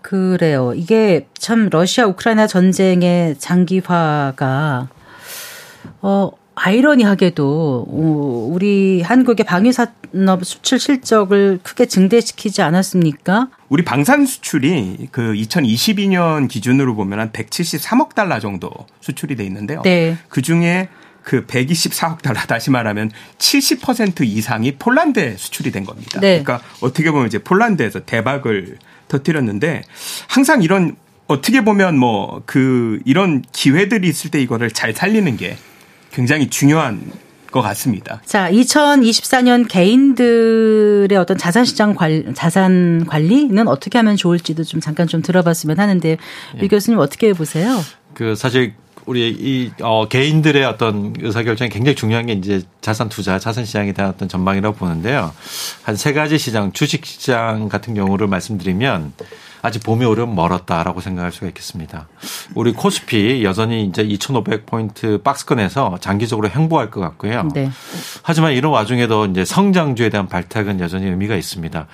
그래요. 0.00 0.72
이게 0.74 1.26
참 1.36 1.68
러시아 1.70 2.06
우크라이나 2.06 2.46
전쟁의 2.46 3.36
장기화가 3.36 4.88
어 6.00 6.30
아이러니하게도 6.54 7.86
어, 7.88 8.48
우리 8.52 9.02
한국의 9.02 9.46
방위 9.46 9.72
산업 9.72 10.44
수출 10.44 10.78
실적을 10.78 11.60
크게 11.62 11.86
증대시키지 11.86 12.62
않았습니까? 12.62 13.48
우리 13.68 13.84
방산 13.84 14.26
수출이 14.26 15.08
그 15.10 15.32
2022년 15.32 16.48
기준으로 16.48 16.94
보면 16.94 17.18
한 17.20 17.32
173억 17.32 18.14
달러 18.14 18.38
정도 18.40 18.70
수출이 19.00 19.36
돼 19.36 19.44
있는데요. 19.44 19.82
네. 19.82 20.16
그 20.28 20.42
중에 20.42 20.88
그 21.22 21.46
124억 21.46 22.20
달러 22.20 22.40
다시 22.40 22.70
말하면 22.70 23.10
70% 23.38 24.26
이상이 24.26 24.72
폴란드에 24.76 25.36
수출이 25.36 25.70
된 25.70 25.84
겁니다. 25.84 26.20
네. 26.20 26.42
그러니까 26.42 26.60
어떻게 26.80 27.10
보면 27.10 27.28
이제 27.28 27.38
폴란드에서 27.38 28.00
대박을 28.00 28.78
터뜨렸는데 29.08 29.82
항상 30.28 30.62
이런 30.62 30.96
어떻게 31.28 31.64
보면 31.64 31.96
뭐 31.98 32.42
그 32.44 33.00
이런 33.04 33.42
기회들이 33.52 34.08
있을 34.08 34.30
때 34.30 34.40
이거를 34.42 34.70
잘 34.70 34.92
살리는 34.92 35.36
게 35.36 35.56
굉장히 36.12 36.48
중요한 36.48 37.10
것 37.50 37.60
같습니다. 37.62 38.20
자, 38.24 38.50
2024년 38.50 39.68
개인들의 39.68 41.16
어떤 41.18 41.36
자산 41.36 41.64
시장 41.64 41.94
관 41.94 42.34
자산 42.34 43.04
관리는 43.06 43.68
어떻게 43.68 43.98
하면 43.98 44.16
좋을지도 44.16 44.64
좀 44.64 44.80
잠깐 44.80 45.06
좀 45.06 45.20
들어봤으면 45.22 45.78
하는데 45.78 46.16
유 46.62 46.68
교수님 46.68 46.98
어떻게 46.98 47.32
보세요? 47.32 47.78
그 48.14 48.34
사실 48.34 48.74
우리 49.04 49.28
이 49.30 49.70
어, 49.82 50.06
개인들의 50.08 50.64
어떤 50.64 51.12
의사 51.20 51.42
결정이 51.42 51.68
굉장히 51.70 51.96
중요한 51.96 52.26
게 52.26 52.34
이제 52.34 52.62
자산 52.80 53.08
투자, 53.08 53.38
자산 53.38 53.64
시장에 53.64 53.92
대한 53.92 54.12
어떤 54.12 54.28
전망이라고 54.28 54.76
보는데요. 54.76 55.32
한 55.82 55.96
세 55.96 56.12
가지 56.12 56.38
시장, 56.38 56.72
주식 56.72 57.04
시장 57.04 57.68
같은 57.68 57.94
경우를 57.94 58.28
말씀드리면 58.28 59.12
아직 59.62 59.82
봄이 59.84 60.04
오려면 60.04 60.34
멀었다라고 60.34 61.00
생각할 61.00 61.30
수가 61.32 61.46
있겠습니다. 61.46 62.08
우리 62.54 62.72
코스피 62.72 63.44
여전히 63.44 63.84
이제 63.84 64.04
2,500포인트 64.04 65.22
박스권에서 65.22 65.98
장기적으로 66.00 66.48
행보할 66.48 66.90
것 66.90 67.00
같고요. 67.00 67.48
네. 67.54 67.70
하지만 68.22 68.52
이런 68.52 68.72
와중에도 68.72 69.26
이제 69.26 69.44
성장주에 69.44 70.10
대한 70.10 70.26
발탁은 70.28 70.80
여전히 70.80 71.06
의미가 71.06 71.36
있습니다. 71.36 71.86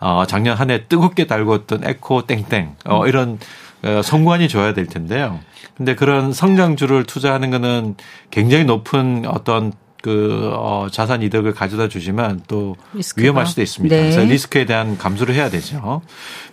어, 0.00 0.24
작년 0.26 0.56
한 0.56 0.70
해 0.70 0.86
뜨겁게 0.88 1.26
달궜던 1.26 1.86
에코 1.86 2.26
땡땡 2.26 2.76
어, 2.86 3.06
이런 3.06 3.38
어, 3.82 4.00
성관이 4.02 4.48
줘야 4.48 4.72
될 4.72 4.86
텐데요. 4.86 5.40
근데 5.76 5.94
그런 5.94 6.32
성장주를 6.32 7.04
투자하는 7.04 7.50
거는 7.50 7.96
굉장히 8.30 8.64
높은 8.64 9.24
어떤 9.26 9.72
그 10.02 10.50
어, 10.54 10.88
자산 10.90 11.22
이득을 11.22 11.52
가져다 11.52 11.88
주지만 11.88 12.40
또 12.48 12.76
리스크가. 12.94 13.22
위험할 13.22 13.46
수도 13.46 13.62
있습니다. 13.62 13.94
네. 13.94 14.02
그래서 14.02 14.20
리스크에 14.22 14.64
대한 14.64 14.96
감수를 14.96 15.34
해야 15.34 15.50
되죠. 15.50 16.02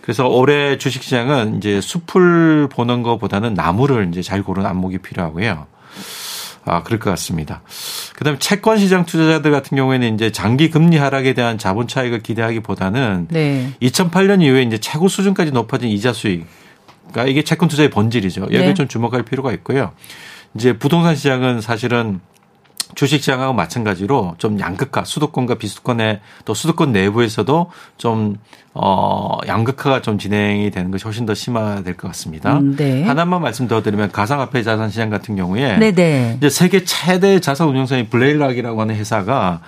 그래서 0.02 0.28
올해 0.28 0.76
주식시장은 0.78 1.56
이제 1.56 1.80
숲을 1.80 2.68
보는 2.68 3.02
것보다는 3.02 3.54
나무를 3.54 4.08
이제 4.10 4.22
잘 4.22 4.42
고르는 4.42 4.68
안목이 4.68 4.98
필요하고요. 4.98 5.66
아, 6.64 6.82
그럴 6.82 6.98
것 6.98 7.08
같습니다. 7.10 7.62
그 8.14 8.24
다음에 8.24 8.38
채권 8.38 8.78
시장 8.78 9.06
투자자들 9.06 9.50
같은 9.50 9.76
경우에는 9.76 10.14
이제 10.14 10.30
장기 10.30 10.68
금리 10.68 10.98
하락에 10.98 11.32
대한 11.32 11.56
자본 11.56 11.88
차익을 11.88 12.22
기대하기보다는 12.22 13.28
네. 13.30 13.72
2008년 13.80 14.42
이후에 14.42 14.62
이제 14.62 14.76
최고 14.76 15.08
수준까지 15.08 15.52
높아진 15.52 15.88
이자 15.88 16.12
수익. 16.12 16.44
그러니까 17.10 17.30
이게 17.30 17.42
채권 17.42 17.70
투자의 17.70 17.88
본질이죠. 17.88 18.42
여기에 18.42 18.60
네. 18.60 18.74
좀 18.74 18.86
주목할 18.86 19.22
필요가 19.22 19.52
있고요. 19.52 19.92
이제 20.54 20.74
부동산 20.74 21.16
시장은 21.16 21.62
사실은 21.62 22.20
주식 22.94 23.20
시장하고 23.20 23.52
마찬가지로 23.52 24.34
좀 24.38 24.58
양극화, 24.58 25.04
수도권과 25.04 25.56
비수도권의 25.56 26.20
또 26.44 26.54
수도권 26.54 26.92
내부에서도 26.92 27.70
좀, 27.96 28.36
어, 28.74 29.38
양극화가 29.46 30.02
좀 30.02 30.18
진행이 30.18 30.70
되는 30.70 30.90
것이 30.90 31.04
훨씬 31.04 31.26
더 31.26 31.34
심화될 31.34 31.96
것 31.96 32.08
같습니다. 32.08 32.58
음, 32.58 32.76
네. 32.76 33.04
하나만 33.04 33.42
말씀 33.42 33.68
더 33.68 33.82
드리면 33.82 34.12
가상화폐 34.12 34.62
자산 34.62 34.90
시장 34.90 35.10
같은 35.10 35.36
경우에 35.36 35.78
네, 35.78 35.92
네. 35.92 36.34
이제 36.36 36.48
세계 36.48 36.84
최대 36.84 37.40
자산 37.40 37.68
운용사인 37.68 38.08
블레일락이라고 38.08 38.80
하는 38.80 38.94
회사가 38.94 39.60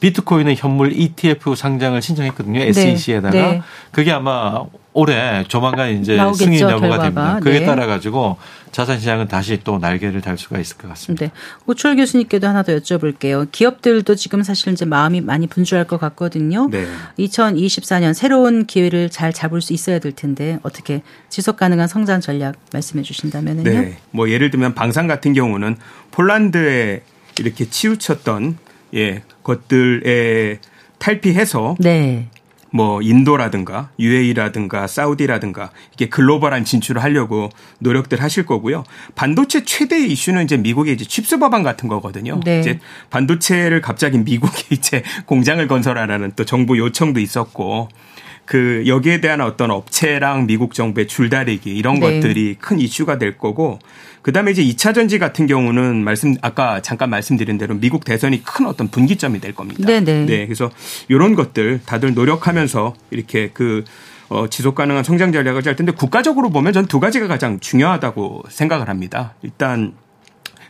비트코인의 0.00 0.56
현물 0.56 0.92
ETF 0.92 1.54
상장을 1.54 2.00
신청했거든요. 2.00 2.60
SEC에다가 2.60 3.30
네. 3.30 3.62
그게 3.92 4.12
아마 4.12 4.64
올해 4.92 5.44
조만간 5.48 5.90
이제 6.00 6.16
나오겠죠, 6.16 6.44
승인 6.44 6.60
여부가 6.60 6.80
결과가. 6.80 7.02
됩니다. 7.02 7.40
그에 7.42 7.60
네. 7.60 7.66
따라 7.66 7.86
가지고 7.86 8.36
자산 8.72 8.98
시장은 8.98 9.28
다시 9.28 9.60
또 9.64 9.78
날개를 9.78 10.20
달 10.20 10.36
수가 10.36 10.58
있을 10.58 10.76
것 10.76 10.88
같습니다. 10.88 11.26
네. 11.26 11.32
오철 11.66 11.96
교수님께도 11.96 12.46
하나 12.46 12.62
더 12.62 12.76
여쭤볼게요. 12.76 13.48
기업들도 13.50 14.14
지금 14.14 14.42
사실 14.42 14.72
이제 14.72 14.84
마음이 14.84 15.22
많이 15.22 15.46
분주할 15.46 15.86
것 15.86 15.98
같거든요. 15.98 16.68
네. 16.70 16.86
2024년 17.18 18.12
새로운 18.12 18.66
기회를 18.66 19.08
잘 19.10 19.32
잡을 19.32 19.62
수 19.62 19.72
있어야 19.72 19.98
될 19.98 20.12
텐데 20.12 20.58
어떻게 20.62 21.02
지속 21.30 21.56
가능한 21.56 21.88
성장 21.88 22.20
전략 22.20 22.56
말씀해 22.72 23.02
주신다면요. 23.02 23.62
네. 23.62 23.96
뭐 24.10 24.30
예를 24.30 24.50
들면 24.50 24.74
방산 24.74 25.06
같은 25.06 25.32
경우는 25.32 25.76
폴란드에 26.10 27.02
이렇게 27.38 27.68
치우쳤던 27.68 28.58
예, 28.94 29.22
것들에 29.42 30.58
탈피해서 30.98 31.76
네. 31.78 32.28
뭐 32.70 33.00
인도라든가 33.00 33.90
UAE라든가 33.98 34.86
사우디라든가 34.86 35.70
이렇게 35.90 36.08
글로벌한 36.10 36.64
진출을 36.64 37.02
하려고 37.02 37.48
노력들 37.78 38.22
하실 38.22 38.44
거고요. 38.44 38.84
반도체 39.14 39.64
최대 39.64 40.04
이슈는 40.04 40.44
이제 40.44 40.56
미국의 40.56 40.94
이제 40.94 41.04
칩스 41.04 41.38
법안 41.38 41.62
같은 41.62 41.88
거거든요. 41.88 42.40
네. 42.44 42.60
이제 42.60 42.78
반도체를 43.10 43.80
갑자기 43.80 44.18
미국에 44.18 44.62
이제 44.74 45.02
공장을 45.24 45.66
건설하라는 45.66 46.32
또 46.36 46.44
정부 46.44 46.76
요청도 46.78 47.20
있었고 47.20 47.88
그 48.46 48.84
여기에 48.86 49.20
대한 49.20 49.40
어떤 49.40 49.70
업체랑 49.70 50.46
미국 50.46 50.72
정부의 50.72 51.08
줄다리기 51.08 51.70
이런 51.70 51.94
네. 51.94 52.00
것들이 52.00 52.56
큰 52.58 52.78
이슈가 52.78 53.18
될 53.18 53.36
거고 53.36 53.80
그다음에 54.22 54.52
이제 54.52 54.64
2차 54.64 54.94
전지 54.94 55.18
같은 55.18 55.46
경우는 55.46 56.02
말씀 56.02 56.34
아까 56.42 56.80
잠깐 56.80 57.10
말씀드린 57.10 57.58
대로 57.58 57.74
미국 57.74 58.04
대선이 58.04 58.42
큰 58.44 58.66
어떤 58.66 58.88
분기점이 58.88 59.40
될 59.40 59.54
겁니다. 59.54 59.84
네네. 59.84 60.26
네, 60.26 60.46
그래서 60.46 60.70
이런 61.08 61.34
것들 61.34 61.80
다들 61.84 62.14
노력하면서 62.14 62.94
이렇게 63.10 63.50
그 63.52 63.84
어, 64.28 64.48
지속 64.48 64.74
가능한 64.74 65.04
성장 65.04 65.32
전략을 65.32 65.62
짤 65.62 65.76
텐데 65.76 65.92
국가적으로 65.92 66.50
보면 66.50 66.72
전 66.72 66.86
두 66.86 67.00
가지가 67.00 67.26
가장 67.26 67.58
중요하다고 67.60 68.44
생각을 68.48 68.88
합니다. 68.88 69.34
일단 69.42 69.92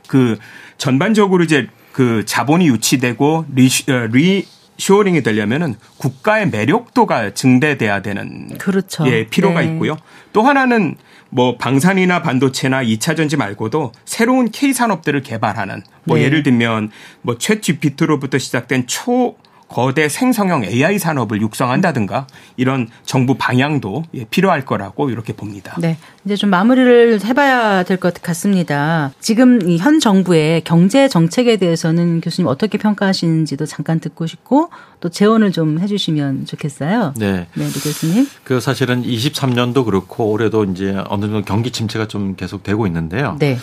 그 0.09 0.39
전반적으로 0.79 1.45
이제 1.45 1.69
그 1.93 2.25
자본이 2.25 2.69
유치되고 2.69 3.47
re, 3.55 3.69
어, 3.89 3.93
reshoring이 4.13 5.23
되려면은 5.23 5.75
국가의 5.99 6.49
매력도가 6.51 7.35
증대돼야 7.35 8.03
되는 8.03 8.49
그렇죠. 8.59 9.07
예, 9.09 9.27
필요가 9.27 9.61
네. 9.61 9.67
있고요. 9.69 9.97
또 10.33 10.43
하나는 10.43 10.97
뭐 11.31 11.57
방산이나 11.57 12.23
반도체나 12.23 12.85
2차 12.85 13.17
전지 13.17 13.37
말고도 13.37 13.93
새로운 14.05 14.51
K 14.51 14.73
산업들을 14.73 15.23
개발하는 15.23 15.83
뭐 16.05 16.17
네. 16.19 16.25
예를 16.25 16.43
들면 16.43 16.91
뭐 17.23 17.37
챗 17.37 17.63
GPT로부터 17.63 18.39
시작된 18.39 18.87
초 18.87 19.37
거대 19.69 20.09
생성형 20.09 20.65
AI 20.65 20.99
산업을 20.99 21.41
육성한다든가 21.41 22.27
이런 22.57 22.89
정부 23.05 23.35
방향도 23.37 24.05
예, 24.15 24.25
필요할 24.25 24.65
거라고 24.65 25.11
이렇게 25.11 25.33
봅니다. 25.33 25.75
네. 25.79 25.97
이제 26.25 26.37
좀 26.37 26.51
마무리를 26.51 27.25
해봐야 27.25 27.83
될 27.83 27.97
것 27.97 28.23
같습니다. 28.23 29.13
지금 29.21 29.69
이현 29.69 30.01
정부의 30.01 30.63
경제 30.65 31.09
정책에 31.09 31.57
대해서는 31.57 32.21
교수님 32.21 32.47
어떻게 32.47 32.79
평가하시는지도 32.79 33.67
잠깐 33.67 33.99
듣고 34.01 34.27
싶고 34.27 34.71
또 35.01 35.09
재원을 35.09 35.51
좀 35.51 35.81
해주시면 35.81 36.47
좋겠어요. 36.47 37.15
네. 37.17 37.47
네, 37.55 37.65
리 37.67 37.73
교수님. 37.73 38.29
그 38.45 38.61
사실은 38.61 39.03
23년도 39.03 39.85
그렇고 39.85 40.31
올해도 40.31 40.65
이제 40.65 40.97
어느 41.09 41.23
정도 41.23 41.43
경기 41.43 41.71
침체가 41.71 42.07
좀 42.07 42.37
계속 42.37 42.63
되고 42.63 42.87
있는데요. 42.87 43.37
네. 43.41 43.59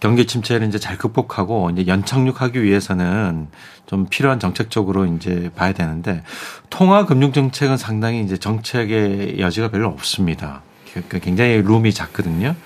경기 0.00 0.26
침체를 0.26 0.66
이제 0.66 0.78
잘 0.78 0.96
극복하고 0.96 1.70
이제 1.70 1.86
연착륙하기 1.86 2.62
위해서는 2.62 3.48
좀 3.86 4.06
필요한 4.08 4.40
정책적으로 4.40 5.06
이제 5.06 5.50
봐야 5.54 5.72
되는데 5.72 6.22
통화 6.70 7.04
금융 7.04 7.32
정책은 7.32 7.76
상당히 7.76 8.22
이제 8.22 8.38
정책의 8.38 9.38
여지가 9.38 9.68
별로 9.70 9.88
없습니다. 9.88 10.62
그러니까 10.90 11.18
굉장히 11.18 11.60
룸이 11.62 11.92
작거든요. 11.92 12.56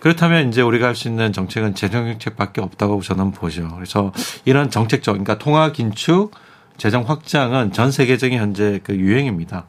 그렇다면 0.00 0.50
이제 0.50 0.60
우리가 0.60 0.86
할 0.86 0.94
수 0.94 1.08
있는 1.08 1.32
정책은 1.32 1.74
재정 1.74 2.06
정책밖에 2.06 2.60
없다고 2.60 3.00
저는 3.00 3.32
보죠. 3.32 3.68
그래서 3.74 4.12
이런 4.44 4.70
정책적, 4.70 5.14
그러니까 5.14 5.38
통화 5.38 5.72
긴축, 5.72 6.32
재정 6.76 7.08
확장은 7.08 7.72
전 7.72 7.90
세계적인 7.90 8.38
현재 8.38 8.80
그 8.84 8.94
유행입니다. 8.94 9.64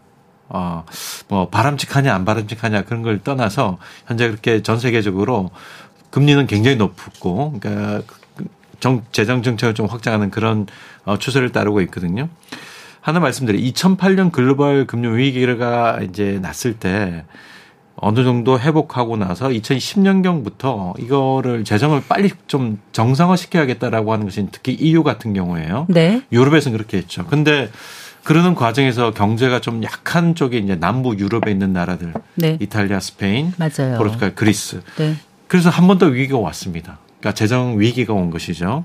어, 0.49 0.85
뭐 1.27 1.49
바람직하냐 1.49 2.13
안 2.13 2.23
바람직하냐 2.23 2.83
그런 2.83 3.01
걸 3.01 3.19
떠나서 3.19 3.77
현재 4.05 4.27
그렇게 4.27 4.61
전 4.61 4.79
세계적으로 4.79 5.51
금리는 6.09 6.47
굉장히 6.47 6.77
높고 6.77 7.59
그러니까 7.59 8.01
정, 8.79 9.03
재정 9.11 9.41
정책을 9.41 9.73
좀 9.73 9.87
확장하는 9.87 10.31
그런 10.31 10.67
어, 11.05 11.17
추세를 11.17 11.51
따르고 11.51 11.81
있거든요. 11.81 12.29
하나 13.01 13.19
말씀드려 13.19 13.57
2008년 13.57 14.31
글로벌 14.31 14.85
금융 14.85 15.15
위기가 15.17 15.99
이제 16.01 16.39
났을 16.41 16.73
때 16.73 17.23
어느 17.95 18.23
정도 18.23 18.59
회복하고 18.59 19.17
나서 19.17 19.47
2010년경부터 19.47 20.99
이거를 21.01 21.63
재정을 21.63 22.03
빨리 22.07 22.31
좀 22.45 22.79
정상화 22.91 23.35
시켜야겠다라고 23.35 24.13
하는 24.13 24.25
것이 24.25 24.47
특히 24.51 24.73
EU 24.73 25.03
같은 25.03 25.33
경우에요. 25.33 25.87
네. 25.89 26.21
유럽에서는 26.31 26.77
그렇게 26.77 26.97
했죠. 26.97 27.25
근데 27.25 27.69
그러는 28.23 28.55
과정에서 28.55 29.11
경제가 29.11 29.61
좀 29.61 29.83
약한 29.83 30.35
쪽에 30.35 30.57
이제 30.57 30.75
남부 30.75 31.15
유럽에 31.17 31.49
있는 31.49 31.71
나라들, 31.71 32.13
네. 32.35 32.57
이탈리아, 32.59 32.99
스페인, 32.99 33.53
맞아요. 33.57 33.97
포르투갈, 33.97 34.35
그리스. 34.35 34.81
네. 34.97 35.15
그래서 35.47 35.69
한 35.69 35.87
번 35.87 35.97
더 35.97 36.05
위기가 36.07 36.37
왔습니다. 36.39 36.97
그러니까 37.19 37.33
재정 37.35 37.79
위기가 37.79 38.13
온 38.13 38.29
것이죠. 38.29 38.83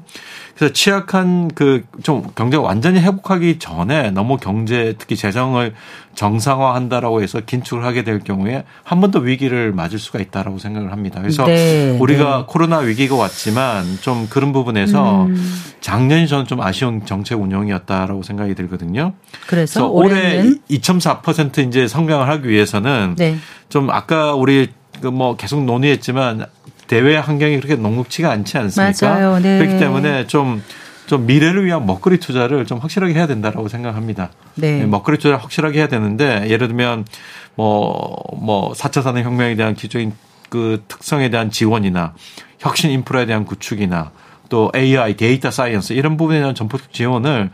그래서 0.57 0.73
취약한 0.73 1.49
그 1.49 1.83
좀 2.03 2.23
경제가 2.35 2.63
완전히 2.63 2.99
회복하기 3.01 3.59
전에 3.59 4.11
너무 4.11 4.39
경제 4.39 4.95
특히 4.99 5.17
재정을 5.17 5.75
정상화한다라고 6.15 7.23
해서 7.23 7.41
긴축을 7.41 7.85
하게 7.85 8.03
될 8.05 8.21
경우에 8.21 8.65
한 8.85 9.01
번 9.03 9.11
더 9.11 9.19
위기를 9.19 9.73
맞을 9.73 9.99
수가 9.99 10.19
있다라고 10.21 10.59
생각을 10.59 10.93
합니다. 10.93 11.21
그래서 11.21 11.45
네, 11.45 11.97
우리가 12.01 12.39
네. 12.39 12.45
코로나 12.49 12.79
위기가 12.79 13.17
왔지만 13.17 13.85
좀 14.01 14.27
그런 14.31 14.53
부분에서 14.53 15.25
음. 15.27 15.63
작년이 15.83 16.27
저는 16.29 16.47
좀 16.47 16.61
아쉬운 16.63 17.05
정책 17.05 17.41
운영이었다라고 17.41 18.23
생각이 18.23 18.55
들거든요. 18.55 19.13
그래서 19.47 19.81
그래서 19.81 19.89
올해 19.89 20.13
올해는 20.39 20.59
2.4% 20.71 21.69
이제 21.69 21.87
성장을 21.87 22.27
하기 22.29 22.49
위해서는 22.49 23.17
네. 23.19 23.37
좀 23.69 23.91
아까 23.91 24.33
우리 24.35 24.69
그 24.69 24.73
뭐 25.11 25.37
계속 25.37 25.65
논의했지만 25.65 26.47
대외 26.87 27.17
환경이 27.17 27.57
그렇게 27.57 27.77
녹록치가 27.77 28.31
않지 28.31 28.59
않습니까? 28.59 29.09
맞아요. 29.09 29.39
네. 29.41 29.59
그렇기 29.59 29.79
때문에 29.79 30.27
좀, 30.27 30.63
좀 31.07 31.27
미래를 31.27 31.65
위한 31.65 31.87
먹거리 31.87 32.19
투자를 32.19 32.67
좀 32.67 32.79
확실하게 32.79 33.15
해야 33.15 33.27
된다라고 33.27 33.69
생각합니다. 33.69 34.31
네. 34.55 34.85
먹거리 34.85 35.19
투자를 35.19 35.43
확실하게 35.43 35.79
해야 35.79 35.89
되는데 35.89 36.49
예를 36.49 36.69
들면 36.69 37.07
뭐, 37.55 38.17
뭐 38.37 38.73
4차 38.73 39.03
산업혁명에 39.03 39.57
대한 39.57 39.75
기초인 39.75 40.13
그 40.49 40.83
특성에 40.87 41.31
대한 41.31 41.51
지원이나 41.51 42.13
혁신 42.59 42.91
인프라에 42.91 43.27
대한 43.27 43.45
구축이나 43.45 44.11
또 44.51 44.71
AI, 44.77 45.17
data 45.17 45.51
science 45.51 45.95
이런 45.95 46.19
부분에 46.19 46.41
대한 46.41 46.55
전폭적 46.55 46.93
지원을 46.93 47.51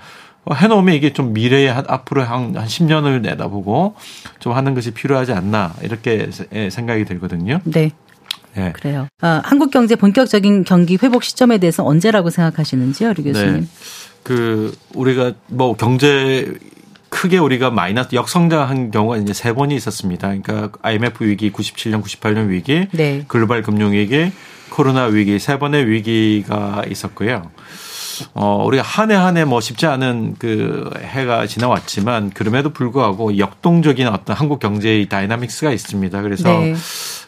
해놓으면 0.55 0.95
이게 0.95 1.13
좀 1.13 1.33
미래에 1.33 1.69
한- 1.69 1.85
앞으로 1.89 2.23
한, 2.23 2.57
한 2.57 2.67
10년을 2.67 3.21
내다보고 3.23 3.95
좀 4.41 4.53
하는 4.55 4.75
것이 4.75 4.93
필요하지 4.93 5.33
않나 5.33 5.75
이렇게 5.83 6.29
세- 6.31 6.47
예, 6.55 6.71
생각이 6.71 7.05
들거든요. 7.05 7.61
네. 7.65 7.91
예. 8.57 8.73
그래요. 8.73 9.07
아, 9.21 9.41
한국 9.45 9.71
경제 9.71 9.95
본격적인 9.95 10.65
경기 10.65 10.99
회복 11.03 11.23
시점에 11.23 11.59
대해서 11.59 11.85
언제라고 11.85 12.31
생각하시는지요, 12.31 13.13
이 13.13 13.23
교수님? 13.23 13.61
네. 13.61 13.67
그 14.23 14.75
우리가 14.95 15.33
뭐 15.47 15.75
경제 15.77 16.53
크게 17.11 17.39
우리가 17.39 17.71
마이너스 17.71 18.15
역성장한 18.15 18.91
경우가 18.91 19.17
이제 19.19 19.33
세 19.33 19.53
번이 19.55 19.75
있었습니다. 19.77 20.29
그러니까 20.29 20.71
IMF 20.83 21.25
위기, 21.25 21.51
97년, 21.51 22.03
98년 22.03 22.49
위기, 22.49 22.87
네. 22.93 23.25
글로벌 23.29 23.63
금융 23.63 23.93
위기, 23.93 24.31
코로나 24.71 25.05
위기 25.05 25.39
세 25.39 25.59
번의 25.59 25.89
위기가 25.89 26.83
있었고요. 26.91 27.51
어, 28.35 28.63
우리가 28.67 28.83
한 28.83 29.11
해 29.11 29.15
한 29.17 29.37
해 29.37 29.45
뭐 29.45 29.61
쉽지 29.61 29.87
않은 29.87 30.37
그 30.39 30.91
해가 31.03 31.47
지나왔지만 31.47 32.31
그럼에도 32.31 32.71
불구하고 32.71 33.39
역동적인 33.39 34.07
어떤 34.09 34.37
한국 34.37 34.59
경제의 34.61 35.09
dynamics가 35.09 35.73
있습니다. 35.73 36.23
그래서 36.23 36.49
네. 36.49 36.75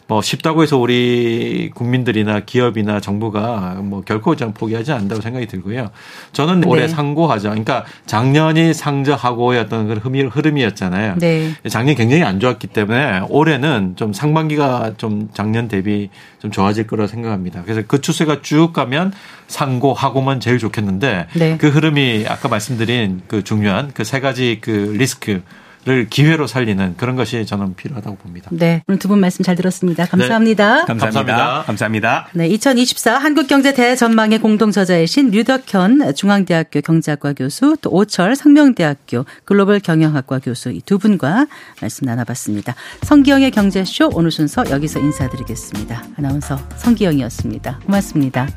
뭐 0.07 0.21
쉽다고 0.21 0.61
해서 0.63 0.77
우리 0.77 1.71
국민들이나 1.73 2.41
기업이나 2.41 2.99
정부가 2.99 3.77
뭐 3.81 4.01
결코 4.01 4.35
좀 4.35 4.51
포기하지 4.53 4.91
않는다고 4.91 5.21
생각이 5.21 5.47
들고요. 5.47 5.89
저는 6.33 6.65
올해 6.65 6.81
네. 6.81 6.87
상고하저. 6.89 7.49
그러니까 7.49 7.85
작년이 8.07 8.73
상저하고의 8.73 9.61
어떤 9.61 9.87
그런 9.87 10.01
흐름이- 10.01 10.29
흐름이었잖아요. 10.35 11.15
네. 11.19 11.53
작년 11.69 11.95
굉장히 11.95 12.23
안 12.23 12.39
좋았기 12.41 12.67
때문에 12.67 13.21
올해는 13.29 13.93
좀 13.95 14.11
상반기가 14.11 14.93
좀 14.97 15.29
작년 15.33 15.69
대비 15.69 16.09
좀 16.41 16.51
좋아질 16.51 16.87
거라 16.87 17.07
생각합니다. 17.07 17.61
그래서 17.63 17.81
그 17.87 18.01
추세가 18.01 18.41
쭉 18.41 18.73
가면 18.73 19.13
상고하고만 19.51 20.39
제일 20.39 20.57
좋겠는데 20.57 21.27
네. 21.35 21.57
그 21.57 21.67
흐름이 21.69 22.25
아까 22.27 22.47
말씀드린 22.49 23.21
그 23.27 23.43
중요한 23.43 23.91
그 23.93 24.03
세 24.03 24.19
가지 24.19 24.57
그 24.61 24.95
리스크 24.97 25.41
를 25.83 26.07
기회로 26.09 26.45
살리는 26.45 26.93
그런 26.95 27.15
것이 27.15 27.43
저는 27.43 27.73
필요하다고 27.75 28.17
봅니다. 28.17 28.49
네. 28.53 28.83
오늘 28.87 28.99
두 28.99 29.07
분 29.07 29.19
말씀 29.19 29.43
잘 29.43 29.55
들었습니다. 29.55 30.05
감사합니다. 30.05 30.81
네. 30.81 30.85
감사합니다. 30.85 31.09
감사합니다. 31.23 31.63
감사합니다. 31.65 32.27
네. 32.33 32.47
2024 32.49 33.17
한국경제 33.17 33.73
대전망의 33.73 34.37
공동 34.39 34.69
저자이신 34.69 35.31
류덕현 35.31 36.13
중앙대학교 36.13 36.81
경제학과 36.81 37.33
교수 37.33 37.75
또 37.81 37.89
오철 37.89 38.35
상명대학교 38.35 39.25
글로벌 39.43 39.79
경영학과 39.79 40.37
교수 40.37 40.69
이 40.71 40.81
두 40.85 40.99
분과 40.99 41.47
말씀 41.81 42.05
나눠봤습니다. 42.05 42.75
성기영의 43.01 43.49
경제쇼 43.49 44.11
오늘 44.13 44.29
순서 44.29 44.63
여기서 44.69 44.99
인사드리겠습니다. 44.99 46.03
아나운서 46.17 46.59
성기영이었습니다. 46.77 47.79
고맙습니다. 47.87 48.47